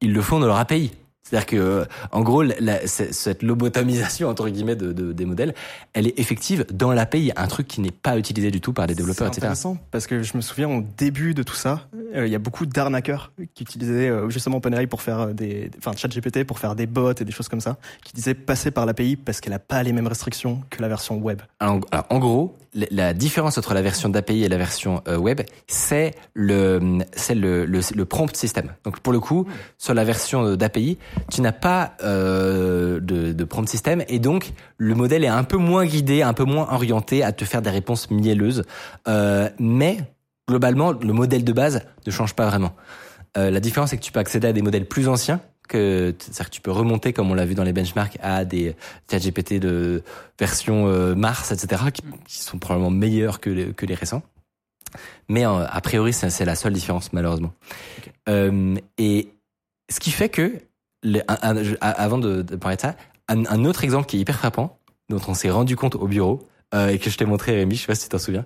ils 0.02 0.14
le 0.14 0.22
font 0.22 0.40
de 0.40 0.46
leur 0.46 0.58
API. 0.58 0.92
C'est-à-dire 1.30 1.46
que, 1.46 1.86
en 2.12 2.22
gros, 2.22 2.42
la- 2.44 2.88
cette 2.88 3.44
lobotomisation 3.44 4.30
entre 4.30 4.48
guillemets 4.50 4.76
de, 4.76 4.94
de- 4.94 5.12
des 5.13 5.26
modèles, 5.26 5.54
elle 5.94 6.08
est 6.08 6.18
effective 6.20 6.66
dans 6.74 6.92
l'API, 6.94 7.32
un 7.36 7.48
truc 7.48 7.68
qui 7.68 7.82
n'est 7.82 7.92
pas 7.92 8.18
utilisé 8.18 8.50
du 8.52 8.62
tout 8.62 8.72
par 8.74 8.88
les 8.88 8.96
développeurs, 8.96 9.28
C'est 9.28 9.40
etc. 9.40 9.48
intéressant 9.48 9.78
parce 9.92 10.08
que 10.08 10.24
je 10.24 10.36
me 10.38 10.42
souviens 10.42 10.70
au 10.70 10.84
début 10.98 11.34
de 11.34 11.44
tout 11.44 11.56
ça, 11.56 11.88
euh, 12.16 12.26
il 12.26 12.32
y 12.32 12.36
a 12.36 12.40
beaucoup 12.40 12.66
d'arnaqueurs 12.66 13.32
qui 13.54 13.63
utilisaient 13.63 14.10
euh, 14.10 14.30
justement 14.30 14.58
OpenAI 14.58 14.88
pour 14.88 15.02
faire 15.02 15.20
euh, 15.20 15.34
des, 15.34 15.70
enfin 15.78 15.92
ChatGPT 15.96 16.44
pour 16.46 16.60
faire 16.60 16.76
des 16.76 16.86
bots 16.88 17.12
et 17.13 17.26
des 17.26 17.32
choses 17.32 17.50
comme 17.50 17.62
ça, 17.62 17.78
qui 18.04 18.13
disaient 18.13 18.34
passer 18.34 18.72
par 18.72 18.86
l'API 18.86 19.16
parce 19.18 19.42
qu'elle 19.42 19.54
a 19.54 19.60
pas 19.60 19.84
les 19.84 19.92
mêmes 19.92 20.08
restrictions 20.08 20.62
que 20.70 20.82
la 20.82 20.88
version 20.88 21.18
web. 21.18 21.42
Alors, 21.60 21.82
alors, 21.92 22.06
en 22.10 22.20
gros, 22.20 22.58
la- 22.92 23.13
différence 23.13 23.58
entre 23.58 23.74
la 23.74 23.82
version 23.82 24.10
d'API 24.10 24.44
et 24.44 24.50
la 24.50 24.58
version 24.58 25.02
euh, 25.08 25.18
web, 25.18 25.42
c'est 25.68 26.13
le, 26.34 27.00
c'est 27.13 27.36
le, 27.36 27.66
le, 27.66 27.80
le 27.96 28.06
prompt 28.06 28.36
system. 28.36 28.74
Donc 28.84 29.00
pour 29.00 29.13
le 29.13 29.20
coup, 29.20 29.48
sur 29.78 29.94
la 29.94 30.04
version 30.04 30.46
euh, 30.46 30.56
d'API, 30.56 30.98
tu 31.32 31.42
n'as 31.42 31.52
pas 31.52 31.94
euh, 32.04 33.00
de, 33.00 33.34
de 33.34 33.44
prompt 33.44 33.68
system 33.68 34.04
et 34.08 34.20
donc 34.20 34.54
le 34.78 34.96
modèle 34.96 35.24
est 35.24 35.28
un 35.30 35.44
peu 35.44 35.58
moins 35.58 35.86
guidé, 35.86 36.22
un 36.22 36.34
peu 36.34 36.44
moins 36.44 36.68
orienté 36.72 37.24
à 37.24 37.32
te 37.32 37.46
faire 37.46 37.62
des 37.62 37.70
réponses 37.72 38.10
mielleuses. 38.12 38.63
Euh, 39.08 39.50
mais 39.60 39.98
globalement, 40.48 40.92
le 40.92 41.13
modèle 41.13 41.44
de 41.44 41.54
base 41.54 41.82
ne 42.06 42.12
change 42.12 42.34
pas 42.34 42.46
vraiment. 42.48 42.74
Euh, 43.38 43.52
la 43.52 43.60
différence, 43.60 43.90
c'est 43.92 43.98
que 43.98 44.04
tu 44.04 44.12
peux 44.12 44.20
accéder 44.20 44.48
à 44.48 44.54
des 44.54 44.62
modèles 44.62 44.86
plus 44.86 45.08
anciens, 45.08 45.42
que 45.68 46.16
c'est-à-dire 46.20 46.46
que 46.50 46.56
tu 46.56 46.62
peux 46.62 46.72
remonter 46.72 47.14
comme 47.14 47.30
on 47.30 47.34
l'a 47.34 47.46
vu 47.46 47.56
dans 47.56 47.64
les 47.64 47.74
benchmarks 47.74 48.18
à 48.22 48.46
des 48.46 48.76
ChatGPT 49.12 49.60
de 49.60 50.04
version 50.40 50.88
euh, 50.88 51.16
Mars, 51.16 51.52
etc. 51.52 51.84
Qui, 51.94 52.02
qui 52.28 52.40
sont 52.42 52.58
probablement 52.58 52.90
meilleurs 52.92 53.40
que 53.40 53.50
les, 53.50 53.74
que 53.74 53.86
les 53.86 53.96
récents. 53.96 54.24
Mais 55.30 55.46
euh, 55.46 55.66
a 55.68 55.82
priori, 55.82 56.14
c'est 56.14 56.46
la 56.46 56.56
seule 56.56 56.74
différence 56.74 57.14
malheureusement. 57.14 57.54
Euh, 58.30 58.76
et 58.98 59.30
ce 59.90 60.00
qui 60.00 60.12
fait 60.12 60.30
que 60.30 60.54
les- 61.04 61.22
un- 61.28 61.38
un- 61.42 61.64
je- 61.64 61.76
a- 61.82 61.92
avant 61.92 62.18
de, 62.18 62.42
de 62.42 62.56
parler 62.56 62.78
de 62.78 62.82
ça, 62.82 62.96
un, 63.28 63.46
un 63.46 63.66
autre 63.66 63.84
exemple 63.84 64.08
qui 64.08 64.18
est 64.18 64.20
hyper 64.22 64.38
frappant, 64.40 64.80
dont 65.10 65.22
on 65.28 65.34
s'est 65.34 65.50
rendu 65.50 65.76
compte 65.76 65.96
au 65.96 66.08
bureau 66.08 66.48
et 66.76 67.00
que 67.00 67.10
je 67.10 67.18
t'ai 67.18 67.24
montré, 67.24 67.56
Rémi, 67.56 67.76
je 67.76 67.82
sais 67.82 67.88
pas 67.88 67.96
si 67.96 68.04
tu 68.04 68.10
t'en 68.10 68.20
souviens, 68.20 68.46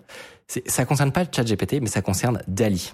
ça 0.67 0.85
concerne 0.85 1.11
pas 1.11 1.23
le 1.23 1.29
ChatGPT, 1.35 1.81
mais 1.81 1.87
ça 1.87 2.03
concerne 2.03 2.43
Dali. 2.47 2.93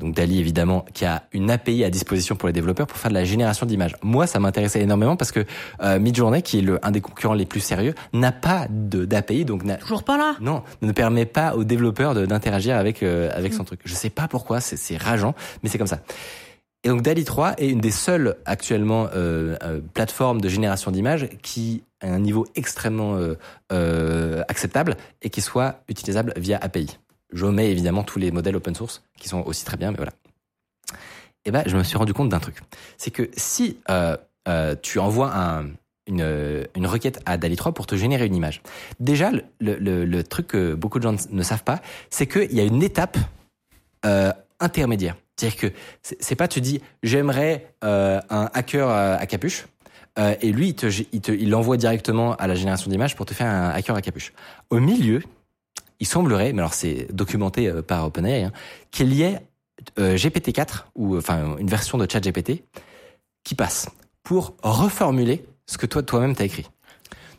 Donc 0.00 0.14
Dali, 0.14 0.40
évidemment, 0.40 0.84
qui 0.92 1.04
a 1.04 1.22
une 1.32 1.50
API 1.52 1.84
à 1.84 1.90
disposition 1.90 2.34
pour 2.34 2.48
les 2.48 2.52
développeurs 2.52 2.86
pour 2.88 2.98
faire 2.98 3.10
de 3.10 3.14
la 3.14 3.24
génération 3.24 3.64
d'images. 3.64 3.94
Moi, 4.02 4.26
ça 4.26 4.40
m'intéressait 4.40 4.80
énormément 4.80 5.16
parce 5.16 5.30
que 5.30 5.44
euh, 5.82 6.00
Midjourney, 6.00 6.42
qui 6.42 6.58
est 6.58 6.62
le, 6.62 6.84
un 6.84 6.90
des 6.90 7.00
concurrents 7.00 7.34
les 7.34 7.46
plus 7.46 7.60
sérieux, 7.60 7.94
n'a 8.12 8.32
pas 8.32 8.66
de 8.68 9.04
d'API, 9.04 9.44
donc 9.44 9.62
n'a- 9.62 9.76
Toujours 9.76 10.02
pas 10.02 10.18
là? 10.18 10.34
Non, 10.40 10.64
ne 10.82 10.90
permet 10.90 11.26
pas 11.26 11.54
aux 11.54 11.62
développeurs 11.62 12.14
d'interagir 12.26 12.76
avec 12.76 13.04
euh, 13.04 13.30
avec 13.34 13.54
son 13.54 13.62
truc. 13.62 13.80
Je 13.84 13.94
sais 13.94 14.10
pas 14.10 14.26
pourquoi, 14.26 14.60
c'est 14.60 14.76
c'est 14.76 14.96
rageant, 14.96 15.34
mais 15.62 15.68
c'est 15.68 15.78
comme 15.78 15.86
ça. 15.86 16.00
Et 16.82 16.88
donc 16.88 17.00
DALI 17.00 17.24
3 17.24 17.54
est 17.58 17.68
une 17.70 17.80
des 17.80 17.90
seules 17.92 18.34
actuellement 18.44 19.06
euh, 19.14 19.56
euh, 19.62 19.80
plateformes 19.94 20.40
de 20.40 20.48
génération 20.50 20.90
d'images 20.90 21.28
qui 21.40 21.82
a 22.02 22.08
un 22.08 22.18
niveau 22.18 22.46
extrêmement 22.56 23.14
euh, 23.16 23.36
euh, 23.72 24.42
acceptable 24.48 24.96
et 25.22 25.30
qui 25.30 25.40
soit 25.40 25.80
utilisable 25.88 26.34
via 26.36 26.58
API. 26.58 26.98
J'omets 27.34 27.70
évidemment 27.70 28.04
tous 28.04 28.20
les 28.20 28.30
modèles 28.30 28.56
open 28.56 28.74
source 28.74 29.02
qui 29.18 29.28
sont 29.28 29.42
aussi 29.42 29.64
très 29.64 29.76
bien, 29.76 29.90
mais 29.90 29.96
voilà. 29.96 30.12
Et 31.44 31.50
ben, 31.50 31.64
je 31.66 31.76
me 31.76 31.82
suis 31.82 31.98
rendu 31.98 32.14
compte 32.14 32.28
d'un 32.28 32.38
truc, 32.38 32.56
c'est 32.96 33.10
que 33.10 33.28
si 33.36 33.78
euh, 33.90 34.16
euh, 34.48 34.76
tu 34.80 34.98
envoies 34.98 35.30
un, 35.34 35.66
une, 36.06 36.86
requête 36.86 37.20
à 37.26 37.36
DALI 37.36 37.56
3 37.56 37.72
pour 37.72 37.86
te 37.86 37.96
générer 37.96 38.26
une 38.26 38.36
image. 38.36 38.62
Déjà, 39.00 39.32
le, 39.60 40.22
truc 40.22 40.46
que 40.46 40.74
beaucoup 40.74 40.98
de 40.98 41.02
gens 41.02 41.16
ne 41.30 41.42
savent 41.42 41.64
pas, 41.64 41.82
c'est 42.08 42.26
qu'il 42.26 42.54
y 42.54 42.60
a 42.60 42.64
une 42.64 42.82
étape 42.82 43.18
euh, 44.06 44.32
intermédiaire. 44.60 45.16
C'est-à-dire 45.36 45.58
que 45.58 45.66
c'est 46.00 46.36
pas 46.36 46.46
tu 46.46 46.60
dis 46.60 46.80
j'aimerais 47.02 47.74
un 47.82 48.48
hacker 48.54 48.88
à, 48.88 49.26
capuche 49.26 49.66
et 50.16 50.52
lui 50.52 50.68
il 50.68 50.74
te 50.76 50.86
il 50.86 51.40
il 51.40 51.50
l'envoie 51.50 51.76
directement 51.76 52.36
à 52.36 52.46
la 52.46 52.54
génération 52.54 52.88
d'images 52.88 53.16
pour 53.16 53.26
te 53.26 53.34
faire 53.34 53.48
un 53.48 53.70
hacker 53.70 53.96
à 53.96 54.00
capuche. 54.00 54.32
Au 54.70 54.78
milieu, 54.78 55.22
il 56.00 56.06
semblerait, 56.06 56.52
mais 56.52 56.60
alors 56.60 56.74
c'est 56.74 57.06
documenté 57.12 57.68
euh, 57.68 57.82
par 57.82 58.06
OpenAI, 58.06 58.44
hein, 58.44 58.52
qu'il 58.90 59.12
y 59.14 59.22
ait 59.22 59.40
euh, 59.98 60.16
GPT-4 60.16 60.84
ou 60.94 61.16
enfin 61.16 61.56
une 61.58 61.68
version 61.68 61.98
de 61.98 62.10
ChatGPT 62.10 62.64
qui 63.44 63.54
passe 63.54 63.88
pour 64.22 64.54
reformuler 64.62 65.44
ce 65.66 65.78
que 65.78 65.86
toi 65.86 66.02
toi-même 66.02 66.34
t'as 66.34 66.44
écrit. 66.44 66.66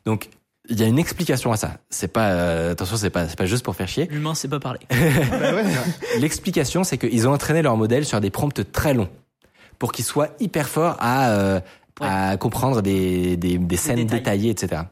Donc 0.05 0.29
il 0.69 0.79
y 0.79 0.83
a 0.83 0.87
une 0.87 0.99
explication 0.99 1.51
à 1.51 1.57
ça. 1.57 1.77
C'est 1.89 2.07
pas 2.07 2.31
euh, 2.31 2.71
attention, 2.71 2.97
c'est 2.97 3.09
pas 3.09 3.27
c'est 3.27 3.37
pas 3.37 3.45
juste 3.45 3.63
pour 3.63 3.75
faire 3.75 3.87
chier. 3.87 4.07
L'humain 4.09 4.33
sait 4.33 4.47
pas 4.47 4.59
parler. 4.59 4.79
L'explication, 6.19 6.83
c'est 6.83 6.97
qu'ils 6.97 7.27
ont 7.27 7.33
entraîné 7.33 7.61
leur 7.61 7.77
modèle 7.77 8.05
sur 8.05 8.19
des 8.21 8.29
prompts 8.29 8.71
très 8.71 8.93
longs 8.93 9.09
pour 9.79 9.91
qu'ils 9.91 10.05
soient 10.05 10.29
hyper 10.39 10.67
forts 10.67 10.95
à, 10.99 11.29
euh, 11.31 11.59
à 12.01 12.37
comprendre 12.37 12.81
des, 12.81 13.37
des, 13.37 13.57
des 13.57 13.77
scènes 13.77 14.05
détaillées, 14.05 14.51
etc. 14.51 14.83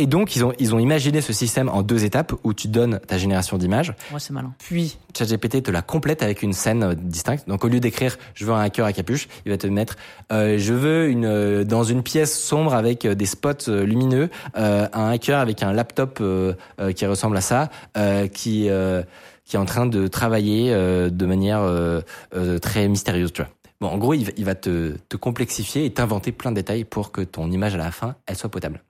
Et 0.00 0.06
donc, 0.06 0.34
ils 0.34 0.44
ont, 0.46 0.52
ils 0.58 0.74
ont 0.74 0.78
imaginé 0.78 1.20
ce 1.20 1.34
système 1.34 1.68
en 1.68 1.82
deux 1.82 2.04
étapes 2.04 2.32
où 2.42 2.54
tu 2.54 2.68
donnes 2.68 3.00
ta 3.06 3.18
génération 3.18 3.58
d'images, 3.58 3.94
Ouais, 4.12 4.18
c'est 4.18 4.32
malin. 4.32 4.54
puis 4.58 4.96
ChatGPT 5.14 5.62
te 5.62 5.70
la 5.70 5.82
complète 5.82 6.22
avec 6.22 6.42
une 6.42 6.54
scène 6.54 6.82
euh, 6.82 6.94
distincte. 6.94 7.46
Donc, 7.48 7.64
au 7.64 7.68
lieu 7.68 7.80
d'écrire 7.80 8.16
«je 8.34 8.46
veux 8.46 8.52
un 8.52 8.60
hacker 8.60 8.86
à 8.86 8.94
capuche», 8.94 9.28
il 9.44 9.52
va 9.52 9.58
te 9.58 9.66
mettre 9.66 9.96
euh, 10.32 10.56
Je 10.56 10.72
veux 10.72 11.08
une 11.10 11.26
euh, 11.26 11.64
dans 11.64 11.84
une 11.84 12.02
pièce 12.02 12.34
sombre 12.38 12.72
avec 12.72 13.04
euh, 13.04 13.14
des 13.14 13.26
spots 13.26 13.68
euh, 13.68 13.84
lumineux, 13.84 14.30
euh, 14.56 14.88
un 14.94 15.10
hacker 15.10 15.38
avec 15.38 15.62
un 15.62 15.72
laptop 15.74 16.18
euh, 16.22 16.54
euh, 16.80 16.92
qui 16.92 17.04
ressemble 17.04 17.36
à 17.36 17.42
ça, 17.42 17.68
euh, 17.98 18.26
qui 18.26 18.70
euh, 18.70 19.02
qui 19.44 19.56
est 19.56 19.58
en 19.58 19.66
train 19.66 19.84
de 19.84 20.06
travailler 20.06 20.72
euh, 20.72 21.10
de 21.10 21.26
manière 21.26 21.60
euh, 21.60 22.00
euh, 22.34 22.58
très 22.58 22.88
mystérieuse, 22.88 23.32
tu 23.34 23.42
vois. 23.42 23.50
Bon, 23.80 23.88
en 23.88 23.98
gros, 23.98 24.14
il 24.14 24.24
va, 24.24 24.32
il 24.36 24.44
va 24.44 24.54
te, 24.54 24.94
te 25.08 25.16
complexifier 25.18 25.84
et 25.84 25.92
t'inventer 25.92 26.32
plein 26.32 26.52
de 26.52 26.56
détails 26.56 26.84
pour 26.84 27.12
que 27.12 27.20
ton 27.20 27.50
image 27.50 27.74
à 27.74 27.78
la 27.78 27.90
fin, 27.90 28.14
elle 28.26 28.36
soit 28.36 28.50
potable. 28.50 28.80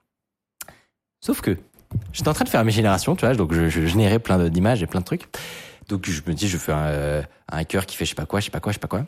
Sauf 1.21 1.41
que 1.41 1.57
j'étais 2.13 2.27
en 2.27 2.33
train 2.33 2.45
de 2.45 2.49
faire 2.49 2.65
mes 2.65 2.71
générations, 2.71 3.15
tu 3.15 3.25
vois, 3.25 3.35
donc 3.35 3.53
je, 3.53 3.69
générais 3.69 4.19
plein 4.19 4.49
d'images 4.49 4.81
et 4.81 4.87
plein 4.87 4.99
de 4.99 5.05
trucs. 5.05 5.27
Donc 5.87 6.09
je 6.09 6.21
me 6.25 6.33
dis, 6.33 6.47
je 6.47 6.57
fais 6.57 6.71
un, 6.71 6.85
euh, 6.87 7.21
un 7.51 7.57
hacker 7.57 7.85
qui 7.85 7.95
fait 7.95 8.05
je 8.05 8.09
sais 8.09 8.15
pas 8.15 8.25
quoi, 8.25 8.39
je 8.39 8.45
sais 8.45 8.51
pas 8.51 8.59
quoi, 8.59 8.71
je 8.71 8.75
sais 8.77 8.79
pas 8.79 8.87
quoi. 8.87 9.05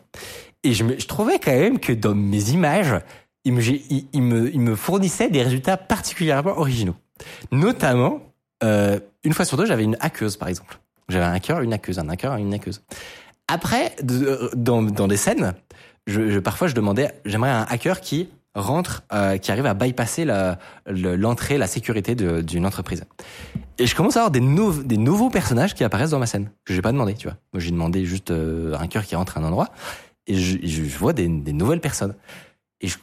Et 0.62 0.72
je, 0.72 0.84
me, 0.84 0.98
je 0.98 1.06
trouvais 1.06 1.38
quand 1.38 1.52
même 1.52 1.78
que 1.78 1.92
dans 1.92 2.14
mes 2.14 2.50
images, 2.50 2.94
il 3.44 3.52
me, 3.52 3.62
il, 3.62 4.22
me, 4.22 4.52
il 4.52 4.60
me 4.60 4.76
fournissait 4.76 5.28
des 5.28 5.42
résultats 5.42 5.76
particulièrement 5.76 6.56
originaux. 6.58 6.94
Notamment, 7.52 8.20
euh, 8.62 8.98
une 9.24 9.32
fois 9.32 9.44
sur 9.44 9.56
deux, 9.56 9.66
j'avais 9.66 9.84
une 9.84 9.96
hackeuse, 10.00 10.36
par 10.36 10.48
exemple. 10.48 10.78
J'avais 11.08 11.24
un 11.24 11.32
hacker, 11.32 11.60
une 11.60 11.72
hackeuse, 11.72 11.98
un 11.98 12.08
hacker, 12.08 12.36
une 12.36 12.54
hackeuse. 12.54 12.82
Après, 13.48 13.94
de- 14.02 14.50
dans, 14.54 14.82
dans 14.82 15.08
des 15.08 15.16
scènes, 15.18 15.54
je- 16.06 16.38
parfois 16.38 16.68
je 16.68 16.74
demandais, 16.74 17.12
j'aimerais 17.24 17.50
un 17.50 17.66
hacker 17.68 18.00
qui 18.00 18.28
rentre, 18.54 19.02
euh, 19.12 19.36
qui 19.38 19.50
arrive 19.50 19.66
à 19.66 19.74
bypasser 19.74 20.24
l'entrée, 20.86 21.58
la 21.58 21.66
sécurité 21.66 22.14
d'une 22.14 22.66
entreprise. 22.66 23.04
Et 23.78 23.86
je 23.86 23.94
commence 23.96 24.16
à 24.16 24.20
avoir 24.20 24.30
des, 24.30 24.40
nou- 24.40 24.82
des 24.82 24.96
nouveaux 24.96 25.30
personnages 25.30 25.74
qui 25.74 25.82
apparaissent 25.84 26.10
dans 26.10 26.18
ma 26.20 26.26
scène 26.26 26.50
que 26.64 26.72
j'ai 26.72 26.82
pas 26.82 26.92
demandé, 26.92 27.14
tu 27.14 27.26
vois. 27.26 27.36
Moi, 27.52 27.60
j'ai 27.60 27.70
demandé 27.72 28.04
juste 28.04 28.30
euh, 28.30 28.74
un 28.78 28.82
hacker 28.82 29.04
qui 29.04 29.16
rentre 29.16 29.36
à 29.36 29.40
un 29.40 29.44
endroit 29.44 29.68
et 30.26 30.36
je, 30.36 30.58
je, 30.62 30.82
vois 30.96 31.12
des, 31.12 31.26
des 31.28 31.52
nouvelles 31.52 31.80
personnes. 31.80 32.14
Et 32.80 32.88
je, 32.88 32.96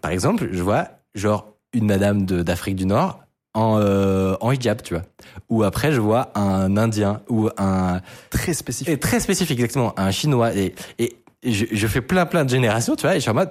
par 0.00 0.10
exemple, 0.10 0.48
je 0.52 0.62
vois 0.62 0.88
genre 1.14 1.46
une 1.72 1.86
madame 1.86 2.24
d'Afrique 2.26 2.76
du 2.76 2.86
Nord 2.86 3.20
en, 3.54 3.78
euh, 3.78 4.36
en 4.40 4.52
hijab, 4.52 4.82
tu 4.82 4.94
vois. 4.94 5.04
Ou 5.48 5.62
après, 5.62 5.92
je 5.92 6.00
vois 6.00 6.30
un 6.38 6.76
Indien 6.76 7.22
ou 7.28 7.48
un 7.56 8.00
Très 8.30 8.52
spécifique. 8.52 8.92
et 8.92 8.98
très 8.98 9.20
spécifique, 9.20 9.58
exactement, 9.58 9.98
un 9.98 10.10
chinois. 10.10 10.54
Et, 10.54 10.74
et 10.98 11.16
je, 11.44 11.64
je 11.72 11.86
fais 11.86 12.00
plein 12.02 12.26
plein 12.26 12.44
de 12.44 12.50
générations, 12.50 12.94
tu 12.94 13.02
vois, 13.02 13.12
et 13.12 13.16
je 13.16 13.20
suis 13.22 13.30
en 13.30 13.34
mode, 13.34 13.50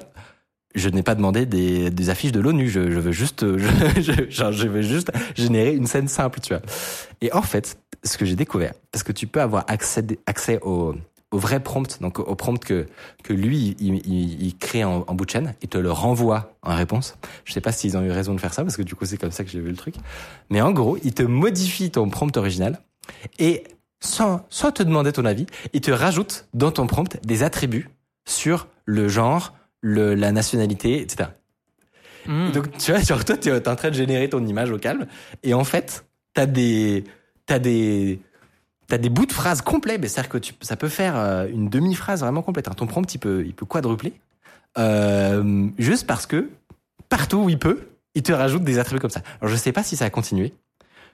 je 0.77 0.89
n'ai 0.89 1.03
pas 1.03 1.15
demandé 1.15 1.45
des, 1.45 2.09
affiches 2.09 2.31
de 2.31 2.39
l'ONU, 2.39 2.69
je, 2.69 2.79
veux 2.79 3.11
juste, 3.11 3.43
euh, 3.43 3.57
je, 3.99 4.67
veux 4.67 4.81
juste 4.81 5.11
générer 5.35 5.75
une 5.75 5.87
scène 5.87 6.07
simple, 6.07 6.39
tu 6.39 6.53
vois. 6.53 6.61
Et 7.21 7.33
en 7.33 7.41
fait, 7.41 7.79
ce 8.03 8.17
que 8.17 8.25
j'ai 8.25 8.35
découvert, 8.35 8.73
parce 8.91 9.03
que 9.03 9.11
tu 9.11 9.27
peux 9.27 9.41
avoir 9.41 9.65
accès, 9.67 10.05
accès 10.25 10.59
au, 10.61 10.95
au 11.31 11.37
vrai 11.37 11.59
prompt, 11.59 12.01
donc 12.01 12.19
au 12.19 12.35
prompt 12.35 12.63
que, 12.63 12.87
lui, 13.29 13.75
il, 13.79 14.57
crée 14.57 14.83
en, 14.83 15.01
bout 15.01 15.25
de 15.25 15.29
chaîne 15.29 15.55
et 15.61 15.67
te 15.67 15.77
le 15.77 15.91
renvoie 15.91 16.53
en 16.63 16.75
réponse. 16.75 17.17
Je 17.43 17.53
sais 17.53 17.61
pas 17.61 17.71
s'ils 17.71 17.97
ont 17.97 18.03
eu 18.03 18.11
raison 18.11 18.33
de 18.33 18.39
faire 18.39 18.53
ça, 18.53 18.63
parce 18.63 18.77
que 18.77 18.83
du 18.83 18.95
coup, 18.95 19.05
c'est 19.05 19.17
comme 19.17 19.31
ça 19.31 19.43
que 19.43 19.49
j'ai 19.49 19.59
vu 19.59 19.69
le 19.69 19.75
truc. 19.75 19.95
Mais 20.49 20.61
en 20.61 20.71
gros, 20.71 20.97
il 21.03 21.13
te 21.13 21.23
modifie 21.23 21.91
ton 21.91 22.09
prompt 22.09 22.35
original 22.37 22.79
et 23.39 23.63
sans 23.99 24.39
te 24.73 24.83
demander 24.83 25.11
ton 25.11 25.25
avis, 25.25 25.47
il 25.73 25.81
te 25.81 25.91
rajoute 25.91 26.47
dans 26.53 26.71
ton 26.71 26.87
prompt 26.87 27.17
des 27.25 27.43
attributs 27.43 27.89
sur 28.25 28.67
le 28.85 29.07
genre, 29.07 29.53
le, 29.81 30.15
la 30.15 30.31
nationalité, 30.31 31.01
etc. 31.01 31.29
Mmh. 32.25 32.51
Donc, 32.51 32.77
tu 32.77 32.91
vois, 32.91 33.01
genre, 33.01 33.23
toi, 33.23 33.37
tu 33.37 33.49
es 33.49 33.67
en 33.67 33.75
train 33.75 33.89
de 33.89 33.95
générer 33.95 34.29
ton 34.29 34.45
image 34.45 34.71
au 34.71 34.77
calme, 34.77 35.07
et 35.43 35.53
en 35.53 35.63
fait, 35.63 36.05
t'as 36.33 36.45
des, 36.45 37.03
t'as 37.45 37.59
des, 37.59 38.19
t'as 38.87 38.97
des 38.97 39.09
bouts 39.09 39.25
de 39.25 39.33
phrases 39.33 39.61
complets, 39.61 39.97
mais 39.97 40.07
c'est-à-dire 40.07 40.29
que 40.29 40.37
tu, 40.37 40.53
ça 40.61 40.75
peut 40.75 40.89
faire 40.89 41.15
euh, 41.15 41.47
une 41.47 41.69
demi-phrase 41.69 42.21
vraiment 42.21 42.41
complète. 42.41 42.67
hein. 42.67 42.73
Ton 42.75 42.87
prompt, 42.87 43.13
il 43.13 43.19
peut, 43.19 43.43
il 43.45 43.53
peut 43.53 43.65
quadrupler, 43.65 44.13
euh, 44.77 45.67
juste 45.77 46.05
parce 46.05 46.25
que 46.25 46.49
partout 47.09 47.37
où 47.37 47.49
il 47.49 47.59
peut, 47.59 47.87
il 48.15 48.23
te 48.23 48.31
rajoute 48.31 48.63
des 48.63 48.79
attributs 48.79 48.99
comme 48.99 49.09
ça. 49.09 49.21
Alors, 49.41 49.51
je 49.51 49.57
sais 49.57 49.71
pas 49.71 49.83
si 49.83 49.95
ça 49.95 50.05
a 50.05 50.09
continué. 50.09 50.53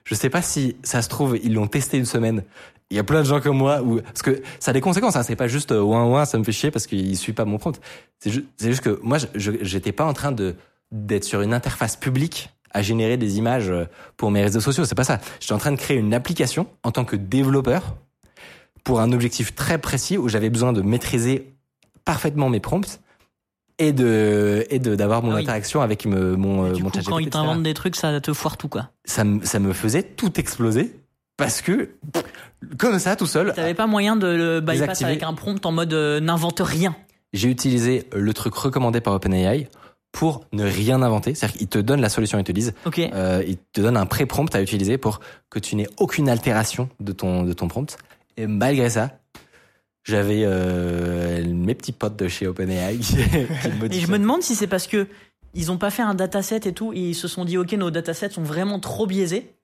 Je 0.04 0.14
sais 0.14 0.30
pas 0.30 0.42
si 0.42 0.76
ça 0.82 1.02
se 1.02 1.08
trouve, 1.08 1.38
ils 1.42 1.54
l'ont 1.54 1.66
testé 1.66 1.96
une 1.96 2.04
semaine. 2.04 2.44
Il 2.90 2.96
y 2.96 3.00
a 3.00 3.04
plein 3.04 3.20
de 3.20 3.26
gens 3.26 3.40
comme 3.40 3.56
moi 3.56 3.80
où, 3.82 4.00
parce 4.00 4.22
que 4.22 4.42
ça 4.60 4.70
a 4.70 4.74
des 4.74 4.82
conséquences, 4.82 5.16
hein. 5.16 5.22
C'est 5.22 5.36
pas 5.36 5.48
juste, 5.48 5.72
euh, 5.72 5.80
ouin, 5.80 6.04
ouin, 6.04 6.24
ça 6.26 6.38
me 6.38 6.44
fait 6.44 6.52
chier 6.52 6.70
parce 6.70 6.86
qu'il 6.86 7.16
suit 7.16 7.32
pas 7.32 7.46
mon 7.46 7.56
prompt. 7.56 7.80
C'est 8.20 8.30
juste, 8.30 8.46
juste 8.60 8.82
que 8.82 9.00
moi, 9.02 9.16
j'étais 9.34 9.92
pas 9.92 10.04
en 10.04 10.12
train 10.12 10.32
de, 10.32 10.54
d'être 10.92 11.24
sur 11.24 11.40
une 11.40 11.54
interface 11.54 11.96
publique 11.96 12.50
à 12.70 12.82
générer 12.82 13.16
des 13.16 13.38
images 13.38 13.70
euh, 13.70 13.86
pour 14.16 14.30
mes 14.30 14.42
réseaux 14.42 14.60
sociaux. 14.60 14.84
C'est 14.84 14.94
pas 14.94 15.04
ça. 15.04 15.20
J'étais 15.40 15.54
en 15.54 15.58
train 15.58 15.72
de 15.72 15.78
créer 15.78 15.96
une 15.96 16.12
application 16.12 16.66
en 16.82 16.90
tant 16.90 17.04
que 17.04 17.16
développeur 17.16 17.96
pour 18.82 19.00
un 19.00 19.12
objectif 19.12 19.54
très 19.54 19.78
précis 19.78 20.18
où 20.18 20.28
j'avais 20.28 20.50
besoin 20.50 20.74
de 20.74 20.82
maîtriser 20.82 21.54
parfaitement 22.04 22.50
mes 22.50 22.60
prompts 22.60 23.00
et 23.78 23.92
de 23.92 24.64
et 24.70 24.78
de 24.78 24.94
d'avoir 24.94 25.22
mon 25.22 25.32
Ah 25.32 25.36
oui. 25.36 25.42
interaction 25.42 25.80
avec 25.82 26.06
me- 26.06 26.36
mon 26.36 26.72
du 26.72 26.80
euh, 26.80 26.84
mon 26.84 26.90
coup, 26.90 27.00
quand 27.06 27.18
il 27.18 27.30
t'invente 27.30 27.62
des 27.62 27.74
trucs, 27.74 27.96
ça 27.96 28.20
te 28.20 28.32
foire 28.32 28.56
tout, 28.56 28.68
quoi. 28.68 28.90
ça 29.04 29.24
me 29.24 29.44
ça 29.44 29.58
me 29.58 29.72
faisait 29.72 30.02
tout 30.02 30.38
exploser 30.38 30.94
parce 31.36 31.60
que 31.62 31.90
comme 32.78 32.98
ça 32.98 33.16
tout 33.16 33.26
seul 33.26 33.52
T'avais 33.54 33.74
pas 33.74 33.86
moyen 33.88 34.14
de 34.16 34.26
le 34.28 34.60
bypass 34.60 34.74
Désactiver. 34.80 35.10
avec 35.10 35.22
un 35.24 35.34
prompt 35.34 35.64
en 35.66 35.72
mode 35.72 35.92
euh, 35.92 36.20
n'invente 36.20 36.60
rien. 36.64 36.94
j'ai 37.32 37.48
utilisé 37.50 38.04
le 38.14 38.32
truc 38.32 38.54
recommandé 38.54 39.00
par 39.00 39.14
OpenAI 39.14 39.68
pour 40.12 40.44
ne 40.52 40.62
rien 40.64 41.02
inventer 41.02 41.34
c'est-à-dire 41.34 41.58
qu'ils 41.58 41.66
te 41.68 41.78
donnent 41.80 42.00
la 42.00 42.08
solution 42.08 42.38
ils 42.38 42.44
te 42.44 42.52
disent 42.52 42.74
Ok. 42.86 43.00
euh, 43.00 43.42
ils 43.46 43.56
te 43.72 43.80
donnent 43.80 43.96
un 43.96 44.06
pré-prompt 44.06 44.54
à 44.54 44.62
utiliser 44.62 44.96
pour 44.98 45.18
que 45.50 45.58
tu 45.58 45.74
n'aies 45.74 45.88
aucune 45.98 46.28
altération 46.28 46.88
de 47.00 47.10
ton 47.10 47.42
de 47.42 47.52
ton 47.52 47.66
prompt 47.66 47.96
et 48.36 48.46
malgré 48.46 48.88
ça 48.90 49.10
j'avais 50.04 50.42
euh, 50.44 51.44
mes 51.46 51.74
petits 51.74 51.92
potes 51.92 52.16
de 52.16 52.28
chez 52.28 52.46
OpenAI 52.46 52.98
qui, 52.98 53.16
me 53.16 53.92
Et 53.92 54.00
je 54.00 54.10
me 54.10 54.18
demande 54.18 54.42
si 54.42 54.54
c'est 54.54 54.66
parce 54.66 54.86
que 54.86 55.08
ils 55.54 55.72
ont 55.72 55.78
pas 55.78 55.90
fait 55.90 56.02
un 56.02 56.14
dataset 56.14 56.60
et 56.64 56.72
tout, 56.72 56.92
et 56.92 56.98
ils 56.98 57.14
se 57.14 57.28
sont 57.28 57.44
dit 57.44 57.56
ok 57.58 57.72
nos 57.72 57.90
datasets 57.90 58.30
sont 58.30 58.42
vraiment 58.42 58.78
trop 58.80 59.06
biaisés. 59.06 59.54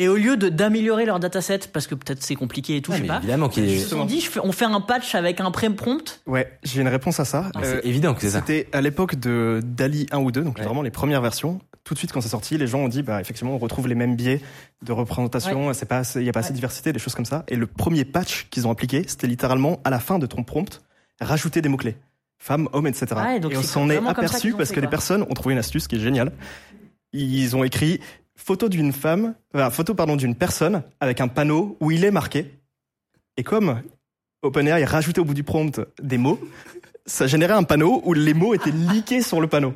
Et 0.00 0.06
au 0.08 0.16
lieu 0.16 0.36
de 0.36 0.48
d'améliorer 0.48 1.04
leur 1.06 1.18
dataset, 1.18 1.58
parce 1.72 1.86
que 1.88 1.94
peut-être 1.96 2.22
c'est 2.22 2.36
compliqué 2.36 2.76
et 2.76 2.82
tout, 2.82 2.92
Ouais, 2.92 2.98
je 2.98 3.02
sais 3.02 3.08
pas, 3.08 3.18
évidemment 3.18 3.48
qu'il 3.48 3.64
ils 3.64 3.74
est... 3.74 3.78
se 3.80 3.88
sont 3.88 4.04
dit 4.04 4.20
je 4.20 4.30
fais- 4.30 4.40
on 4.42 4.52
fait 4.52 4.64
un 4.64 4.80
patch 4.80 5.14
avec 5.16 5.40
un 5.40 5.50
pré-prompt. 5.50 6.20
Ouais, 6.26 6.56
j'ai 6.62 6.80
une 6.80 6.88
réponse 6.88 7.18
à 7.18 7.24
ça. 7.24 7.50
Ah, 7.54 7.60
Euh, 7.64 7.80
c'est 7.82 7.88
évident 7.88 8.14
que 8.14 8.20
c'est 8.20 8.30
ça. 8.30 8.38
C'était 8.38 8.68
à 8.72 8.80
l'époque 8.80 9.16
de 9.16 9.60
DALI 9.64 10.06
1 10.12 10.18
ou 10.18 10.30
2, 10.30 10.42
donc 10.42 10.58
Ouais. 10.58 10.64
vraiment 10.64 10.82
les 10.82 10.90
premières 10.92 11.20
versions. 11.20 11.60
Tout 11.82 11.94
de 11.94 11.98
suite, 11.98 12.12
quand 12.12 12.20
c'est 12.20 12.28
sorti, 12.28 12.58
les 12.58 12.66
gens 12.66 12.80
ont 12.80 12.88
dit, 12.88 13.02
bah, 13.02 13.20
effectivement, 13.20 13.54
on 13.54 13.58
retrouve 13.58 13.88
les 13.88 13.94
mêmes 13.94 14.14
biais 14.14 14.40
de 14.84 14.92
représentation, 14.92 15.72
c'est 15.72 15.86
pas 15.86 16.02
il 16.16 16.22
y 16.22 16.28
a 16.28 16.32
pas 16.32 16.40
assez 16.40 16.50
de 16.50 16.54
diversité, 16.54 16.92
des 16.92 16.98
choses 16.98 17.14
comme 17.14 17.24
ça. 17.24 17.44
Et 17.48 17.56
le 17.56 17.66
premier 17.66 18.04
patch 18.04 18.46
qu'ils 18.50 18.66
ont 18.68 18.70
appliqué, 18.70 19.04
c'était 19.08 19.26
littéralement 19.26 19.80
à 19.84 19.90
la 19.90 19.98
fin 19.98 20.18
de 20.18 20.26
ton 20.26 20.44
prompt, 20.44 20.82
rajouter 21.20 21.60
des 21.62 21.68
mots-clés. 21.68 21.96
Femme, 22.38 22.68
homme, 22.72 22.86
etc. 22.86 23.06
Ouais, 23.16 23.40
donc 23.40 23.52
et 23.52 23.56
on 23.56 23.62
s'en 23.64 23.90
est 23.90 23.96
aperçu 23.96 24.48
qu'ils 24.48 24.56
parce 24.56 24.68
fait, 24.68 24.76
que 24.76 24.80
les 24.80 24.86
personnes 24.86 25.22
ont 25.22 25.34
trouvé 25.34 25.54
une 25.54 25.58
astuce 25.58 25.88
qui 25.88 25.96
est 25.96 26.00
géniale. 26.00 26.30
Ils 27.12 27.56
ont 27.56 27.64
écrit 27.64 28.00
photo 28.38 28.68
d'une 28.68 28.92
femme, 28.92 29.34
enfin, 29.52 29.68
photo, 29.68 29.94
pardon, 29.94 30.16
d'une 30.16 30.34
personne 30.34 30.82
avec 31.00 31.20
un 31.20 31.28
panneau 31.28 31.76
où 31.80 31.90
il 31.90 32.04
est 32.04 32.10
marqué. 32.10 32.58
Et 33.36 33.42
comme 33.42 33.82
OpenAI 34.42 34.84
rajoutait 34.84 35.20
au 35.20 35.24
bout 35.24 35.34
du 35.34 35.42
prompt 35.42 35.80
des 36.00 36.16
mots, 36.16 36.40
ça 37.04 37.26
générait 37.26 37.54
un 37.54 37.64
panneau 37.64 38.00
où 38.04 38.14
les 38.14 38.34
mots 38.34 38.54
étaient 38.54 38.70
leakés 38.70 39.22
sur 39.22 39.40
le 39.40 39.48
panneau. 39.48 39.74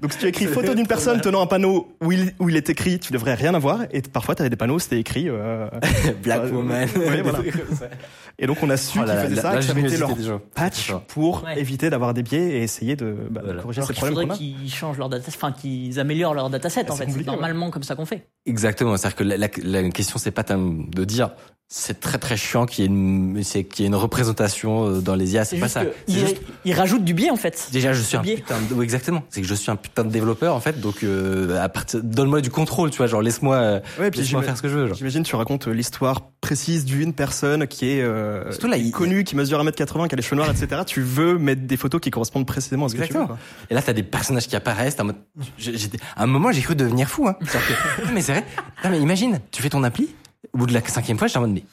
Donc 0.00 0.12
si 0.12 0.18
tu 0.18 0.26
écris 0.26 0.46
photo 0.46 0.74
d'une 0.74 0.86
personne 0.86 1.20
tenant 1.20 1.42
un 1.42 1.46
panneau 1.46 1.92
où 2.02 2.10
il, 2.12 2.32
où 2.38 2.48
il 2.48 2.56
est 2.56 2.70
écrit, 2.70 2.98
tu 2.98 3.12
devrais 3.12 3.34
rien 3.34 3.54
avoir. 3.54 3.82
Et 3.92 4.00
parfois, 4.02 4.34
tu 4.34 4.40
avais 4.42 4.48
des 4.50 4.56
panneaux, 4.56 4.78
c'était 4.78 4.98
écrit. 4.98 5.28
euh, 5.28 5.68
Black 6.22 6.40
euh, 6.44 6.50
Woman. 6.50 6.88
ouais, 6.96 7.22
voilà. 7.22 7.40
Et 8.38 8.46
donc 8.46 8.56
on 8.62 8.70
a 8.70 8.78
su 8.78 8.98
Oh 8.98 9.04
qu'ils 9.04 9.12
faisaient 9.12 9.34
la- 9.34 9.42
ça, 9.42 9.50
la 9.52 9.58
que 9.82 9.88
ça 9.90 9.98
leur 9.98 10.40
patch 10.54 10.92
pour 11.08 11.44
Ouais. 11.44 11.60
éviter 11.60 11.90
d'avoir 11.90 12.14
des 12.14 12.22
biais 12.22 12.52
et 12.58 12.62
essayer 12.62 12.96
de 12.96 13.14
bah, 13.30 13.42
Voilà. 13.44 13.60
corriger 13.60 13.82
ces 13.82 13.92
problèmes 13.92 14.14
faudrait 14.14 14.26
qu'on 14.28 14.32
a. 14.32 14.36
qu'ils 14.38 14.72
changent 14.72 14.96
leur 14.96 15.10
dataset, 15.10 15.32
enfin 15.36 15.52
qu'ils 15.52 16.00
améliorent 16.00 16.32
leur 16.34 16.48
dataset 16.48 16.84
Ah, 16.88 16.92
en 16.92 16.96
c'est 16.96 17.04
fait. 17.04 17.10
C'est 17.12 17.18
ouais. 17.18 17.24
normalement 17.24 17.70
comme 17.70 17.82
ça 17.82 17.94
qu'on 17.96 18.06
fait. 18.06 18.26
Exactement. 18.46 18.96
C'est-à-dire 18.96 19.16
que 19.16 19.24
la, 19.24 19.36
la, 19.36 19.48
la 19.62 19.90
question, 19.90 20.18
c'est 20.18 20.30
pas 20.30 20.42
de 20.44 21.04
dire 21.04 21.30
c'est 21.72 22.00
très 22.00 22.18
très 22.18 22.36
chiant 22.36 22.66
qu'il 22.66 22.82
y 22.84 22.86
ait 22.88 22.90
une, 22.90 23.42
c'est 23.44 23.62
qu'il 23.62 23.84
y 23.84 23.86
ait 23.86 23.88
une 23.88 23.94
représentation 23.94 24.88
euh, 24.88 25.00
dans 25.00 25.14
les 25.14 25.34
IA. 25.34 25.44
C'est 25.44 25.56
pas 25.58 25.66
juste 25.66 25.74
ça. 25.74 25.84
ils, 26.08 26.18
juste- 26.18 26.40
ils 26.64 26.72
rajoutent 26.72 27.04
du 27.04 27.14
biais 27.14 27.30
en 27.30 27.36
fait. 27.36 27.68
Déjà, 27.72 27.92
je 27.92 28.02
suis 28.02 28.16
un 28.16 28.22
biais. 28.22 28.36
putain 28.36 28.56
de, 28.68 28.74
oui, 28.74 28.82
exactement. 28.82 29.22
C'est 29.28 29.40
que 29.40 29.46
je 29.46 29.54
suis 29.54 29.70
un 29.70 29.76
putain 29.90 30.04
de 30.04 30.10
développeur, 30.10 30.54
en 30.54 30.60
fait. 30.60 30.80
Donc, 30.80 31.02
euh, 31.04 31.66
donne-moi 32.02 32.40
du 32.40 32.50
contrôle, 32.50 32.90
tu 32.90 32.96
vois. 32.98 33.06
Genre, 33.06 33.22
laisse-moi, 33.22 33.56
euh, 33.56 33.80
Ouais, 33.98 34.10
puis 34.10 34.24
faire 34.24 34.56
ce 34.56 34.62
que 34.62 34.68
je 34.68 34.76
veux. 34.78 34.94
J'imagine 34.94 35.22
tu 35.22 35.36
racontes 35.36 35.68
euh, 35.68 35.72
l'histoire 35.72 36.22
précise 36.40 36.84
d'une 36.84 37.12
personne 37.12 37.66
qui 37.66 37.90
est, 37.90 38.02
euh, 38.02 38.50
Surtout 38.50 38.68
là, 38.68 38.76
qui 38.76 38.82
est 38.82 38.86
il- 38.86 38.90
connue, 38.92 39.24
qui 39.24 39.36
mesure 39.36 39.60
1m80, 39.62 40.08
qui 40.08 40.14
a 40.14 40.16
les 40.16 40.22
cheveux 40.22 40.36
noirs, 40.36 40.50
etc. 40.50 40.82
Tu 40.86 41.02
veux 41.02 41.38
mettre 41.38 41.62
des 41.62 41.76
photos 41.76 42.00
qui 42.00 42.10
correspondent 42.10 42.46
précisément 42.46 42.86
à 42.86 42.88
ce 42.88 42.94
que 42.94 42.98
tu 42.98 43.12
veux. 43.12 43.20
Exactement. 43.20 43.26
quoi. 43.26 43.38
Et 43.68 43.74
là, 43.74 43.82
t'as 43.82 43.92
des 43.92 44.02
personnages 44.02 44.48
qui 44.48 44.56
apparaissent. 44.56 44.96
t'es 44.96 45.02
en 45.02 45.06
mode, 45.06 45.16
j'ai- 45.58 45.76
j'étais- 45.76 45.98
à 46.16 46.22
un 46.22 46.26
moment, 46.26 46.50
j'ai 46.52 46.62
cru 46.62 46.74
devenir 46.74 47.08
fou. 47.08 47.28
Hein. 47.28 47.36
C'est-à-dire 47.42 47.76
que- 47.96 48.02
non, 48.06 48.12
mais 48.14 48.22
c'est 48.22 48.32
vrai. 48.32 48.44
Non, 48.84 48.90
mais 48.90 48.98
imagine, 49.00 49.40
tu 49.50 49.62
fais 49.62 49.68
ton 49.68 49.82
appli. 49.84 50.08
Au 50.54 50.58
bout 50.58 50.66
de 50.66 50.72
la 50.72 50.80
cinquième 50.86 51.18
fois, 51.18 51.28
j'étais 51.28 51.38
en 51.38 51.42
mode, 51.42 51.52
mais, 51.52 51.64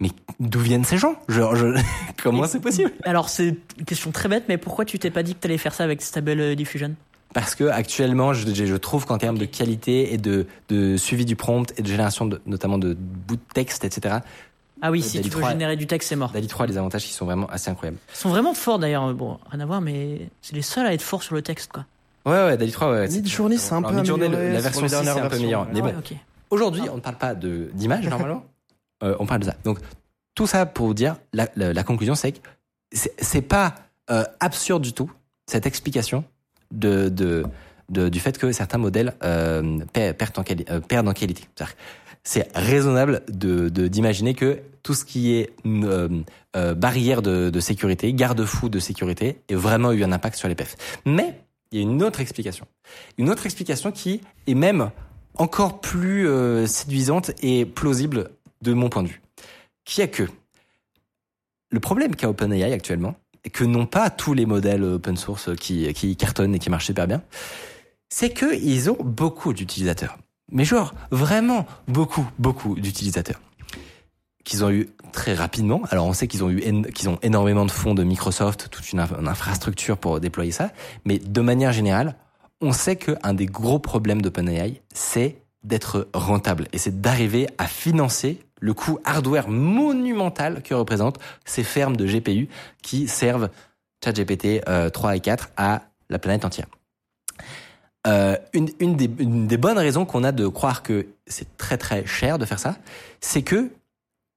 mais 0.00 0.10
d'où 0.38 0.60
viennent 0.60 0.84
ces 0.84 0.98
gens? 0.98 1.14
Genre, 1.28 1.56
je, 1.56 1.66
comment 2.22 2.46
c'est 2.46 2.60
possible? 2.60 2.92
Alors 3.04 3.28
c'est 3.28 3.56
une 3.78 3.84
question 3.86 4.10
très 4.12 4.28
bête, 4.28 4.44
mais 4.48 4.58
pourquoi 4.58 4.84
tu 4.84 4.98
t'es 4.98 5.10
pas 5.10 5.22
dit 5.22 5.34
que 5.34 5.40
t'allais 5.40 5.58
faire 5.58 5.72
ça 5.74 5.84
avec 5.84 6.02
Stable 6.02 6.54
Diffusion? 6.56 6.94
Parce 7.32 7.54
que 7.54 7.64
actuellement, 7.64 8.32
je, 8.32 8.76
trouve 8.76 9.06
qu'en 9.06 9.18
termes 9.18 9.38
de 9.38 9.44
qualité 9.44 10.12
et 10.12 10.18
de, 10.18 10.46
de 10.68 10.96
suivi 10.96 11.24
du 11.24 11.36
prompt 11.36 11.72
et 11.78 11.82
de 11.82 11.86
génération, 11.86 12.26
de, 12.26 12.40
notamment 12.46 12.76
de 12.78 12.94
bouts 12.94 13.36
de 13.36 13.40
texte, 13.54 13.84
etc., 13.84 14.16
Ah 14.82 14.90
oui, 14.90 15.00
Euh, 15.00 15.02
si 15.02 15.16
Dali 15.18 15.28
tu 15.28 15.34
veux 15.36 15.40
3, 15.40 15.50
générer 15.52 15.76
du 15.76 15.86
texte, 15.86 16.08
c'est 16.08 16.16
mort. 16.16 16.30
DALI 16.32 16.48
3 16.48 16.64
a 16.64 16.68
des 16.68 16.78
avantages 16.78 17.04
qui 17.04 17.12
sont 17.12 17.26
vraiment 17.26 17.46
assez 17.46 17.70
incroyables. 17.70 17.98
Ils 18.12 18.16
sont 18.16 18.30
vraiment 18.30 18.52
forts 18.54 18.78
d'ailleurs. 18.80 19.14
Bon, 19.14 19.38
rien 19.50 19.60
à 19.60 19.66
voir, 19.66 19.80
mais 19.80 20.28
c'est 20.42 20.56
les 20.56 20.62
seuls 20.62 20.86
à 20.86 20.92
être 20.92 21.02
forts 21.02 21.22
sur 21.22 21.34
le 21.36 21.42
texte, 21.42 21.70
quoi. 21.72 21.84
Ouais, 22.26 22.32
ouais, 22.32 22.56
DALI 22.56 22.72
3, 22.72 22.90
ouais. 22.90 23.08
Midjourney, 23.08 23.58
c'est 23.58 23.74
un 23.74 23.82
peu 23.82 23.94
Midjourney, 23.94 24.26
amélioré 24.26 24.52
la 24.52 24.60
version 24.60 24.82
les 24.82 24.88
6, 24.88 24.94
c'est 24.96 25.08
un 25.08 25.28
peu 25.28 25.38
meilleur. 25.38 25.66
Mais 25.72 25.78
Ah 25.78 25.82
bon, 25.82 25.88
ouais, 25.88 25.94
ok. 25.98 26.14
aujourd'hui, 26.50 26.82
on 26.90 26.96
ne 26.96 27.00
parle 27.00 27.16
pas 27.16 27.34
de 27.34 27.70
d'image, 27.74 28.08
normalement. 28.08 28.44
Euh, 29.02 29.14
on 29.20 29.26
parle 29.26 29.40
de 29.40 29.46
ça. 29.46 29.54
Donc, 29.64 29.78
tout 30.34 30.46
ça 30.46 30.66
pour 30.66 30.86
vous 30.88 30.94
dire, 30.94 31.16
la, 31.32 31.48
la, 31.56 31.72
la 31.72 31.82
conclusion, 31.84 32.14
c'est 32.14 32.32
que 32.32 32.38
c'est 32.92 33.12
c'est 33.22 33.42
pas 33.42 33.74
euh, 34.10 34.24
absurde 34.40 34.82
du 34.82 34.92
tout, 34.92 35.10
cette 35.46 35.64
explication 35.66 36.24
de, 36.72 37.08
de, 37.08 37.44
de- 37.88 38.08
du 38.08 38.20
fait 38.20 38.38
que 38.38 38.50
certains 38.52 38.78
modèles 38.78 39.14
euh, 39.22 39.78
euh, 39.96 40.12
perdent 40.12 41.08
en 41.08 41.12
qualité. 41.12 41.44
C'est 42.22 42.48
raisonnable 42.54 43.22
de 43.28 43.68
de- 43.68 43.88
d'imaginer 43.88 44.34
que 44.34 44.60
tout 44.82 44.94
ce 44.94 45.04
qui 45.04 45.34
est 45.34 45.50
euh, 45.66 46.08
euh, 46.56 46.74
barrière 46.74 47.22
de, 47.22 47.50
de 47.50 47.60
sécurité, 47.60 48.12
garde-fou 48.12 48.68
de 48.68 48.78
sécurité, 48.78 49.40
ait 49.48 49.54
vraiment 49.54 49.92
eu 49.92 50.04
un 50.04 50.12
impact 50.12 50.36
sur 50.36 50.48
les 50.48 50.54
perfs. 50.54 50.76
Mais 51.06 51.40
il 51.72 51.78
y 51.78 51.80
a 51.80 51.82
une 51.82 52.02
autre 52.02 52.20
explication. 52.20 52.66
Une 53.18 53.30
autre 53.30 53.46
explication 53.46 53.92
qui 53.92 54.20
est 54.46 54.54
même 54.54 54.90
encore 55.36 55.80
plus 55.80 56.28
euh, 56.28 56.66
séduisante 56.66 57.30
et 57.42 57.64
plausible 57.64 58.30
de 58.62 58.72
mon 58.74 58.88
point 58.90 59.02
de 59.02 59.08
vue. 59.08 59.22
Qui 59.84 60.02
est 60.02 60.08
que 60.08 60.24
le 61.70 61.80
problème 61.80 62.16
qu'a 62.16 62.28
OpenAI 62.28 62.72
actuellement, 62.72 63.14
que 63.52 63.64
n'ont 63.64 63.86
pas 63.86 64.10
tous 64.10 64.34
les 64.34 64.46
modèles 64.46 64.84
open 64.84 65.16
source 65.16 65.54
qui, 65.56 65.92
qui 65.94 66.16
cartonnent 66.16 66.54
et 66.54 66.58
qui 66.58 66.70
marchent 66.70 66.86
super 66.86 67.06
bien, 67.06 67.22
c'est 68.08 68.30
qu'ils 68.30 68.90
ont 68.90 68.98
beaucoup 69.00 69.52
d'utilisateurs. 69.52 70.18
Mais 70.52 70.64
genre, 70.64 70.94
vraiment 71.10 71.66
beaucoup, 71.86 72.26
beaucoup 72.38 72.74
d'utilisateurs. 72.74 73.40
Qu'ils 74.44 74.64
ont 74.64 74.70
eu 74.70 74.88
très 75.12 75.34
rapidement. 75.34 75.82
Alors 75.90 76.06
on 76.06 76.12
sait 76.12 76.26
qu'ils 76.26 76.42
ont 76.44 76.50
eu 76.50 76.60
qu'ils 76.92 77.08
ont 77.08 77.18
énormément 77.22 77.64
de 77.64 77.70
fonds 77.70 77.94
de 77.94 78.02
Microsoft, 78.02 78.68
toute 78.70 78.92
une, 78.92 79.00
une 79.00 79.28
infrastructure 79.28 79.96
pour 79.96 80.18
déployer 80.20 80.52
ça. 80.52 80.72
Mais 81.04 81.18
de 81.18 81.40
manière 81.40 81.72
générale, 81.72 82.16
on 82.60 82.72
sait 82.72 82.96
qu'un 82.96 83.34
des 83.34 83.46
gros 83.46 83.78
problèmes 83.78 84.22
d'OpenAI, 84.22 84.82
c'est 84.92 85.42
d'être 85.62 86.08
rentable. 86.14 86.68
Et 86.72 86.78
c'est 86.78 87.00
d'arriver 87.00 87.48
à 87.58 87.66
financer 87.66 88.40
le 88.60 88.74
coût 88.74 88.98
hardware 89.04 89.48
monumental 89.48 90.62
que 90.62 90.74
représentent 90.74 91.18
ces 91.44 91.64
fermes 91.64 91.96
de 91.96 92.06
GPU 92.06 92.48
qui 92.82 93.08
servent 93.08 93.50
ChatGPT 94.04 94.62
euh, 94.68 94.90
3 94.90 95.16
et 95.16 95.20
4 95.20 95.50
à 95.56 95.82
la 96.08 96.18
planète 96.18 96.44
entière. 96.44 96.66
Euh, 98.06 98.36
une, 98.54 98.68
une, 98.80 98.96
des, 98.96 99.10
une 99.18 99.46
des 99.46 99.56
bonnes 99.58 99.76
raisons 99.78 100.06
qu'on 100.06 100.24
a 100.24 100.32
de 100.32 100.46
croire 100.46 100.82
que 100.82 101.06
c'est 101.26 101.56
très 101.58 101.76
très 101.76 102.06
cher 102.06 102.38
de 102.38 102.46
faire 102.46 102.58
ça, 102.58 102.76
c'est 103.20 103.42
que 103.42 103.70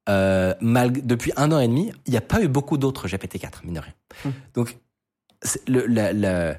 euh, 0.09 0.53
depuis 0.61 1.32
un 1.38 1.51
an 1.53 1.59
et 1.59 1.67
demi, 1.69 1.93
il 2.05 2.11
n'y 2.11 2.17
a 2.17 2.21
pas 2.21 2.41
eu 2.41 2.49
beaucoup 2.49 2.78
d'autres 2.78 3.07
GPT-4, 3.07 3.63
mine 3.63 3.76
de 3.76 3.80
rien. 3.80 3.93
Hmm. 4.26 4.32
Donc, 4.53 4.78
le, 5.67 5.86
la, 5.86 6.11
la, 6.11 6.55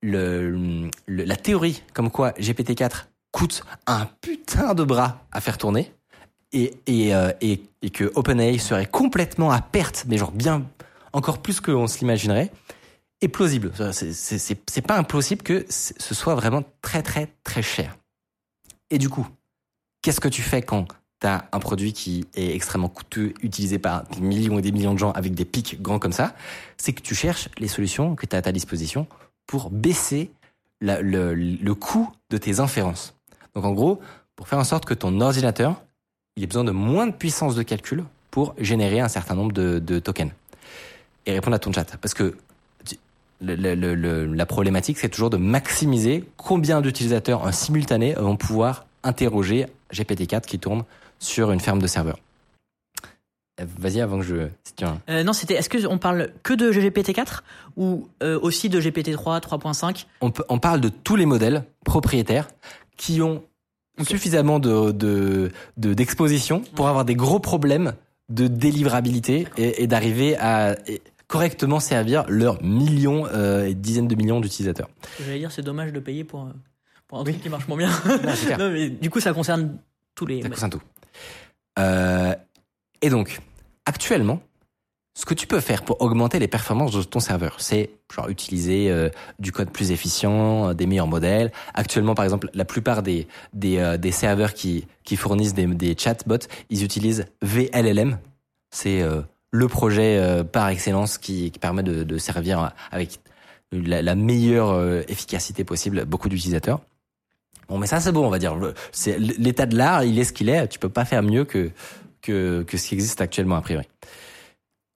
le, 0.00 0.88
le- 1.06 1.24
la 1.24 1.36
théorie 1.36 1.82
comme 1.92 2.10
quoi 2.10 2.30
GPT-4 2.32 3.06
coûte 3.32 3.64
un 3.88 4.06
putain 4.20 4.74
de 4.74 4.84
bras 4.84 5.24
à 5.32 5.40
faire 5.40 5.58
tourner 5.58 5.92
et, 6.52 6.72
euh, 7.14 7.32
et, 7.40 7.62
et 7.82 7.90
que 7.90 8.10
OpenAI 8.14 8.58
serait 8.58 8.86
complètement 8.86 9.50
à 9.50 9.60
perte, 9.60 10.04
mais 10.08 10.16
genre 10.18 10.32
bien 10.32 10.64
encore 11.12 11.38
plus 11.38 11.60
qu'on 11.60 11.86
se 11.86 11.98
l'imaginerait, 12.00 12.50
est 13.20 13.28
plausible. 13.28 13.72
C'est- 13.92 14.80
pas 14.86 14.96
impossible 14.96 15.42
que 15.42 15.66
ce 15.68 16.14
soit 16.14 16.34
vraiment 16.34 16.62
très 16.82 17.02
très 17.02 17.28
très 17.44 17.62
cher. 17.62 17.96
Et 18.90 18.98
du 18.98 19.08
coup, 19.08 19.26
qu'est-ce 20.02 20.20
que 20.20 20.28
tu 20.28 20.42
fais 20.42 20.62
quand 20.62 20.86
tu 21.20 21.26
as 21.26 21.48
un 21.52 21.58
produit 21.58 21.92
qui 21.92 22.26
est 22.34 22.54
extrêmement 22.54 22.88
coûteux, 22.88 23.34
utilisé 23.42 23.78
par 23.78 24.04
des 24.04 24.20
millions 24.20 24.58
et 24.58 24.62
des 24.62 24.70
millions 24.72 24.94
de 24.94 24.98
gens 24.98 25.10
avec 25.12 25.34
des 25.34 25.44
pics 25.44 25.82
grands 25.82 25.98
comme 25.98 26.12
ça? 26.12 26.34
C'est 26.76 26.92
que 26.92 27.02
tu 27.02 27.14
cherches 27.14 27.48
les 27.58 27.68
solutions 27.68 28.14
que 28.14 28.24
tu 28.24 28.36
as 28.36 28.38
à 28.38 28.42
ta 28.42 28.52
disposition 28.52 29.06
pour 29.46 29.70
baisser 29.70 30.30
la- 30.80 31.02
le, 31.02 31.34
le 31.34 31.74
coût 31.74 32.10
de 32.30 32.38
tes 32.38 32.60
inférences. 32.60 33.14
Donc 33.54 33.64
en 33.64 33.72
gros, 33.72 34.00
pour 34.36 34.46
faire 34.46 34.58
en 34.60 34.64
sorte 34.64 34.84
que 34.84 34.94
ton 34.94 35.20
ordinateur, 35.20 35.82
il 36.38 36.44
ait 36.44 36.46
besoin 36.46 36.62
de 36.64 36.70
moins 36.70 37.08
de 37.08 37.12
puissance 37.12 37.56
de 37.56 37.62
calcul 37.64 38.04
pour 38.30 38.54
générer 38.58 39.00
un 39.00 39.08
certain 39.08 39.34
nombre 39.34 39.50
de, 39.52 39.80
de 39.80 39.98
tokens 39.98 40.30
et 41.26 41.32
répondre 41.32 41.56
à 41.56 41.58
ton 41.58 41.72
chat. 41.72 41.96
Parce 42.00 42.14
que 42.14 42.36
tu- 42.86 42.94
le- 43.40 43.56
le- 43.56 43.74
le- 43.74 43.94
le- 43.96 44.24
la 44.32 44.46
problématique, 44.46 44.98
c'est 44.98 45.08
toujours 45.08 45.30
de 45.30 45.36
maximiser 45.36 46.24
combien 46.36 46.80
d'utilisateurs 46.80 47.42
en 47.42 47.50
simultané 47.50 48.14
vont 48.14 48.36
pouvoir 48.36 48.86
interroger 49.02 49.66
GPT-4 49.92 50.42
qui 50.46 50.60
tourne 50.60 50.84
sur 51.18 51.50
une 51.50 51.58
ferme 51.58 51.82
de 51.82 51.88
serveurs. 51.88 52.18
Euh, 53.60 53.64
Vas-y 53.78 54.00
avant 54.00 54.18
que 54.18 54.24
je... 54.24 54.48
si 54.62 54.74
tu 54.76 54.84
as 54.84 54.90
un- 54.90 55.00
Euh, 55.10 55.24
non, 55.24 55.32
c'était. 55.32 55.54
Est-ce 55.54 55.68
que 55.68 55.84
on 55.86 55.98
parle 55.98 56.30
que 56.44 56.54
de 56.54 56.70
GPT-4 56.70 57.42
ou 57.76 58.08
euh, 58.22 58.38
aussi 58.40 58.68
de 58.68 58.80
GPT-3, 58.80 59.40
3.5 59.40 60.06
on, 60.20 60.30
peut- 60.30 60.44
on 60.48 60.60
parle 60.60 60.80
de 60.80 60.88
tous 60.88 61.16
les 61.16 61.26
modèles 61.26 61.64
propriétaires 61.84 62.46
qui 62.96 63.20
ont 63.22 63.42
suffisamment 64.04 64.58
de 64.58 64.92
de- 64.92 65.50
de- 65.76 65.94
d'exposition 65.94 66.60
pour 66.74 66.88
avoir 66.88 67.04
des 67.04 67.14
gros 67.14 67.40
problèmes 67.40 67.94
de 68.28 68.46
délivrabilité 68.46 69.46
et, 69.56 69.82
et 69.82 69.86
d'arriver 69.86 70.36
à 70.38 70.76
correctement 71.26 71.80
servir 71.80 72.24
leurs 72.28 72.62
millions 72.62 73.26
euh, 73.26 73.66
et 73.66 73.74
dizaines 73.74 74.08
de 74.08 74.14
millions 74.14 74.40
d'utilisateurs. 74.40 74.88
J'allais 75.24 75.38
dire, 75.38 75.52
c'est 75.52 75.62
dommage 75.62 75.92
de 75.92 76.00
payer 76.00 76.24
pour, 76.24 76.42
euh, 76.44 76.52
pour 77.06 77.18
un 77.20 77.24
truc 77.24 77.40
qui 77.40 77.48
marche 77.48 77.68
moins 77.68 77.76
bien. 77.78 77.90
Non, 78.58 78.70
mais 78.70 78.88
du 78.90 79.10
coup, 79.10 79.20
ça 79.20 79.32
concerne 79.32 79.78
tous 80.14 80.26
les. 80.26 80.42
Ça 80.42 80.48
concerne 80.48 80.70
tout. 80.70 80.82
Euh, 81.78 82.34
et 83.02 83.10
donc, 83.10 83.40
actuellement, 83.86 84.40
ce 85.18 85.26
que 85.26 85.34
tu 85.34 85.48
peux 85.48 85.58
faire 85.58 85.82
pour 85.82 86.00
augmenter 86.00 86.38
les 86.38 86.46
performances 86.46 86.92
de 86.92 87.02
ton 87.02 87.18
serveur, 87.18 87.56
c'est 87.58 87.90
genre 88.14 88.28
utiliser 88.28 88.88
euh, 88.88 89.10
du 89.40 89.50
code 89.50 89.68
plus 89.70 89.90
efficient, 89.90 90.68
euh, 90.68 90.74
des 90.74 90.86
meilleurs 90.86 91.08
modèles. 91.08 91.50
Actuellement, 91.74 92.14
par 92.14 92.24
exemple, 92.24 92.48
la 92.54 92.64
plupart 92.64 93.02
des 93.02 93.26
des, 93.52 93.78
euh, 93.78 93.96
des 93.96 94.12
serveurs 94.12 94.54
qui 94.54 94.86
qui 95.02 95.16
fournissent 95.16 95.54
des, 95.54 95.66
des 95.66 95.96
chatbots, 95.98 96.46
ils 96.70 96.84
utilisent 96.84 97.24
VLLM. 97.42 98.20
C'est 98.70 99.02
le 99.50 99.68
projet 99.68 100.44
par 100.52 100.68
excellence 100.68 101.16
qui, 101.16 101.50
qui 101.50 101.58
permet 101.58 101.82
de, 101.82 102.04
de 102.04 102.18
servir 102.18 102.74
avec 102.92 103.18
la, 103.72 104.02
la 104.02 104.14
meilleure 104.14 105.00
efficacité 105.08 105.64
possible 105.64 106.04
beaucoup 106.04 106.28
d'utilisateurs. 106.28 106.80
Bon, 107.68 107.78
mais 107.78 107.86
ça 107.86 107.98
c'est 107.98 108.12
bon, 108.12 108.26
on 108.26 108.30
va 108.30 108.38
dire. 108.38 108.54
C'est 108.92 109.18
l'état 109.18 109.64
de 109.64 109.76
l'art, 109.76 110.04
il 110.04 110.18
est 110.18 110.24
ce 110.24 110.34
qu'il 110.34 110.50
est. 110.50 110.68
Tu 110.68 110.78
peux 110.78 110.90
pas 110.90 111.06
faire 111.06 111.22
mieux 111.22 111.44
que 111.44 111.70
que 112.20 112.62
que 112.62 112.76
ce 112.76 112.88
qui 112.88 112.94
existe 112.94 113.20
actuellement 113.22 113.56
a 113.56 113.62
priori. 113.62 113.88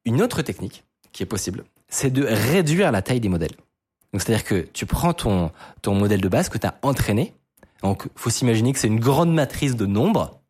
Une 0.04 0.22
autre 0.22 0.42
technique 0.42 0.84
qui 1.12 1.22
est 1.22 1.26
possible, 1.26 1.64
c'est 1.88 2.10
de 2.10 2.24
réduire 2.24 2.90
la 2.90 3.02
taille 3.02 3.20
des 3.20 3.28
modèles. 3.28 3.54
Donc 4.12 4.22
c'est-à-dire 4.22 4.44
que 4.44 4.66
tu 4.72 4.86
prends 4.86 5.14
ton 5.14 5.50
ton 5.80 5.94
modèle 5.94 6.20
de 6.20 6.28
base 6.28 6.48
que 6.48 6.58
tu 6.58 6.66
as 6.66 6.78
entraîné. 6.82 7.34
Donc 7.82 8.08
faut 8.14 8.30
s'imaginer 8.30 8.72
que 8.72 8.78
c'est 8.78 8.88
une 8.88 9.00
grande 9.00 9.32
matrice 9.32 9.76
de 9.76 9.86
nombres 9.86 10.40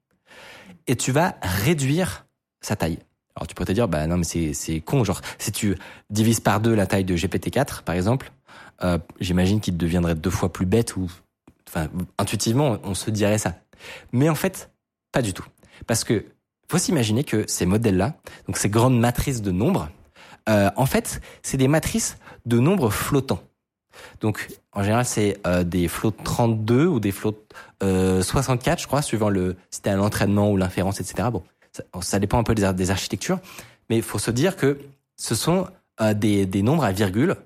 et 0.86 0.96
tu 0.96 1.12
vas 1.12 1.36
réduire 1.42 2.26
sa 2.61 2.76
taille. 2.76 2.98
Alors 3.34 3.46
tu 3.46 3.55
pourrais 3.55 3.66
te 3.66 3.72
dire 3.72 3.88
bah 3.88 4.07
non 4.07 4.16
mais 4.16 4.24
c'est 4.24 4.53
c'est 4.53 4.80
con 4.80 5.05
genre 5.05 5.20
si 5.38 5.53
tu 5.53 5.76
divises 6.11 6.40
par 6.40 6.61
deux 6.61 6.74
la 6.74 6.86
taille 6.86 7.05
de 7.05 7.16
GPT-4 7.16 7.82
par 7.82 7.94
exemple, 7.94 8.32
euh, 8.82 8.98
j'imagine 9.20 9.61
qu'il 9.61 9.76
deviendrait 9.76 10.14
deux 10.14 10.30
fois 10.30 10.53
plus 10.53 10.66
bête 10.66 10.96
ou 10.96 11.11
enfin 11.68 11.88
intuitivement 12.18 12.78
on 12.82 12.94
se 12.94 13.11
dirait 13.11 13.38
ça. 13.38 13.57
Mais 14.12 14.28
en 14.28 14.34
fait 14.34 14.70
pas 15.12 15.22
du 15.22 15.32
tout 15.32 15.46
parce 15.86 16.05
que 16.05 16.24
faut 16.70 16.78
s'imaginer 16.78 17.24
que 17.24 17.44
ces 17.46 17.66
modèles-là, 17.66 18.14
donc 18.46 18.56
ces 18.56 18.68
grandes 18.68 18.98
matrices 18.98 19.42
de 19.42 19.50
nombres, 19.50 19.88
euh, 20.48 20.70
en 20.76 20.86
fait, 20.86 21.20
c'est 21.42 21.56
des 21.56 21.68
matrices 21.68 22.16
de 22.46 22.58
nombres 22.58 22.90
flottants. 22.90 23.42
Donc, 24.20 24.48
en 24.72 24.82
général, 24.82 25.04
c'est 25.04 25.38
euh, 25.46 25.64
des 25.64 25.88
flots 25.88 26.12
32 26.12 26.86
ou 26.86 27.00
des 27.00 27.12
flots 27.12 27.36
euh, 27.82 28.22
64, 28.22 28.80
je 28.80 28.86
crois, 28.86 29.02
suivant 29.02 29.28
le 29.28 29.56
si 29.70 29.80
un 29.88 30.00
entraînement 30.00 30.50
ou 30.50 30.56
l'inférence, 30.56 31.00
etc. 31.00 31.28
Bon, 31.32 31.42
ça, 31.72 31.82
ça, 32.00 32.18
dépend 32.18 32.38
un 32.38 32.42
peu 32.42 32.54
des, 32.54 32.72
des 32.72 32.90
architectures, 32.90 33.38
mais 33.90 33.96
il 33.96 34.02
faut 34.02 34.18
se 34.18 34.30
dire 34.30 34.56
que 34.56 34.78
ce 35.16 35.34
sont 35.34 35.66
euh, 36.00 36.14
des, 36.14 36.46
des 36.46 36.62
nombres 36.62 36.84
à 36.84 36.92
virgule 36.92 37.36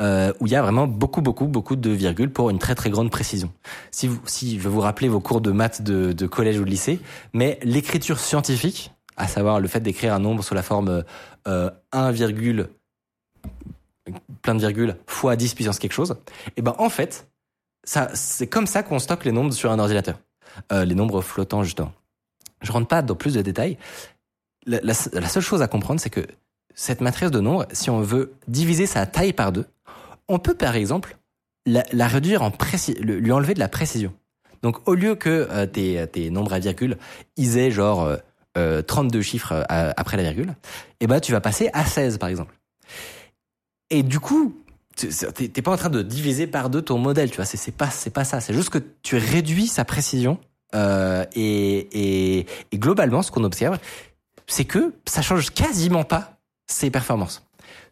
euh, 0.00 0.32
où 0.40 0.46
il 0.46 0.52
y 0.52 0.56
a 0.56 0.62
vraiment 0.62 0.86
beaucoup, 0.86 1.20
beaucoup, 1.20 1.46
beaucoup 1.46 1.76
de 1.76 1.90
virgules 1.90 2.30
pour 2.30 2.50
une 2.50 2.58
très, 2.58 2.74
très 2.74 2.90
grande 2.90 3.10
précision. 3.10 3.52
Si, 3.90 4.08
je 4.08 4.58
vais 4.58 4.68
vous 4.68 4.80
rappeler 4.80 5.08
vos 5.08 5.20
cours 5.20 5.40
de 5.40 5.50
maths 5.50 5.82
de, 5.82 6.26
collège 6.26 6.58
ou 6.58 6.64
de 6.64 6.70
lycée, 6.70 7.00
mais 7.32 7.58
l'écriture 7.62 8.18
scientifique, 8.18 8.92
à 9.16 9.28
savoir 9.28 9.60
le 9.60 9.68
fait 9.68 9.80
d'écrire 9.80 10.14
un 10.14 10.18
nombre 10.18 10.42
sous 10.42 10.54
la 10.54 10.62
forme 10.62 11.04
euh, 11.46 11.70
1, 11.92 12.12
plein 14.42 14.54
de 14.54 14.60
virgules 14.60 14.96
fois 15.06 15.36
10 15.36 15.54
puissance 15.54 15.78
quelque 15.78 15.92
chose, 15.92 16.12
et 16.46 16.52
eh 16.56 16.62
ben 16.62 16.74
en 16.78 16.88
fait, 16.88 17.28
c'est 17.84 18.46
comme 18.46 18.66
ça 18.66 18.82
qu'on 18.82 18.98
stocke 18.98 19.24
les 19.24 19.32
nombres 19.32 19.52
sur 19.52 19.70
un 19.70 19.78
ordinateur. 19.78 20.18
Euh, 20.72 20.84
les 20.84 20.94
nombres 20.94 21.20
flottants, 21.22 21.62
justement. 21.62 21.92
Je 22.62 22.72
rentre 22.72 22.88
pas 22.88 23.02
dans 23.02 23.14
plus 23.14 23.34
de 23.34 23.42
détails. 23.42 23.78
La 24.66 24.94
seule 24.94 25.42
chose 25.42 25.62
à 25.62 25.68
comprendre, 25.68 26.00
c'est 26.00 26.10
que 26.10 26.26
cette 26.74 27.00
matrice 27.00 27.30
de 27.30 27.40
nombres, 27.40 27.66
si 27.72 27.90
on 27.90 28.00
veut 28.00 28.34
diviser 28.46 28.86
sa 28.86 29.06
taille 29.06 29.32
par 29.32 29.52
deux, 29.52 29.66
on 30.30 30.38
peut 30.38 30.54
par 30.54 30.76
exemple 30.76 31.18
la, 31.66 31.82
réduire 32.08 32.42
en 32.42 32.52
lui 33.02 33.32
enlever 33.32 33.54
de 33.54 33.58
la 33.58 33.68
précision. 33.68 34.14
Donc 34.62 34.88
au 34.88 34.94
lieu 34.94 35.14
que 35.14 35.48
euh, 35.50 35.66
tes, 35.66 36.30
nombres 36.30 36.52
à 36.52 36.58
virgule, 36.58 36.96
ils 37.36 37.58
aient 37.58 37.70
genre 37.70 38.16
euh, 38.58 38.82
32 38.82 39.22
chiffres 39.22 39.52
euh, 39.52 39.92
après 39.96 40.16
la 40.16 40.22
virgule, 40.22 40.54
eh 41.00 41.06
ben 41.06 41.20
tu 41.20 41.32
vas 41.32 41.40
passer 41.40 41.70
à 41.72 41.84
16 41.84 42.18
par 42.18 42.28
exemple. 42.28 42.58
Et 43.90 44.02
du 44.02 44.20
coup, 44.20 44.56
t'es 44.96 45.62
pas 45.62 45.72
en 45.72 45.76
train 45.76 45.90
de 45.90 46.02
diviser 46.02 46.46
par 46.46 46.70
deux 46.70 46.82
ton 46.82 46.98
modèle, 46.98 47.30
tu 47.30 47.36
vois, 47.36 47.44
c'est 47.44 47.70
pas 47.72 47.90
c'est 47.90 48.10
pas 48.10 48.24
ça, 48.24 48.40
c'est 48.40 48.54
juste 48.54 48.70
que 48.70 48.78
tu 49.02 49.16
réduis 49.16 49.66
sa 49.66 49.84
précision 49.84 50.38
euh, 50.74 51.24
et, 51.34 52.38
et, 52.38 52.46
et 52.72 52.78
globalement 52.78 53.22
ce 53.22 53.30
qu'on 53.30 53.44
observe, 53.44 53.78
c'est 54.46 54.64
que 54.64 54.94
ça 55.06 55.22
change 55.22 55.50
quasiment 55.50 56.04
pas 56.04 56.40
ses 56.66 56.90
performances. 56.90 57.44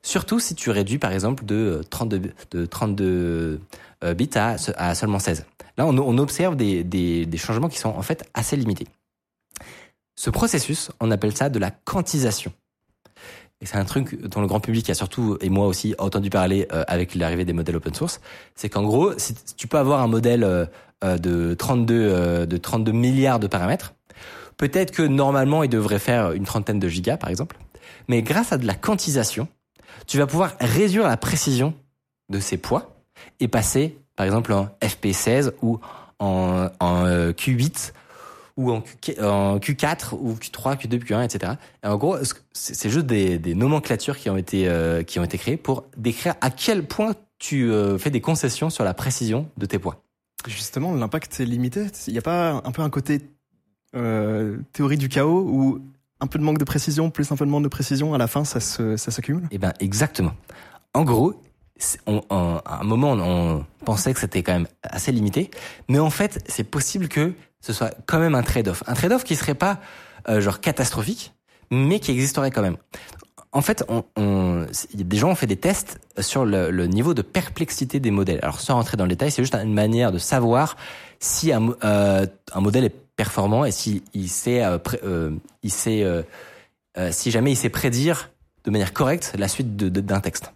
Surtout 0.02 0.40
si 0.40 0.54
tu 0.54 0.70
réduis 0.70 0.98
par 0.98 1.12
exemple 1.12 1.44
de 1.44 1.82
32, 1.90 2.32
de 2.50 2.66
32 2.66 3.60
euh, 4.04 4.14
bits 4.14 4.30
à, 4.34 4.56
seulement 4.94 5.18
16. 5.18 5.44
Là, 5.76 5.86
on, 5.86 6.18
observe 6.18 6.56
des, 6.56 6.82
des, 6.82 7.36
changements 7.36 7.68
qui 7.68 7.78
sont 7.78 7.90
en 7.90 8.02
fait 8.02 8.28
assez 8.34 8.56
limités. 8.56 8.86
Ce 10.16 10.30
processus, 10.30 10.90
on 10.98 11.12
appelle 11.12 11.36
ça 11.36 11.48
de 11.48 11.58
la 11.60 11.70
quantisation. 11.70 12.52
Et 13.60 13.66
c'est 13.66 13.76
un 13.76 13.84
truc 13.84 14.20
dont 14.22 14.40
le 14.40 14.46
grand 14.46 14.60
public 14.60 14.88
a 14.90 14.94
surtout, 14.94 15.36
et 15.40 15.48
moi 15.48 15.66
aussi, 15.66 15.94
entendu 15.98 16.30
parler 16.30 16.68
euh, 16.72 16.84
avec 16.86 17.14
l'arrivée 17.14 17.44
des 17.44 17.52
modèles 17.52 17.76
open 17.76 17.94
source. 17.94 18.20
C'est 18.54 18.68
qu'en 18.68 18.82
gros, 18.82 19.18
si 19.18 19.34
tu 19.56 19.66
peux 19.66 19.78
avoir 19.78 20.00
un 20.00 20.06
modèle 20.06 20.44
euh, 20.44 21.18
de 21.18 21.54
32, 21.54 21.94
euh, 21.94 22.46
de 22.46 22.56
32 22.56 22.92
milliards 22.92 23.40
de 23.40 23.48
paramètres, 23.48 23.94
peut-être 24.56 24.92
que 24.92 25.02
normalement, 25.02 25.64
il 25.64 25.70
devrait 25.70 25.98
faire 25.98 26.32
une 26.32 26.44
trentaine 26.44 26.78
de 26.78 26.88
gigas, 26.88 27.16
par 27.16 27.30
exemple. 27.30 27.56
Mais 28.06 28.22
grâce 28.22 28.52
à 28.52 28.58
de 28.58 28.66
la 28.66 28.74
quantisation, 28.74 29.48
tu 30.08 30.18
vas 30.18 30.26
pouvoir 30.26 30.56
réduire 30.58 31.06
la 31.06 31.16
précision 31.16 31.74
de 32.30 32.40
ces 32.40 32.56
poids 32.56 32.96
et 33.38 33.46
passer, 33.46 33.96
par 34.16 34.26
exemple, 34.26 34.52
en 34.52 34.68
FP16 34.82 35.52
ou 35.62 35.78
en, 36.18 36.70
euh, 36.82 37.32
Q8 37.32 37.92
ou 38.56 38.72
en, 38.72 38.80
Q, 38.80 39.20
en, 39.20 39.58
Q4 39.58 40.14
ou 40.14 40.34
Q3, 40.34 40.78
Q2, 40.78 40.98
Q1, 41.04 41.24
etc. 41.24 41.52
Et 41.84 41.86
en 41.86 41.96
gros, 41.96 42.16
c'est 42.52 42.90
juste 42.90 43.06
des, 43.06 43.54
nomenclatures 43.54 44.16
qui 44.16 44.30
ont 44.30 44.36
été 44.36 44.66
euh, 44.66 45.02
qui 45.04 45.20
ont 45.20 45.24
été 45.24 45.38
créées 45.38 45.58
pour 45.58 45.84
décrire 45.96 46.34
à 46.40 46.50
quel 46.50 46.86
point 46.86 47.14
tu 47.38 47.70
euh, 47.70 47.98
fais 47.98 48.10
des 48.10 48.20
concessions 48.20 48.70
sur 48.70 48.84
la 48.84 48.94
précision 48.94 49.48
de 49.58 49.66
tes 49.66 49.78
poids. 49.78 50.02
Justement, 50.46 50.94
l'impact 50.94 51.38
est 51.40 51.44
limité. 51.44 51.86
Il 52.06 52.14
n'y 52.14 52.18
a 52.18 52.22
pas 52.22 52.62
un 52.64 52.72
peu 52.72 52.82
un 52.82 52.90
côté 52.90 53.20
théorie 54.72 54.98
du 54.98 55.08
chaos 55.08 55.40
où 55.48 55.82
un 56.20 56.26
peu 56.26 56.38
de 56.38 56.44
manque 56.44 56.58
de 56.58 56.64
précision, 56.64 57.10
plus 57.10 57.30
un 57.30 57.36
peu 57.36 57.46
de 57.46 57.50
manque 57.50 57.62
de 57.62 57.68
précision, 57.68 58.14
à 58.14 58.18
la 58.18 58.26
fin, 58.26 58.44
ça 58.44 58.60
s'accumule 58.60 59.44
Eh 59.50 59.58
ben, 59.58 59.72
exactement. 59.80 60.32
En 60.94 61.04
gros, 61.04 61.34
à 62.30 62.80
un 62.80 62.84
moment, 62.84 63.12
on 63.12 63.64
pensait 63.84 64.12
que 64.14 64.20
c'était 64.20 64.42
quand 64.42 64.52
même 64.52 64.68
assez 64.82 65.12
limité, 65.12 65.50
mais 65.88 65.98
en 65.98 66.10
fait, 66.10 66.42
c'est 66.48 66.64
possible 66.64 67.08
que 67.08 67.32
ce 67.60 67.72
soit 67.72 67.94
quand 68.06 68.18
même 68.18 68.34
un 68.34 68.42
trade-off. 68.42 68.82
Un 68.86 68.94
trade-off 68.94 69.24
qui 69.24 69.36
serait 69.36 69.54
pas 69.54 69.78
euh, 70.28 70.40
genre 70.40 70.60
catastrophique, 70.60 71.32
mais 71.70 72.00
qui 72.00 72.10
existerait 72.10 72.50
quand 72.50 72.62
même. 72.62 72.76
En 73.52 73.62
fait, 73.62 73.82
des 74.94 75.16
gens 75.16 75.30
ont 75.30 75.34
fait 75.34 75.46
des 75.46 75.56
tests 75.56 75.98
sur 76.20 76.44
le, 76.44 76.86
niveau 76.86 77.14
de 77.14 77.22
perplexité 77.22 77.98
des 77.98 78.10
modèles. 78.10 78.40
Alors, 78.42 78.60
sans 78.60 78.74
rentrer 78.74 78.98
dans 78.98 79.04
le 79.04 79.08
détail, 79.08 79.30
c'est 79.30 79.42
juste 79.42 79.54
une 79.54 79.72
manière 79.72 80.12
de 80.12 80.18
savoir 80.18 80.76
si 81.18 81.50
un, 81.52 81.70
euh, 81.82 82.26
un 82.52 82.60
modèle 82.60 82.84
est 82.84 83.07
performant 83.18 83.64
et 83.64 83.72
si 83.72 84.02
sait, 84.28 84.64
euh, 84.64 84.78
euh, 85.02 85.32
il 85.64 85.72
sait, 85.72 86.04
euh, 86.04 86.22
euh, 86.96 87.10
si 87.12 87.30
jamais 87.30 87.50
il 87.52 87.56
sait 87.56 87.68
prédire 87.68 88.30
de 88.64 88.70
manière 88.70 88.92
correcte 88.92 89.34
la 89.36 89.48
suite 89.48 89.76
d'un 89.76 90.20
texte. 90.20 90.52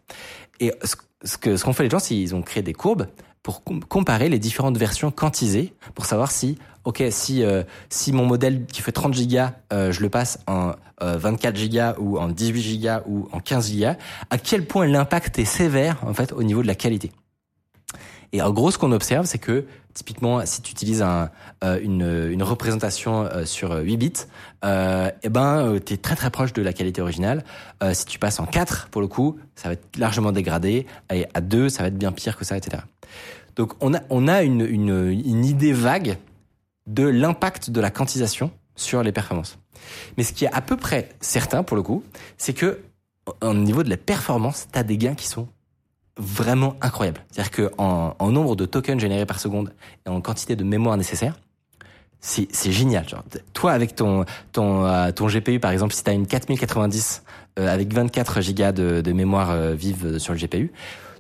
Et 0.61 0.73
ce 0.85 1.37
que 1.37 1.57
ce 1.57 1.65
qu'ont 1.65 1.73
fait 1.73 1.83
les 1.83 1.91
gens, 1.91 1.99
c'est 1.99 2.17
ils 2.17 2.35
ont 2.35 2.43
créé 2.43 2.63
des 2.63 2.73
courbes 2.73 3.09
pour 3.43 3.65
com 3.65 3.83
comparer 3.85 4.29
les 4.29 4.39
différentes 4.39 4.79
versions 4.79 5.11
quantisées 5.11 5.75
pour 5.97 6.07
savoir 6.07 6.31
si, 6.31 6.57
ok, 6.85 7.03
si 7.11 7.43
euh, 7.43 7.65
si 7.91 8.13
mon 8.13 8.27
modèle 8.27 8.67
qui 8.67 8.81
fait 8.81 8.93
30 8.93 9.13
gigas, 9.15 9.55
euh, 9.73 9.91
je 9.91 10.01
le 10.01 10.09
passe 10.09 10.39
en 10.47 10.73
euh, 11.03 11.17
24 11.19 11.57
gigas 11.57 11.97
ou 11.99 12.19
en 12.19 12.29
18 12.29 12.63
gigas 12.63 13.03
ou 13.07 13.29
en 13.33 13.41
15 13.41 13.71
gigas, 13.71 13.97
à 14.31 14.39
quel 14.39 14.67
point 14.67 14.87
l'impact 14.87 15.41
est 15.41 15.45
sévère 15.45 15.99
en 16.07 16.15
fait 16.15 16.33
au 16.33 16.45
niveau 16.45 16.63
de 16.63 16.69
la 16.69 16.77
qualité. 16.77 17.11
Et 18.33 18.41
en 18.41 18.51
gros, 18.51 18.71
ce 18.71 18.79
qu'on 18.79 18.93
observe, 18.93 19.27
c'est 19.27 19.39
que 19.39 19.67
typiquement, 19.93 20.45
si 20.47 20.63
tu 20.63 20.73
utilises 20.73 21.03
un, 21.03 21.31
euh, 21.65 21.79
une, 21.83 22.31
une, 22.31 22.43
représentation 22.43 23.25
euh, 23.25 23.45
sur 23.45 23.77
8 23.77 23.97
bits, 23.99 24.13
euh, 24.65 25.11
eh 25.23 25.29
ben, 25.29 25.79
tu 25.85 25.95
es 25.95 25.97
très 25.99 26.17
très 26.17 26.31
proche 26.31 26.55
de 26.55 26.63
la 26.63 26.73
qualité 26.73 27.03
originale. 27.03 27.45
Euh, 27.83 27.93
si 27.93 28.07
tu 28.07 28.19
passes 28.19 28.41
en 28.41 28.47
4, 28.47 28.89
pour 28.89 29.03
le 29.03 29.07
coup, 29.07 29.39
ça 29.55 29.69
va 29.69 29.75
être 29.75 29.99
largement 29.99 30.33
dégradé. 30.33 30.87
Et 31.13 31.27
à 31.35 31.43
2, 31.43 31.69
ça 31.69 31.83
va 31.83 31.89
être 31.89 31.99
bien 31.99 32.13
pire 32.13 32.39
que 32.39 32.45
ça, 32.45 32.57
etc. 32.57 32.83
Donc 33.55 33.75
on 33.81 33.93
a, 33.93 34.01
on 34.09 34.29
a 34.29 34.43
une, 34.43 34.63
une, 34.63 35.11
une 35.11 35.45
idée 35.45 35.75
vague 35.75 36.17
de 36.87 37.07
l'impact 37.07 37.71
de 37.71 37.81
la 37.81 37.91
quantisation 37.91 38.51
sur 38.77 39.03
les 39.03 39.13
performances. 39.13 39.59
Mais 40.17 40.25
ce 40.25 40.33
qui 40.33 40.47
est 40.47 40.53
à 40.53 40.63
peu 40.63 40.77
près 40.77 41.11
certain, 41.21 41.63
pour 41.63 41.77
le 41.77 41.83
coup, 41.83 42.03
c'est 42.39 42.55
que 42.55 42.81
au 43.41 43.55
niveau 43.55 43.83
de 43.83 43.91
la 43.91 43.97
performance, 43.97 44.69
tu 44.73 44.79
as 44.79 44.83
des 44.83 44.97
gains 44.97 45.15
qui 45.15 45.27
sont 45.27 45.49
vraiment 46.23 46.77
incroyable. 46.81 47.25
C'est-à-dire 47.31 47.51
que 47.51 47.71
en, 47.79 48.15
en, 48.19 48.31
nombre 48.31 48.57
de 48.57 48.65
tokens 48.65 49.01
générés 49.01 49.27
par 49.27 49.41
seconde 49.41 49.73
et 50.07 50.09
en 50.09 50.21
quantité 50.21 50.57
de 50.57 50.65
mémoire 50.65 50.97
nécessaire, 50.97 51.35
c'est 52.21 52.71
génial. 52.71 53.05
Toi, 53.53 53.73
avec 53.73 53.97
ton 53.97 54.25
ton 54.53 54.87
euh, 54.87 55.11
ton 55.11 55.27
GPU, 55.27 55.59
par 55.59 55.73
exemple, 55.73 55.93
si 55.93 56.05
tu 56.05 56.11
as 56.11 56.13
une 56.13 56.29
4090 56.29 57.25
euh, 57.59 57.69
avec 57.69 57.93
24 57.93 58.41
gigas 58.41 58.73
de, 58.73 59.13
mémoire 59.13 59.51
euh, 59.51 59.75
vive 59.75 60.19
sur 60.19 60.33
le 60.33 60.39
GPU, 60.39 60.73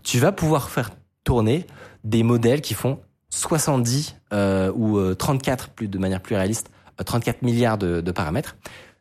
tu 0.02 0.18
vas 0.18 0.32
pouvoir 0.32 0.70
faire 0.70 0.90
tourner 1.24 1.66
des 2.04 2.22
modèles 2.22 2.60
qui 2.60 2.74
font 2.74 3.00
70 3.30 4.16
euh, 4.32 4.72
ou 4.74 5.14
34, 5.14 5.70
plus 5.70 5.88
de 5.88 5.98
manière 5.98 6.20
plus 6.20 6.36
réaliste, 6.36 6.70
34 7.04 7.42
milliards 7.42 7.78
de, 7.78 8.10
paramètres, 8.12 8.56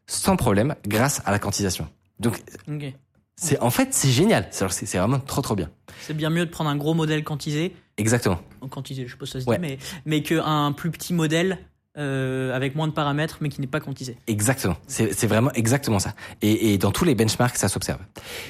sans 0.08 0.36
problème, 0.36 0.76
grâce 0.88 1.22
à 1.26 1.32
la 1.32 1.40
quantisation. 1.40 1.88
Donc. 2.20 2.42
C'est 3.36 3.60
en 3.60 3.70
fait, 3.70 3.94
c'est 3.94 4.10
génial. 4.10 4.48
C'est 4.52 4.96
vraiment 4.98 5.20
trop 5.20 5.42
trop 5.42 5.56
bien. 5.56 5.70
C'est 6.02 6.14
bien 6.16 6.30
mieux 6.30 6.46
de 6.46 6.52
prendre 6.52 6.70
un 6.70 6.76
gros 6.76 6.94
modèle 6.94 7.24
quantisé, 7.24 7.76
Exactement. 7.98 8.40
quantisé, 8.70 9.06
je 9.06 9.12
sais 9.12 9.18
pas 9.18 9.26
si 9.26 9.34
ça 9.34 9.42
se 9.42 9.46
Ouais. 9.46 9.58
dit, 9.58 9.62
mais, 9.62 9.78
mais 10.06 10.24
qu'un 10.24 10.72
plus 10.72 10.90
petit 10.92 11.14
modèle 11.14 11.60
euh, 11.98 12.56
avec 12.56 12.76
moins 12.76 12.88
de 12.88 12.94
paramètres, 12.94 13.40
mais 13.42 13.50
qui 13.50 13.60
n'est 13.60 13.68
pas 13.68 13.82
quantisé. 13.82 14.16
Exactement. 14.28 14.78
C'est 14.88 15.14
c'est 15.14 15.28
vraiment 15.28 15.52
exactement 15.52 16.00
ça. 16.00 16.14
Et, 16.42 16.72
et 16.74 16.78
dans 16.78 16.92
tous 16.92 17.04
les 17.04 17.16
benchmarks, 17.16 17.58
ça 17.58 17.68
s'observe. 17.68 18.00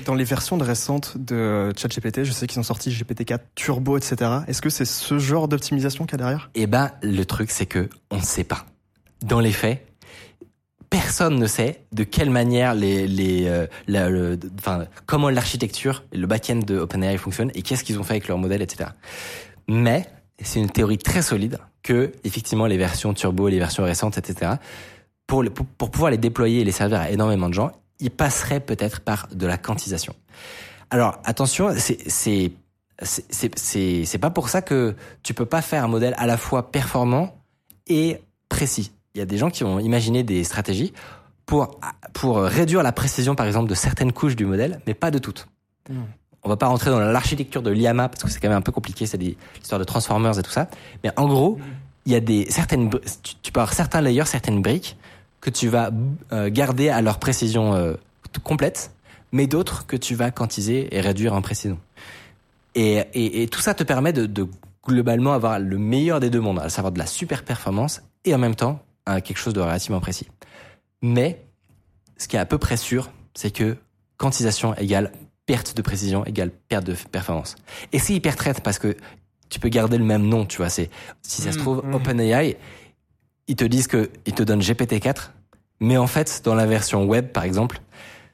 Dans 0.06 0.14
les 0.14 0.24
versions 0.26 0.58
de 0.58 0.64
récentes 0.64 1.18
de 1.18 1.74
ChatGPT, 1.76 2.24
je 2.24 2.32
sais 2.34 2.46
qu'ils 2.46 2.60
ont 2.60 2.64
sorti 2.64 2.92
GPT-4 2.92 3.40
Turbo, 3.56 3.98
etc. 3.98 4.32
Est-ce 4.48 4.62
que 4.62 4.70
c'est 4.70 4.86
ce 4.86 5.18
genre 5.18 5.48
d'optimisation 5.48 6.06
qu'il 6.06 6.14
y 6.20 6.22
a 6.22 6.24
derrière? 6.26 6.52
Eh 6.54 6.68
ben, 6.68 6.92
le 7.02 7.24
truc, 7.26 7.50
c'est 7.50 7.66
que 7.66 7.90
on 8.12 8.18
ne 8.18 8.22
sait 8.22 8.44
pas. 8.44 8.66
Dans 9.24 9.40
les 9.40 9.52
faits, 9.52 9.88
personne 10.92 11.40
ne 11.40 11.48
sait 11.48 11.86
de 11.94 12.04
quelle 12.04 12.30
manière 12.30 12.76
les, 12.76 13.08
les, 13.08 13.48
euh, 13.48 13.66
la- 13.88 14.10
le- 14.10 14.38
enfin, 14.60 14.86
comment 15.08 15.30
l'architecture, 15.30 16.04
le 16.12 16.28
back-end 16.28 16.58
de 16.60 16.78
OpenAI 16.78 17.18
fonctionne 17.18 17.50
et 17.56 17.64
qu'est-ce 17.64 17.84
qu'ils 17.84 17.98
ont 17.98 18.04
fait 18.04 18.14
avec 18.16 18.28
leur 18.28 18.38
modèle, 18.38 18.62
etc. 18.62 18.92
Mais 19.68 20.06
c'est 20.44 20.60
une 20.60 20.70
théorie 20.70 20.98
très 20.98 21.22
solide 21.22 21.58
que, 21.82 22.12
effectivement, 22.26 22.68
les 22.68 22.78
versions 22.78 23.14
turbo, 23.14 23.48
les 23.48 23.58
versions 23.58 23.84
récentes, 23.84 24.18
etc., 24.18 24.52
pour, 25.28 25.44
pour, 25.78 25.90
pouvoir 25.90 26.12
les 26.12 26.18
déployer 26.18 26.60
et 26.60 26.64
les 26.66 26.74
servir 26.74 27.00
à 27.00 27.10
énormément 27.10 27.48
de 27.48 27.54
gens, 27.54 27.72
ils 28.00 28.12
passeraient 28.12 28.60
peut-être 28.60 29.00
par 29.00 29.30
de 29.32 29.48
la 29.48 29.58
quantisation. 29.58 30.14
Alors, 30.90 31.22
attention, 31.24 31.74
c'est, 31.78 32.52
c'est 33.02 34.18
pas 34.20 34.30
pour 34.30 34.50
ça 34.50 34.62
que 34.62 34.94
tu 35.24 35.34
peux 35.34 35.46
pas 35.46 35.62
faire 35.62 35.86
un 35.86 35.88
modèle 35.88 36.16
à 36.18 36.26
la 36.28 36.36
fois 36.36 36.70
performant 36.70 37.34
et 37.88 38.18
précis. 38.50 38.92
Il 39.16 39.20
y 39.20 39.22
a 39.22 39.26
des 39.26 39.38
gens 39.38 39.50
qui 39.50 39.64
ont 39.64 39.80
imaginé 39.80 40.24
des 40.24 40.44
stratégies 40.44 40.94
pour, 41.46 41.80
pour 42.14 42.38
réduire 42.42 42.82
la 42.84 42.92
précision, 42.92 43.36
par 43.36 43.46
exemple, 43.46 43.70
de 43.70 43.76
certaines 43.76 44.14
couches 44.14 44.36
du 44.36 44.46
modèle, 44.46 44.80
mais 44.88 44.94
pas 44.94 45.12
de 45.12 45.18
toutes. 45.18 45.48
Mmh. 45.90 45.96
On 46.44 46.50
va 46.50 46.58
pas 46.58 46.68
rentrer 46.68 46.90
dans 46.90 47.00
l'architecture 47.00 47.62
de 47.62 47.70
l'IAMA 47.70 48.10
parce 48.10 48.24
que 48.24 48.30
c'est 48.30 48.40
quand 48.40 48.50
même 48.50 48.58
un 48.58 48.62
peu 48.62 48.72
compliqué, 48.72 49.06
c'est 49.06 49.18
des 49.18 49.38
histoires 49.62 49.80
de 49.80 49.84
transformers 49.86 50.40
et 50.40 50.42
tout 50.42 50.52
ça. 50.52 50.70
Mais 51.04 51.12
en 51.18 51.28
gros, 51.28 51.60
il 52.06 52.14
y 52.14 52.16
a 52.16 52.20
des 52.20 52.50
certaines, 52.50 52.90
tu, 52.90 53.36
tu 53.44 53.52
peux 53.52 53.60
avoir 53.60 53.74
certains 53.74 54.02
layers, 54.02 54.26
certaines 54.26 54.62
briques 54.62 54.98
que 55.40 55.50
tu 55.50 55.68
vas 55.68 55.92
euh, 56.32 56.50
garder 56.50 56.90
à 56.90 57.02
leur 57.02 57.20
précision 57.20 57.74
euh, 57.74 57.94
complète, 58.44 58.92
mais 59.32 59.46
d'autres 59.46 59.86
que 59.86 59.96
tu 59.96 60.16
vas 60.16 60.32
quantiser 60.32 60.96
et 60.96 61.02
réduire 61.02 61.34
en 61.34 61.42
précision. 61.42 61.78
Et, 62.74 63.04
et, 63.14 63.44
et 63.44 63.48
tout 63.48 63.60
ça 63.60 63.74
te 63.74 63.84
permet 63.84 64.14
de, 64.14 64.26
de 64.26 64.48
globalement 64.86 65.34
avoir 65.34 65.60
le 65.60 65.78
meilleur 65.78 66.20
des 66.20 66.30
deux 66.30 66.40
mondes, 66.40 66.60
à 66.60 66.70
savoir 66.70 66.92
de 66.92 66.98
la 67.00 67.06
super 67.06 67.44
performance 67.44 68.02
et 68.26 68.34
en 68.34 68.40
même 68.40 68.56
temps 68.56 68.80
euh, 69.10 69.20
quelque 69.20 69.38
chose 69.38 69.54
de 69.54 69.62
relativement 69.62 70.00
précis. 70.00 70.28
Mais 71.02 71.46
ce 72.18 72.28
qui 72.28 72.36
est 72.36 72.40
à 72.40 72.46
peu 72.46 72.58
près 72.58 72.78
sûr, 72.78 73.12
c'est 73.34 73.52
que 73.52 73.78
quantisation 74.18 74.76
égale 74.76 75.12
perte 75.46 75.76
de 75.76 75.82
précision 75.82 76.26
égale 76.26 76.52
perte 76.52 76.86
de 76.86 76.96
performance. 77.12 77.56
Et 77.92 78.00
c'est 78.00 78.14
hyper 78.14 78.36
traite 78.36 78.62
parce 78.62 78.80
que 78.80 78.96
tu 79.50 79.60
peux 79.60 79.70
garder 79.70 79.98
le 79.98 80.04
même 80.04 80.28
nom, 80.28 80.46
tu 80.46 80.58
vois. 80.58 80.70
C'est 80.70 80.90
si 81.22 81.42
ça 81.42 81.52
se 81.52 81.58
Mm, 81.58 81.62
trouve 81.62 81.82
mm. 81.84 81.94
OpenAI, 81.94 82.58
ils 83.48 83.56
te 83.56 83.66
disent 83.66 83.88
que 83.88 84.10
ils 84.26 84.34
te 84.34 84.44
donnent 84.44 84.62
GPT-4, 84.62 85.32
mais 85.80 85.98
en 85.98 86.08
fait 86.08 86.42
dans 86.44 86.56
la 86.56 86.66
version 86.66 87.06
web 87.06 87.28
par 87.28 87.44
exemple, 87.44 87.82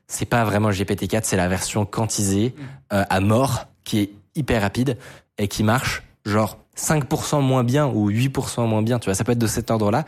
c'est 0.08 0.26
pas 0.26 0.44
vraiment 0.44 0.70
GPT-4, 0.70 1.22
c'est 1.24 1.38
la 1.38 1.48
version 1.48 1.86
quantisée 1.86 2.54
euh, 2.94 3.04
à 3.10 3.20
mort 3.20 3.66
qui 3.84 4.00
est 4.00 4.12
hyper 4.36 4.62
rapide 4.62 4.98
et 5.38 5.48
qui 5.48 5.64
marche 5.64 6.04
genre 6.26 6.58
5% 6.78 7.42
moins 7.42 7.64
bien 7.64 7.88
ou 7.88 8.12
8% 8.12 8.68
moins 8.68 8.82
bien, 8.82 9.00
tu 9.00 9.06
vois, 9.06 9.16
ça 9.16 9.24
peut 9.24 9.32
être 9.32 9.40
de 9.40 9.48
cet 9.48 9.72
ordre-là, 9.72 10.06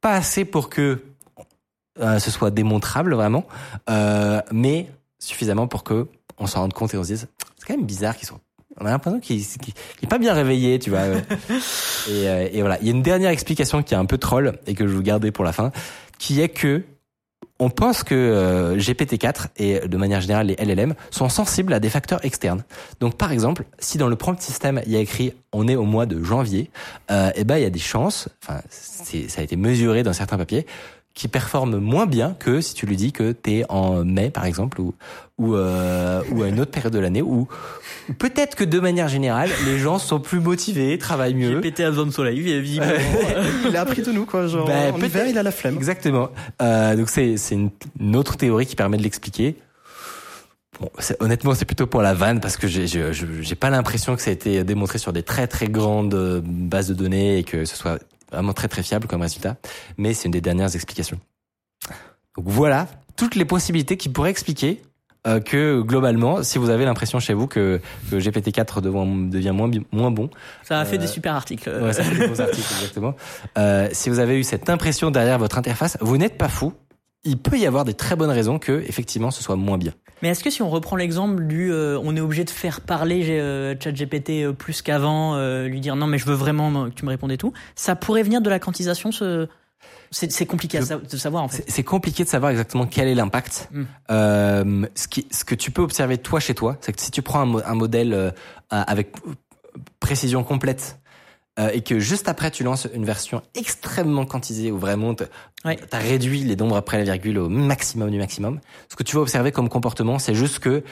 pas 0.00 0.14
assez 0.14 0.44
pour 0.44 0.70
que 0.70 1.02
euh, 2.00 2.18
ce 2.18 2.30
soit 2.30 2.50
démontrable 2.50 3.14
vraiment, 3.14 3.46
euh, 3.88 4.40
mais 4.52 4.88
suffisamment 5.18 5.66
pour 5.66 5.84
que 5.84 6.08
on 6.38 6.46
s'en 6.46 6.60
rende 6.60 6.72
compte 6.72 6.94
et 6.94 6.96
on 6.96 7.02
se 7.02 7.08
dise 7.08 7.28
c'est 7.58 7.66
quand 7.66 7.76
même 7.76 7.86
bizarre 7.86 8.16
qu'ils 8.16 8.28
sont 8.28 8.40
on 8.80 8.86
a 8.86 8.90
l'impression 8.90 9.20
qu'il 9.20 9.44
qu'il 9.44 9.74
qu'il 9.74 10.04
est 10.04 10.08
pas 10.08 10.18
bien 10.18 10.32
réveillé, 10.32 10.78
tu 10.78 10.90
vois. 10.90 11.00
et, 11.06 11.18
euh, 12.10 12.48
et 12.50 12.60
voilà, 12.60 12.78
il 12.80 12.86
y 12.86 12.90
a 12.90 12.92
une 12.92 13.02
dernière 13.02 13.30
explication 13.30 13.82
qui 13.82 13.94
est 13.94 13.96
un 13.96 14.06
peu 14.06 14.16
troll 14.16 14.58
et 14.66 14.74
que 14.74 14.86
je 14.86 14.92
vous 14.92 15.02
garder 15.02 15.32
pour 15.32 15.44
la 15.44 15.52
fin, 15.52 15.70
qui 16.18 16.40
est 16.40 16.48
que 16.48 16.82
on 17.60 17.68
pense 17.68 18.02
que 18.02 18.14
euh, 18.14 18.76
GPT-4 18.76 19.48
et 19.58 19.80
de 19.86 19.96
manière 19.96 20.20
générale 20.20 20.48
les 20.48 20.56
LLM 20.56 20.94
sont 21.10 21.28
sensibles 21.28 21.72
à 21.72 21.78
des 21.78 21.90
facteurs 21.90 22.24
externes. 22.24 22.64
Donc 22.98 23.16
par 23.16 23.30
exemple, 23.30 23.64
si 23.78 23.98
dans 23.98 24.08
le 24.08 24.16
prompt 24.16 24.40
système 24.40 24.80
il 24.86 24.92
y 24.92 24.96
a 24.96 25.00
écrit 25.00 25.34
on 25.52 25.68
est 25.68 25.76
au 25.76 25.84
mois 25.84 26.06
de 26.06 26.22
janvier, 26.24 26.70
euh, 27.10 27.30
eh 27.36 27.44
ben 27.44 27.58
il 27.58 27.62
y 27.62 27.66
a 27.66 27.70
des 27.70 27.78
chances, 27.78 28.28
enfin 28.42 28.60
ça 28.70 29.40
a 29.40 29.44
été 29.44 29.56
mesuré 29.56 30.02
dans 30.02 30.14
certains 30.14 30.38
papiers, 30.38 30.66
qui 31.12 31.28
performe 31.28 31.76
moins 31.78 32.06
bien 32.06 32.34
que 32.38 32.60
si 32.60 32.72
tu 32.72 32.86
lui 32.86 32.96
dis 32.96 33.12
que 33.12 33.32
t'es 33.32 33.64
en 33.68 34.04
mai 34.04 34.30
par 34.30 34.46
exemple 34.46 34.80
ou 34.80 34.94
ou, 35.40 35.54
euh, 35.54 36.20
à 36.20 36.48
une 36.48 36.60
autre 36.60 36.70
période 36.70 36.92
de 36.92 36.98
l'année 36.98 37.22
ou 37.22 37.48
peut-être 38.18 38.54
que 38.56 38.64
de 38.64 38.80
manière 38.80 39.08
générale 39.08 39.50
les 39.66 39.78
gens 39.78 39.98
sont 39.98 40.20
plus 40.20 40.40
motivés, 40.40 40.96
travaillent 40.98 41.34
mieux. 41.34 41.60
GPT 41.60 41.80
a 41.80 41.90
besoin 41.90 42.06
de 42.06 42.10
soleil, 42.10 42.40
visiblement. 42.60 42.92
Il 43.68 43.76
a 43.76 43.82
appris 43.82 44.02
de 44.02 44.12
nous, 44.12 44.26
quoi. 44.26 44.46
Genre, 44.46 44.66
Bah, 44.66 44.92
en 44.92 44.96
hiver, 44.98 45.10
peut-être. 45.10 45.28
il 45.30 45.38
a 45.38 45.42
la 45.42 45.50
flemme. 45.52 45.76
Exactement. 45.76 46.30
Euh, 46.62 46.96
donc 46.96 47.08
c'est 47.08 47.36
c'est 47.36 47.54
une, 47.54 47.70
une 47.98 48.16
autre 48.16 48.36
théorie 48.36 48.66
qui 48.66 48.76
permet 48.76 48.96
de 48.96 49.02
l'expliquer. 49.02 49.56
Bon, 50.80 50.88
honnêtement, 51.20 51.54
c'est 51.54 51.64
plutôt 51.66 51.86
pour 51.86 52.00
la 52.02 52.14
vanne 52.14 52.40
parce 52.40 52.56
que 52.56 52.66
j'ai 52.66 52.86
je- 52.86 53.12
je- 53.12 53.26
j'ai 53.42 53.54
pas 53.54 53.68
l'impression 53.70 54.16
que 54.16 54.22
ça 54.22 54.30
a 54.30 54.32
été 54.32 54.64
démontré 54.64 54.98
sur 54.98 55.12
des 55.12 55.22
très 55.22 55.46
très 55.46 55.68
grandes 55.68 56.14
euh, 56.14 56.40
bases 56.42 56.88
de 56.88 56.94
données 56.94 57.38
et 57.38 57.44
que 57.44 57.64
ce 57.66 57.76
soit 57.76 57.98
vraiment 58.32 58.52
très 58.54 58.68
très 58.68 58.82
fiable 58.82 59.06
comme 59.06 59.20
résultat. 59.20 59.56
Mais 59.98 60.14
c'est 60.14 60.24
une 60.26 60.30
des 60.32 60.40
dernières 60.40 60.74
explications. 60.74 61.18
Donc 62.36 62.46
voilà 62.46 62.86
toutes 63.16 63.34
les 63.34 63.44
possibilités 63.44 63.96
qui 63.98 64.08
pourraient 64.08 64.30
expliquer 64.30 64.80
euh, 65.26 65.40
que 65.40 65.80
globalement, 65.82 66.42
si 66.42 66.58
vous 66.58 66.70
avez 66.70 66.84
l'impression 66.84 67.20
chez 67.20 67.34
vous 67.34 67.46
que, 67.46 67.80
que 68.10 68.16
GPT-4 68.16 68.80
devient, 68.80 69.30
devient 69.30 69.50
moins, 69.50 69.70
moins 69.92 70.10
bon, 70.10 70.30
Ça 70.62 70.80
a 70.80 70.84
fait 70.84 70.96
Euh, 70.96 71.00
des 71.00 71.06
super 71.06 71.34
articles. 71.34 71.68
Ouais, 71.70 71.92
ça 71.92 72.02
fait 72.02 72.16
des 72.16 72.26
bons 72.26 72.40
articles, 72.40 72.68
exactement. 72.78 73.14
Euh, 73.58 73.88
si 73.92 74.08
vous 74.10 74.18
avez 74.18 74.38
eu 74.38 74.44
cette 74.44 74.70
impression 74.70 75.10
derrière 75.10 75.38
votre 75.38 75.58
interface, 75.58 75.98
vous 76.00 76.16
n'êtes 76.16 76.38
pas 76.38 76.48
fou. 76.48 76.72
Il 77.22 77.36
peut 77.36 77.58
y 77.58 77.66
avoir 77.66 77.84
des 77.84 77.92
très 77.92 78.16
bonnes 78.16 78.30
raisons 78.30 78.58
que, 78.58 78.82
effectivement, 78.88 79.30
ce 79.30 79.42
soit 79.42 79.56
moins 79.56 79.76
bien. 79.76 79.92
Mais 80.22 80.28
est-ce 80.30 80.42
que 80.42 80.48
si 80.48 80.62
on 80.62 80.70
reprend 80.70 80.96
l'exemple 80.96 81.46
du 81.46 81.70
euh, 81.70 81.98
on 82.02 82.16
est 82.16 82.20
obligé 82.20 82.44
de 82.44 82.50
faire 82.50 82.80
parler 82.80 83.22
euh, 83.28 83.74
ChatGPT 83.78 84.30
euh, 84.42 84.52
plus 84.54 84.80
qu'avant, 84.80 85.34
euh, 85.34 85.66
lui 85.66 85.80
dire 85.80 85.96
non 85.96 86.06
mais 86.06 86.16
je 86.18 86.24
veux 86.26 86.34
vraiment 86.34 86.88
que 86.88 86.94
tu 86.94 87.04
me 87.04 87.10
répondes 87.10 87.32
et 87.32 87.36
tout, 87.38 87.52
ça 87.74 87.94
pourrait 87.94 88.22
venir 88.22 88.40
de 88.40 88.48
la 88.48 88.58
quantisation 88.58 89.12
ce... 89.12 89.48
C'est 90.10 90.46
compliqué 90.46 90.78
à 90.78 90.80
de 90.82 91.16
savoir 91.16 91.42
en 91.44 91.48
fait. 91.48 91.64
C'est 91.68 91.84
compliqué 91.84 92.24
de 92.24 92.28
savoir 92.28 92.50
exactement 92.50 92.86
quel 92.86 93.06
est 93.08 93.14
l'impact. 93.14 93.68
Mm. 93.72 93.82
Euh, 94.10 94.86
ce, 94.94 95.06
qui, 95.08 95.26
ce 95.30 95.44
que 95.44 95.54
tu 95.54 95.70
peux 95.70 95.82
observer 95.82 96.18
toi 96.18 96.40
chez 96.40 96.54
toi, 96.54 96.76
c'est 96.80 96.92
que 96.92 97.00
si 97.00 97.10
tu 97.10 97.22
prends 97.22 97.40
un, 97.40 97.46
mo- 97.46 97.62
un 97.64 97.74
modèle 97.74 98.12
euh, 98.12 98.30
avec 98.70 99.12
précision 100.00 100.42
complète 100.42 100.98
euh, 101.58 101.70
et 101.72 101.82
que 101.82 101.98
juste 102.00 102.28
après 102.28 102.50
tu 102.50 102.64
lances 102.64 102.88
une 102.92 103.04
version 103.04 103.42
extrêmement 103.54 104.26
quantisée 104.26 104.70
où 104.72 104.78
vraiment 104.78 105.14
tu 105.14 105.24
Ouais. 105.64 105.78
as 105.92 105.98
réduit 105.98 106.40
les 106.42 106.56
nombres 106.56 106.76
après 106.76 106.96
la 106.98 107.04
virgule 107.04 107.38
au 107.38 107.48
maximum 107.50 108.10
du 108.10 108.16
maximum, 108.18 108.60
ce 108.88 108.96
que 108.96 109.02
tu 109.02 109.14
vas 109.14 109.22
observer 109.22 109.52
comme 109.52 109.68
comportement, 109.68 110.18
c'est 110.18 110.34
juste 110.34 110.58
que 110.58 110.82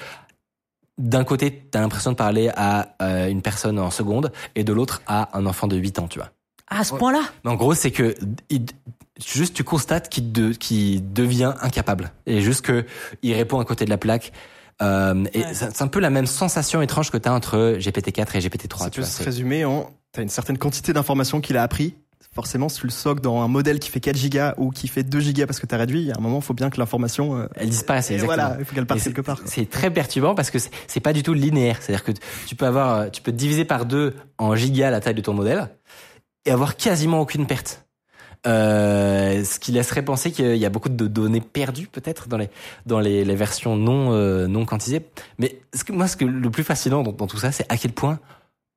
d'un 0.99 1.25
côté, 1.25 1.65
tu 1.73 1.79
as 1.79 1.81
l'impression 1.81 2.11
de 2.11 2.17
parler 2.17 2.51
à 2.55 2.95
euh, 3.01 3.29
une 3.29 3.41
personne 3.41 3.79
en 3.79 3.91
seconde 3.91 4.31
et 4.57 4.65
de 4.65 4.73
l'autre 4.73 5.01
à 5.07 5.37
un 5.39 5.47
enfant 5.47 5.69
de 5.69 5.77
8 5.77 6.01
ans, 6.01 6.09
tu 6.09 6.19
vois. 6.19 6.31
Ah, 6.71 6.81
à 6.81 6.85
ce 6.85 6.95
point-là 6.95 7.21
Mais 7.45 7.51
en 7.51 7.55
gros, 7.57 7.75
c'est 7.75 7.91
que 7.91 8.15
il- 8.51 8.67
juste 9.25 9.55
tu 9.55 9.65
constates 9.65 10.09
qu'il 10.09 10.33
de, 10.33 10.53
qu'il 10.53 11.13
devient 11.13 11.55
incapable 11.61 12.13
et 12.27 12.41
juste 12.41 12.63
que 12.63 12.85
il 13.23 13.35
répond 13.35 13.59
à 13.61 13.65
côté 13.65 13.85
de 13.85 13.91
la 13.91 13.99
plaque. 13.99 14.33
Euh, 14.81 15.25
et 15.33 15.41
Ouais. 15.41 15.55
c'est 15.55 15.83
un 15.83 15.89
peu 15.89 15.99
la 15.99 16.11
même 16.11 16.27
sensation 16.27 16.81
étrange 16.83 17.11
que 17.11 17.17
tu 17.17 17.29
as 17.29 17.33
entre 17.35 17.77
GPT-4 17.79 18.37
et 18.37 18.41
GPT-3. 18.41 18.79
Ça 18.85 18.91
tu 18.91 19.01
peut 19.01 19.07
se 19.07 19.23
résumer 19.25 19.65
en 19.65 19.91
t'as 20.13 20.23
une 20.23 20.29
certaine 20.29 20.57
quantité 20.59 20.93
d'informations 20.93 21.41
qu'il 21.41 21.57
a 21.57 21.63
appris. 21.63 21.95
Forcément, 22.33 22.69
si 22.69 22.79
tu 22.81 22.87
le 22.87 22.93
soques 22.93 23.21
dans 23.21 23.41
un 23.43 23.49
modèle 23.49 23.81
qui 23.81 23.91
fait 23.91 23.99
4 23.99 24.17
gigas 24.17 24.55
ou 24.59 24.71
qui 24.71 24.87
fait 24.87 25.03
2 25.03 25.19
gigas 25.19 25.47
parce 25.47 25.59
que 25.59 25.67
t'as 25.67 25.79
réduit, 25.79 26.01
il 26.03 26.07
y 26.07 26.13
a 26.13 26.15
un 26.17 26.21
moment, 26.21 26.39
il 26.39 26.45
faut 26.45 26.55
bien 26.55 26.71
que 26.71 26.79
l'information. 26.79 27.37
euh, 27.37 27.47
Elle 27.57 27.65
et 27.65 27.67
exactement. 27.67 28.25
voilà, 28.27 28.57
il 28.61 28.65
faut 28.65 28.75
qu'elle 28.77 28.87
parte 28.87 29.01
quelque 29.03 29.21
part. 29.23 29.41
C'est 29.47 29.69
très 29.69 29.91
perturbant 29.91 30.37
parce 30.37 30.51
que 30.53 30.61
c'est- 30.61 31.01
pas 31.01 31.13
du 31.13 31.25
tout 31.25 31.35
linéaire. 31.35 31.79
C'est-à-dire 31.81 32.05
que 32.05 32.13
tu 32.47 32.55
peux 32.55 32.67
avoir, 32.67 33.11
tu 33.11 33.21
peux 33.23 33.33
diviser 33.33 33.65
par 33.65 33.87
deux 33.87 34.15
en 34.37 34.55
gigas 34.55 34.91
la 34.91 35.01
taille 35.01 35.15
de 35.15 35.21
ton 35.23 35.33
modèle 35.35 35.69
et 36.45 36.51
avoir 36.51 36.77
quasiment 36.77 37.21
aucune 37.21 37.47
perte. 37.47 37.85
Euh, 38.47 39.43
ce 39.45 39.59
qui 39.59 39.73
laisserait 39.73 40.05
penser 40.05 40.31
qu'il 40.31 40.57
y 40.57 40.65
a 40.65 40.71
beaucoup 40.71 40.89
de 40.89 41.07
données 41.09 41.41
perdues 41.41 41.89
peut-être 41.89 42.29
dans 42.29 42.37
les 42.37 42.49
dans 42.87 43.01
les, 43.01 43.25
les 43.25 43.35
versions 43.35 43.77
non 43.77 44.13
euh, 44.13 44.47
non 44.47 44.65
quantisées. 44.65 45.03
Mais 45.39 45.59
ce 45.75 45.83
que, 45.83 45.93
moi, 45.93 46.07
ce 46.07 46.17
que 46.17 46.25
le 46.25 46.51
plus 46.51 46.63
fascinant 46.63 47.03
dans, 47.03 47.27
tout 47.27 47.37
ça, 47.39 47.51
c'est 47.51 47.67
à 47.71 47.77
quel 47.77 47.91
point 47.93 48.21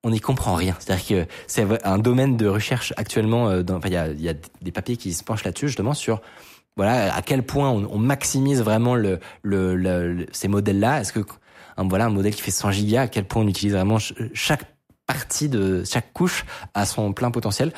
on 0.04 0.10
n'y 0.10 0.20
comprend 0.20 0.56
rien. 0.56 0.76
C'est-à-dire 0.80 1.06
que 1.06 1.32
c'est 1.46 1.68
un 1.86 2.00
domaine 2.00 2.38
de 2.38 2.48
recherche 2.48 2.92
actuellement. 2.98 3.50
euh, 3.50 3.62
dans- 3.62 3.76
enfin, 3.78 3.90
il 3.90 3.94
y 3.94 3.98
a, 3.98 4.08
y 4.08 4.30
a 4.30 4.34
des 4.64 4.72
papiers 4.72 4.98
qui 4.98 5.14
se 5.14 5.24
penchent 5.24 5.44
là-dessus 5.44 5.68
justement 5.68 5.94
sur 5.94 6.22
voilà 6.76 7.14
à 7.14 7.22
quel 7.22 7.44
point 7.44 7.70
on, 7.70 7.88
on 7.92 7.98
maximise 8.00 8.64
vraiment 8.64 8.96
le, 8.96 9.20
le, 9.44 9.76
le- 9.76 10.26
ces 10.32 10.48
modèles-là. 10.48 11.02
Est-ce 11.02 11.14
que 11.14 11.20
voilà 11.78 12.06
un 12.06 12.10
modèle 12.10 12.34
qui 12.34 12.42
fait 12.42 12.52
100 12.52 12.72
gigas, 12.72 13.04
à 13.04 13.08
quel 13.08 13.26
point 13.26 13.44
on 13.44 13.48
utilise 13.48 13.74
vraiment 13.74 14.00
ch- 14.00 14.18
chaque 14.34 14.66
partie 15.14 15.50
de 15.50 15.84
chaque 15.84 16.14
couche 16.14 16.46
à 16.74 16.86
son 16.86 17.14
plein 17.14 17.32
potentiel 17.32 17.72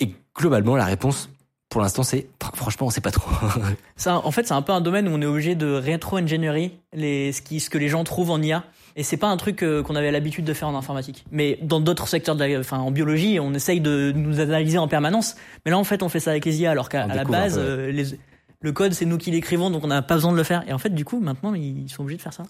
Et 0.00 0.14
globalement, 0.36 0.76
la 0.76 0.84
réponse 0.84 1.28
pour 1.70 1.82
l'instant, 1.82 2.02
c'est 2.02 2.28
franchement, 2.54 2.86
on 2.86 2.90
sait 2.90 3.02
pas 3.02 3.10
trop. 3.10 3.30
Ça, 3.96 4.24
en 4.24 4.30
fait, 4.30 4.46
c'est 4.48 4.54
un 4.54 4.62
peu 4.62 4.72
un 4.72 4.80
domaine 4.80 5.06
où 5.06 5.10
on 5.10 5.20
est 5.20 5.26
obligé 5.26 5.54
de 5.54 5.66
rétro-ingénierie 5.66 6.72
les 6.94 7.30
ce 7.32 7.42
qui 7.42 7.60
ce 7.60 7.68
que 7.68 7.76
les 7.76 7.88
gens 7.90 8.04
trouvent 8.04 8.30
en 8.30 8.40
IA. 8.40 8.64
Et 8.96 9.02
c'est 9.02 9.18
pas 9.18 9.26
un 9.28 9.36
truc 9.36 9.62
euh, 9.62 9.82
qu'on 9.82 9.94
avait 9.94 10.10
l'habitude 10.10 10.46
de 10.46 10.54
faire 10.54 10.66
en 10.68 10.74
informatique. 10.74 11.24
Mais 11.30 11.58
dans 11.62 11.78
d'autres 11.80 12.08
secteurs, 12.08 12.36
de 12.36 12.44
la, 12.44 12.58
enfin 12.58 12.78
en 12.78 12.90
biologie, 12.90 13.38
on 13.38 13.52
essaye 13.52 13.82
de 13.82 14.12
nous 14.16 14.40
analyser 14.40 14.78
en 14.78 14.88
permanence. 14.88 15.36
Mais 15.66 15.70
là, 15.70 15.76
en 15.78 15.84
fait, 15.84 16.02
on 16.02 16.08
fait 16.08 16.20
ça 16.20 16.30
avec 16.30 16.46
les 16.46 16.58
IA, 16.62 16.70
alors 16.70 16.88
qu'à 16.88 17.06
la 17.06 17.24
base, 17.24 17.58
euh, 17.58 17.90
les- 17.92 18.18
le 18.60 18.72
code, 18.72 18.94
c'est 18.94 19.04
nous 19.04 19.18
qui 19.18 19.30
l'écrivons, 19.30 19.68
donc 19.70 19.84
on 19.84 19.88
n'a 19.88 20.00
pas 20.02 20.14
besoin 20.14 20.32
de 20.32 20.36
le 20.38 20.42
faire. 20.44 20.64
Et 20.68 20.72
en 20.72 20.78
fait, 20.78 20.90
du 20.94 21.04
coup, 21.04 21.20
maintenant, 21.20 21.52
ils 21.54 21.88
sont 21.90 22.02
obligés 22.02 22.16
de 22.16 22.22
faire 22.22 22.32
ça. 22.32 22.44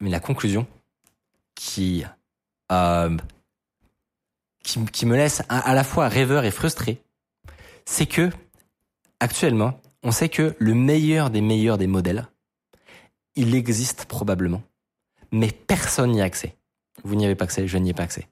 Mais 0.00 0.08
la 0.08 0.20
conclusion 0.20 0.66
qui, 1.56 2.04
euh, 2.70 3.16
qui, 4.62 4.84
qui 4.86 5.06
me 5.06 5.16
laisse 5.16 5.42
à, 5.48 5.58
à 5.58 5.74
la 5.74 5.84
fois 5.84 6.08
rêveur 6.08 6.44
et 6.44 6.50
frustré, 6.50 7.00
c'est 7.84 8.06
que 8.06 8.30
actuellement, 9.20 9.80
on 10.02 10.12
sait 10.12 10.28
que 10.28 10.54
le 10.58 10.74
meilleur 10.74 11.30
des 11.30 11.40
meilleurs 11.40 11.78
des 11.78 11.86
modèles, 11.86 12.26
il 13.36 13.54
existe 13.54 14.04
probablement, 14.06 14.62
mais 15.30 15.50
personne 15.50 16.12
n'y 16.12 16.20
a 16.20 16.24
accès. 16.24 16.56
Vous 17.04 17.14
n'y 17.14 17.24
avez 17.24 17.34
pas 17.34 17.44
accès, 17.44 17.66
je 17.66 17.78
n'y 17.78 17.90
ai 17.90 17.94
pas 17.94 18.02
accès. 18.04 18.28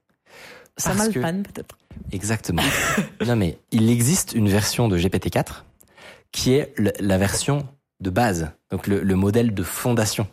Ça 0.76 0.94
mal 0.94 1.12
que- 1.12 1.18
peut-être. 1.42 1.78
Exactement. 2.12 2.62
non 3.26 3.36
mais 3.36 3.58
il 3.72 3.90
existe 3.90 4.32
une 4.32 4.48
version 4.48 4.88
de 4.88 4.96
GPT-4 4.98 5.64
qui 6.32 6.52
est 6.54 6.72
le- 6.76 6.92
la 7.00 7.18
version 7.18 7.66
de 8.00 8.10
base, 8.10 8.50
donc 8.70 8.86
le, 8.86 9.02
le 9.02 9.14
modèle 9.16 9.52
de 9.54 9.62
fondation. 9.62 10.26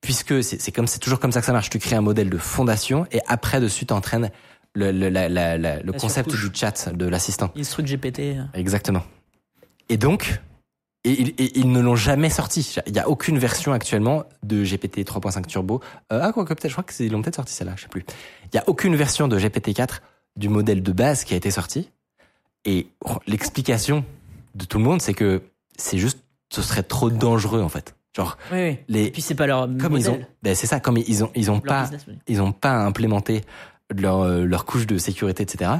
Puisque 0.00 0.42
c'est 0.44 0.60
c'est 0.60 0.72
comme 0.72 0.86
c'est 0.86 1.00
toujours 1.00 1.18
comme 1.20 1.32
ça 1.32 1.40
que 1.40 1.46
ça 1.46 1.52
marche. 1.52 1.68
Tu 1.70 1.78
crées 1.78 1.96
un 1.96 2.00
modèle 2.00 2.30
de 2.30 2.38
fondation 2.38 3.06
et 3.10 3.20
après 3.26 3.60
dessus 3.60 3.86
t'entraînes 3.86 4.30
le, 4.76 4.92
le, 4.92 5.08
la- 5.08 5.28
la- 5.28 5.56
la- 5.58 5.80
le 5.82 5.92
concept 5.92 6.30
surcouche. 6.30 6.50
du 6.52 6.58
chat 6.58 6.92
de 6.92 7.06
l'assistant. 7.06 7.50
Instruct 7.56 7.88
GPT. 7.88 8.36
Exactement. 8.54 9.02
Et 9.88 9.96
donc, 9.96 10.40
et, 11.04 11.12
et- 11.12 11.42
et 11.44 11.58
ils 11.58 11.70
ne 11.70 11.80
l'ont 11.80 11.96
jamais 11.96 12.30
sorti. 12.30 12.74
Il 12.86 12.92
n'y 12.92 12.98
a 12.98 13.08
aucune 13.08 13.38
version 13.38 13.72
actuellement 13.72 14.24
de 14.42 14.62
GPT 14.64 15.04
3.5 15.04 15.46
Turbo. 15.46 15.80
Euh, 16.12 16.20
ah, 16.22 16.32
quoi 16.32 16.44
que 16.44 16.52
peut-être, 16.54 16.68
je 16.68 16.74
crois 16.74 16.84
qu'ils 16.84 17.10
l'ont 17.12 17.22
peut-être 17.22 17.36
sorti 17.36 17.52
celle-là, 17.54 17.74
je 17.76 17.82
sais 17.82 17.88
plus. 17.88 18.04
Il 18.44 18.50
n'y 18.54 18.60
a 18.60 18.68
aucune 18.68 18.94
version 18.96 19.28
de 19.28 19.38
GPT 19.38 19.72
4 19.74 20.02
du 20.36 20.48
modèle 20.48 20.82
de 20.82 20.92
base 20.92 21.24
qui 21.24 21.34
a 21.34 21.36
été 21.36 21.50
sorti. 21.50 21.90
Et 22.64 22.88
oh, 23.04 23.16
l'explication 23.26 24.04
de 24.54 24.64
tout 24.64 24.78
le 24.78 24.84
monde, 24.84 25.00
c'est 25.00 25.14
que 25.14 25.42
c'est 25.76 25.98
juste, 25.98 26.18
ce 26.52 26.62
serait 26.62 26.82
trop 26.82 27.10
dangereux 27.10 27.62
en 27.62 27.68
fait. 27.68 27.94
Genre, 28.16 28.36
Oui, 28.50 28.58
oui. 28.70 28.78
les, 28.88 29.04
Et 29.04 29.10
puis 29.10 29.22
c'est 29.22 29.34
pas 29.34 29.46
leur 29.46 29.68
comme 29.78 29.96
ils 29.96 30.08
ont, 30.08 30.12
modèle, 30.12 30.28
ben 30.42 30.54
c'est 30.54 30.66
ça, 30.66 30.80
comme 30.80 30.96
ils 30.96 31.22
ont, 31.22 31.30
ils 31.34 31.50
ont 31.50 31.54
leur 31.54 31.62
pas, 31.62 31.82
business 31.82 32.06
ils 32.26 32.40
ont 32.42 32.52
pas 32.52 32.72
implémenté 32.84 33.44
leur, 33.94 34.22
euh, 34.22 34.44
leur 34.44 34.64
couche 34.64 34.86
de 34.86 34.98
sécurité, 34.98 35.42
etc. 35.42 35.70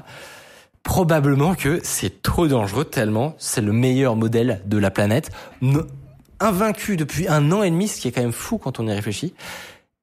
Probablement 0.82 1.54
que 1.56 1.80
c'est 1.82 2.22
trop 2.22 2.46
dangereux 2.46 2.84
tellement 2.84 3.34
c'est 3.38 3.60
le 3.60 3.72
meilleur 3.72 4.14
modèle 4.14 4.60
de 4.66 4.78
la 4.78 4.90
planète, 4.92 5.30
invaincu 6.38 6.96
depuis 6.96 7.26
un 7.28 7.50
an 7.52 7.62
et 7.62 7.70
demi, 7.70 7.88
ce 7.88 8.00
qui 8.00 8.08
est 8.08 8.12
quand 8.12 8.20
même 8.22 8.32
fou 8.32 8.58
quand 8.58 8.78
on 8.78 8.86
y 8.86 8.92
réfléchit, 8.92 9.34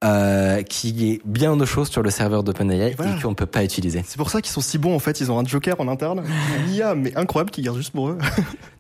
euh, 0.03 0.61
qui 0.63 1.11
est 1.11 1.21
bien 1.23 1.55
de 1.55 1.63
choses 1.63 1.87
sur 1.89 2.01
le 2.01 2.09
serveur 2.09 2.43
d'OpenAI 2.43 2.95
Voilà. 2.97 3.15
et 3.15 3.21
qu'on 3.21 3.33
peut 3.33 3.45
pas 3.45 3.63
utiliser. 3.63 4.03
C'est 4.05 4.17
pour 4.17 4.29
ça 4.29 4.41
qu'ils 4.41 4.51
sont 4.51 4.59
si 4.59 4.77
bons 4.77 4.93
en 4.93 4.99
fait. 4.99 5.21
Ils 5.21 5.31
ont 5.31 5.39
un 5.39 5.45
joker 5.45 5.79
en 5.79 5.87
interne, 5.87 6.23
une 6.67 6.73
IA 6.73 6.95
mais 6.95 7.15
incroyable 7.15 7.51
qui 7.51 7.61
garde 7.61 7.77
juste 7.77 7.91
pour 7.93 8.09
eux. 8.09 8.17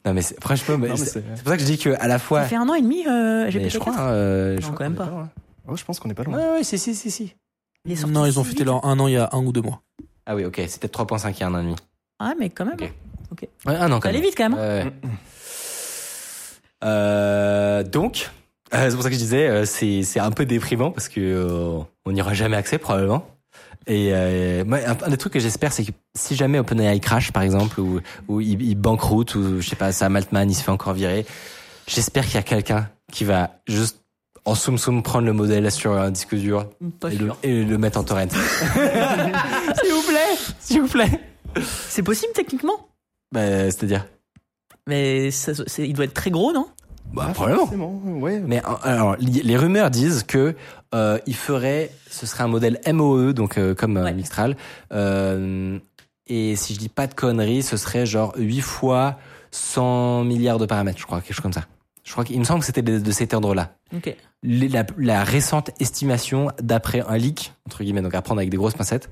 Non 0.05 0.13
mais 0.13 0.21
franchement, 0.41 0.75
c'est 0.97 1.21
pour 1.23 1.47
ça 1.49 1.55
que 1.55 1.61
je 1.61 1.65
dis 1.65 1.77
que 1.77 1.91
à 2.01 2.09
la 2.09 2.19
fois, 2.19 2.41
Ça 2.41 2.47
fait 2.49 2.55
un 2.57 2.67
an 2.67 2.73
et 2.73 2.81
demi, 2.81 3.07
euh, 3.07 3.47
GPT-4 3.49 3.69
je 3.69 3.77
crois, 3.79 3.99
euh, 4.01 4.57
je 4.59 4.67
Non, 4.67 4.73
crois 4.73 4.77
quand 4.79 4.83
même 4.83 4.93
est 4.93 4.95
pas. 4.97 5.05
loin. 5.05 5.29
Oh, 5.69 5.77
je 5.77 5.83
pense 5.85 6.01
qu'on 6.01 6.09
est 6.09 6.13
pas 6.13 6.23
loin. 6.23 6.37
Ouais, 6.37 6.57
ouais, 6.57 6.63
si, 6.65 6.77
si, 6.77 6.93
si, 6.93 7.09
si. 7.09 7.33
Il 7.85 7.91
est 7.91 7.95
sorti 7.95 8.13
Non, 8.13 8.25
ils 8.25 8.39
ont 8.39 8.43
fêté 8.43 8.63
leur 8.63 8.85
un 8.85 8.99
an 8.99 9.07
il 9.07 9.13
y 9.13 9.17
a 9.17 9.29
un 9.33 9.39
ou 9.45 9.51
deux 9.51 9.61
mois. 9.61 9.81
Ah 10.25 10.35
oui, 10.35 10.45
ok, 10.45 10.61
c'était 10.67 10.87
3.5 10.87 11.33
il 11.35 11.39
y 11.41 11.43
a 11.43 11.47
un 11.47 11.53
an 11.53 11.59
et 11.59 11.63
demi. 11.63 11.75
Ah, 12.19 12.33
mais 12.39 12.49
quand 12.49 12.65
même. 12.65 12.75
Ok. 12.75 12.93
Ok. 13.31 13.47
Ouais, 13.65 13.75
un 13.75 13.91
an 13.91 13.95
quand 13.95 14.03
Ça 14.03 14.09
allait 14.09 14.19
même. 14.19 14.27
vite 14.27 14.35
quand 14.37 14.49
même. 14.49 14.59
Ouais. 14.59 14.93
Euh, 16.83 17.83
donc, 17.83 18.29
euh, 18.73 18.89
c'est 18.89 18.95
pour 18.95 19.03
ça 19.03 19.09
que 19.09 19.15
je 19.15 19.19
disais, 19.19 19.47
euh, 19.47 19.65
c'est 19.65 20.03
c'est 20.03 20.19
un 20.19 20.31
peu 20.31 20.45
déprimant 20.45 20.91
parce 20.91 21.07
que 21.07 21.19
euh, 21.21 21.79
on 22.05 22.11
n'y 22.11 22.21
aura 22.21 22.33
jamais 22.33 22.57
accès 22.57 22.77
probablement. 22.77 23.25
Et 23.85 24.11
euh, 24.13 24.63
moi, 24.65 24.79
un 24.87 25.09
des 25.09 25.17
trucs 25.17 25.33
que 25.33 25.39
j'espère, 25.39 25.73
c'est 25.73 25.83
que 25.83 25.91
si 26.15 26.35
jamais 26.35 26.57
OpenAI 26.59 26.99
crash, 27.01 27.33
par 27.33 27.43
exemple, 27.43 27.81
ou, 27.81 27.99
ou 28.29 28.39
il, 28.39 28.61
il 28.61 28.75
banqueroute, 28.75 29.35
ou 29.35 29.59
je 29.61 29.67
sais 29.67 29.75
pas, 29.75 29.91
Sam 29.91 30.15
Altman, 30.15 30.49
il 30.49 30.53
se 30.55 30.63
fait 30.63 30.71
encore 30.71 30.93
virer, 30.93 31.25
j'espère 31.87 32.23
qu'il 32.25 32.35
y 32.35 32.37
a 32.37 32.43
quelqu'un 32.43 32.89
qui 33.11 33.25
va 33.25 33.51
juste 33.67 33.99
en 34.45 34.55
soum 34.55 34.77
soum 34.77 35.01
prendre 35.03 35.25
le 35.25 35.33
modèle 35.33 35.71
sur 35.71 35.93
un 35.93 36.11
disque 36.11 36.35
dur 36.35 36.67
Pas 36.99 37.09
et 37.11 37.15
le, 37.17 37.25
sûr. 37.27 37.37
et 37.43 37.63
le 37.63 37.77
mettre 37.77 37.99
en 37.99 38.03
torrent. 38.03 38.27
S'il 38.29 39.93
vous 39.93 40.01
plaît, 40.07 40.35
s'il 40.59 40.81
vous 40.81 40.87
plaît. 40.87 41.19
C'est 41.87 42.03
possible 42.03 42.33
techniquement, 42.33 42.87
Bah, 43.31 43.65
c'est-à-dire, 43.71 44.05
mais 44.87 45.31
ça- 45.31 45.53
c'est- 45.67 45.87
il 45.87 45.93
doit 45.93 46.05
être 46.05 46.13
très 46.13 46.31
gros, 46.31 46.51
non? 46.51 46.67
Bah, 47.13 47.27
Ah, 47.29 47.33
probablement. 47.33 48.01
ouais. 48.19 48.39
Mais 48.39 48.61
alors, 48.83 49.15
les 49.19 49.55
rumeurs 49.57 49.91
disent 49.91 50.23
que 50.23 50.55
euh, 50.95 51.19
il 51.27 51.35
ferait, 51.35 51.91
ce 52.09 52.25
serait 52.25 52.43
un 52.43 52.47
modèle 52.47 52.79
MOE, 52.91 53.33
donc 53.33 53.57
euh, 53.57 53.75
comme 53.75 53.97
euh, 53.97 54.03
Ouais. 54.05 54.13
Mistral. 54.13 54.55
Euh, 54.91 55.77
et 56.27 56.55
si 56.55 56.73
je 56.73 56.79
dis 56.79 56.89
pas 56.89 57.05
de 57.07 57.13
conneries, 57.13 57.61
ce 57.63 57.77
serait 57.77 58.05
genre 58.05 58.33
8 58.37 58.61
fois 58.61 59.17
100 59.51 60.23
milliards 60.23 60.57
de 60.59 60.65
paramètres, 60.65 60.99
je 60.99 61.05
crois, 61.05 61.21
quelque 61.21 61.33
chose 61.33 61.43
comme 61.43 61.53
ça. 61.53 61.65
Je 62.03 62.11
crois 62.11 62.23
qu'il 62.25 62.39
me 62.39 62.43
semble 62.45 62.61
que 62.61 62.65
c'était 62.65 62.81
de, 62.81 62.97
de 62.99 63.11
cet 63.11 63.33
ordre-là. 63.33 63.75
Ok. 63.95 64.15
Les- 64.43 64.67
La, 64.69 64.85
la 64.97 65.23
récente 65.23 65.71
estimation, 65.79 66.49
d'après 66.61 67.01
un 67.01 67.17
leak, 67.17 67.53
entre 67.65 67.83
guillemets, 67.83 68.01
donc 68.01 68.13
à 68.13 68.21
prendre 68.21 68.39
avec 68.39 68.49
des 68.49 68.57
grosses 68.57 68.73
pincettes, 68.75 69.09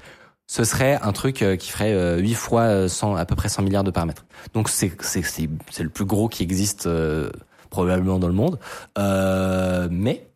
ce 0.48 0.64
serait 0.66 1.00
un 1.02 1.14
truc 1.14 1.42
euh, 1.42 1.56
qui 1.56 1.72
ferait 1.72 1.94
euh, 1.94 2.18
8 2.18 2.34
fois 2.34 2.62
euh, 2.64 2.88
100, 2.90 3.16
à 3.16 3.26
peu 3.26 3.36
près 3.36 3.48
100 3.48 3.62
milliards 3.64 3.84
de 3.86 3.92
paramètres. 3.92 4.26
Donc 4.54 4.68
c'est 4.70 4.92
c'est 5.02 5.22
c'est 5.24 5.50
c'est 5.70 5.84
le 5.84 5.90
plus 5.90 6.04
gros 6.06 6.28
qui 6.28 6.44
existe 6.44 6.88
euh, 6.88 7.30
probablement 7.70 8.20
dans 8.20 8.28
le 8.28 8.34
monde, 8.34 8.60
euh, 8.98 9.88
mais 9.90 10.28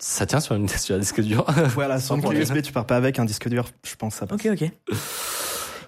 ça 0.00 0.26
tient 0.26 0.40
sur, 0.40 0.56
une, 0.56 0.66
sur 0.68 0.96
un 0.96 0.98
disque 0.98 1.20
dur. 1.20 1.44
Voilà, 1.74 2.00
sans 2.00 2.20
clé. 2.20 2.40
USB, 2.40 2.62
tu 2.62 2.72
pars 2.72 2.86
pas 2.86 2.96
avec 2.96 3.18
un 3.20 3.24
disque 3.24 3.48
dur. 3.48 3.68
Je 3.86 3.94
pense 3.94 4.14
ça 4.16 4.26
passe. 4.26 4.40
Ok, 4.44 4.48
ok. 4.52 4.70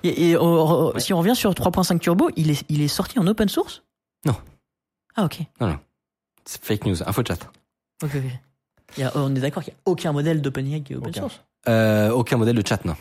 Et, 0.05 0.31
et, 0.31 0.37
oh, 0.37 0.93
oh, 0.95 0.99
si 0.99 1.13
on 1.15 1.19
revient 1.19 1.35
sur 1.37 1.51
3.5 1.53 1.99
Turbo, 2.01 2.29
il 2.37 2.51
est, 2.51 2.65
il 2.69 2.83
est 2.83 2.89
sorti 2.89 3.19
en 3.21 3.27
open 3.27 3.49
source? 3.49 3.83
Non. 4.25 4.35
Ah, 5.17 5.25
ok. 5.25 5.39
C'est 6.45 6.63
fake 6.65 6.87
news, 6.87 7.03
info 7.07 7.23
chat. 7.27 7.39
Ok, 8.03 8.11
ok. 8.17 8.23
Il 8.99 9.01
y 9.01 9.05
a- 9.05 9.13
on 9.15 9.35
est 9.35 9.41
d'accord 9.41 9.63
qu'il 9.63 9.73
n'y 9.73 9.79
a 9.79 9.91
aucun 9.91 10.13
modèle 10.13 10.43
d'OpenAI 10.43 10.83
qui 10.83 10.93
est 10.93 10.97
open 10.97 11.09
Aucun. 11.11 11.21
source 11.23 11.41
Euh, 11.69 12.11
aucun 12.11 12.37
modèle 12.37 12.57
de 12.57 12.67
chat, 12.67 12.85
non. 12.85 12.97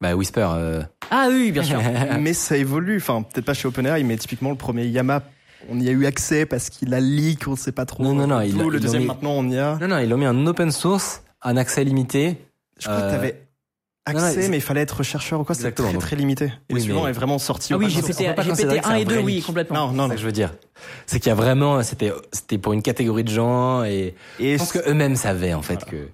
Bah 0.00 0.14
Whisper. 0.14 0.46
Euh... 0.54 0.82
Ah 1.10 1.28
oui, 1.30 1.50
bien 1.52 1.62
sûr. 1.62 1.80
mais 2.20 2.32
ça 2.32 2.56
évolue. 2.56 2.98
Enfin, 2.98 3.22
peut-être 3.22 3.44
pas 3.46 3.54
chez 3.54 3.66
OpenAI, 3.68 4.02
mais 4.04 4.16
typiquement 4.16 4.50
le 4.50 4.56
premier 4.56 4.84
Yama, 4.86 5.22
on 5.68 5.80
y 5.80 5.88
a 5.88 5.92
eu 5.92 6.06
accès 6.06 6.46
parce 6.46 6.70
qu'il 6.70 6.94
a 6.94 7.00
leak, 7.00 7.48
on 7.48 7.56
sait 7.56 7.72
pas 7.72 7.84
trop. 7.86 8.02
Non, 8.04 8.14
non, 8.14 8.26
non, 8.26 8.40
il 8.42 8.52
Tout, 8.56 8.70
le 8.70 8.78
deuxième, 8.80 9.02
mis- 9.02 9.08
maintenant, 9.08 9.30
on 9.32 9.48
y 9.48 9.58
a. 9.58 9.76
Non, 9.80 9.88
non, 9.88 9.98
ils 9.98 10.08
l'ont 10.08 10.18
mis 10.18 10.26
en 10.26 10.46
open 10.46 10.70
source, 10.70 11.22
un 11.42 11.56
accès 11.56 11.82
limité. 11.84 12.38
Je 12.78 12.86
crois 12.86 12.98
Euh, 12.98 13.06
que 13.08 13.14
t'avais 13.16 13.47
accès, 14.08 14.42
non, 14.42 14.48
mais 14.50 14.56
il 14.58 14.60
fallait 14.62 14.80
être 14.80 15.02
chercheur 15.02 15.40
ou 15.40 15.44
quoi. 15.44 15.54
C'était 15.54 15.72
très, 15.72 16.16
limité. 16.16 16.46
Et 16.46 16.50
Oui, 16.70 16.74
le 16.74 16.80
suivant 16.80 17.04
mais- 17.04 17.10
est 17.10 17.12
vraiment 17.14 17.38
sorti. 17.38 17.72
Ah 17.72 17.76
oui, 17.78 17.86
open 17.86 17.96
source. 18.02 18.08
GPT, 18.18 18.34
GPT 18.34 18.48
que 18.50 18.56
c'est 18.56 18.66
1 18.86 18.94
et 18.96 19.02
un 19.02 19.04
2, 19.04 19.14
vrai 19.14 19.22
oui, 19.24 19.42
complètement. 19.42 19.88
Non, 19.88 19.92
non, 19.92 20.08
que 20.08 20.16
je 20.16 20.24
veux 20.26 20.32
dire. 20.32 20.52
C'est 21.06 21.20
qu'il 21.20 21.28
y 21.30 21.32
a 21.32 21.34
vraiment, 21.34 21.82
c'était, 21.82 22.12
c'était 22.32 22.58
pour 22.58 22.72
une 22.72 22.82
catégorie 22.82 23.24
de 23.24 23.30
gens 23.30 23.84
et 23.84 24.14
Et 24.38 24.54
je 24.54 24.58
pense 24.58 24.72
que 24.72 24.88
eux-mêmes 24.90 25.16
savaient 25.16 25.54
en 25.54 25.62
fait 25.62 25.84
que 25.84 26.08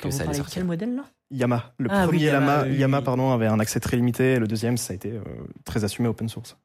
Quand 0.00 0.08
que 0.08 0.14
ça 0.14 0.24
allait 0.24 0.34
sortir. 0.34 0.54
quel 0.54 0.64
modèle 0.64 0.96
là? 0.96 1.04
Yama, 1.30 1.72
le 1.78 1.88
Ah 1.90 2.02
oui, 2.02 2.06
premier 2.18 2.24
Yama, 2.26 2.52
Yama, 2.52 2.62
oui, 2.68 2.76
Yama, 2.76 2.98
oui. 2.98 3.04
pardon, 3.04 3.32
avait 3.32 3.46
un 3.46 3.58
accès 3.60 3.80
très 3.80 3.96
limité. 3.96 4.34
Et 4.34 4.38
le 4.38 4.46
deuxième, 4.46 4.76
ça 4.76 4.92
a 4.92 4.96
été 4.96 5.10
euh, 5.12 5.20
très 5.64 5.82
assumé 5.84 6.08
open 6.08 6.28
source. 6.28 6.56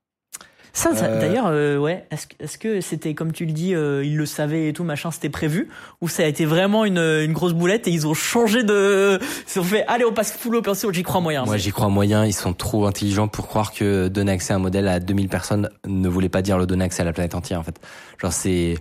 Ça, 0.71 0.95
ça- 0.95 1.05
Euh, 1.05 1.19
d'ailleurs, 1.19 1.47
euh, 1.47 1.77
ouais. 1.77 2.05
Est-ce 2.11 2.27
que- 2.27 2.35
est-ce 2.43 2.57
que 2.57 2.79
c'était 2.81 3.13
comme 3.15 3.31
tu 3.31 3.45
le 3.45 3.51
dis, 3.51 3.73
euh, 3.73 4.03
ils 4.05 4.15
le 4.15 4.25
savaient 4.25 4.67
et 4.69 4.73
tout 4.73 4.83
machin, 4.83 5.09
c'était 5.11 5.29
prévu, 5.29 5.67
ou 6.01 6.07
ça 6.07 6.23
a 6.23 6.25
été 6.27 6.45
vraiment 6.45 6.85
une, 6.85 6.99
une 6.99 7.33
grosse 7.33 7.53
boulette 7.53 7.87
et 7.87 7.91
ils 7.91 8.05
ont 8.07 8.13
changé 8.13 8.63
de, 8.63 9.19
ils 9.53 9.59
ont 9.59 9.63
fait, 9.63 9.83
allez, 9.87 10.05
on 10.05 10.13
passe 10.13 10.31
full 10.31 10.55
open 10.55 10.75
source, 10.75 10.93
j'y 10.93 11.03
crois 11.03 11.21
moyen. 11.21 11.43
moi 11.45 11.57
j'y 11.57 11.71
crois 11.71 11.89
moyen, 11.89 12.25
ils 12.25 12.33
sont 12.33 12.53
trop 12.53 12.85
intelligents 12.85 13.27
pour 13.27 13.47
croire 13.47 13.73
que 13.73 14.07
donner 14.09 14.31
accès 14.31 14.53
à 14.53 14.57
un 14.57 14.59
modèle 14.59 14.87
à 14.87 14.99
2000 14.99 15.27
personnes 15.27 15.69
ne 15.87 16.07
voulait 16.07 16.29
pas 16.29 16.41
dire 16.43 16.57
le 16.57 16.65
donner 16.67 16.85
accès 16.85 17.01
à 17.01 17.05
la 17.05 17.13
planète 17.13 17.33
entière 17.35 17.59
en 17.59 17.63
fait. 17.63 17.75
Genre 18.21 18.31
c'est 18.33 18.75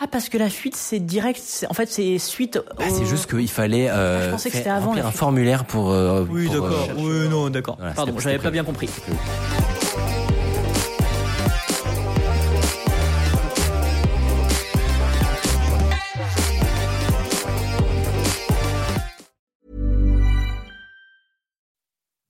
Ah, 0.00 0.06
parce 0.10 0.28
que 0.28 0.38
la 0.38 0.48
fuite, 0.48 0.76
c'est 0.76 0.98
direct. 1.00 1.40
c'est- 1.42 1.66
En 1.66 1.72
fait, 1.74 1.86
c'est 1.88 2.18
suite. 2.18 2.58
bah, 2.78 2.84
au- 2.90 2.94
c'est 2.94 3.04
juste 3.06 3.28
qu'il 3.30 3.48
fallait 3.48 3.88
euh, 3.90 4.18
Ah, 4.20 4.24
je 4.26 4.30
pensais 4.30 4.48
que 4.50 4.52
faire- 4.54 4.60
c'était 4.62 4.70
avant, 4.70 4.86
remplir 4.86 5.06
un 5.06 5.10
formulaire 5.12 5.64
pour 5.64 5.90
euh, 5.90 6.24
Oui, 6.30 6.46
pour, 6.46 6.54
d'accord. 6.54 6.88
euh, 6.90 6.94
oui, 7.22 7.28
non, 7.28 7.50
d'accord. 7.50 7.76
voilà, 7.78 7.92
Pardon, 7.94 8.18
j'avais 8.18 8.38
pas 8.38 8.50
bien 8.50 8.64
compris. 8.64 8.88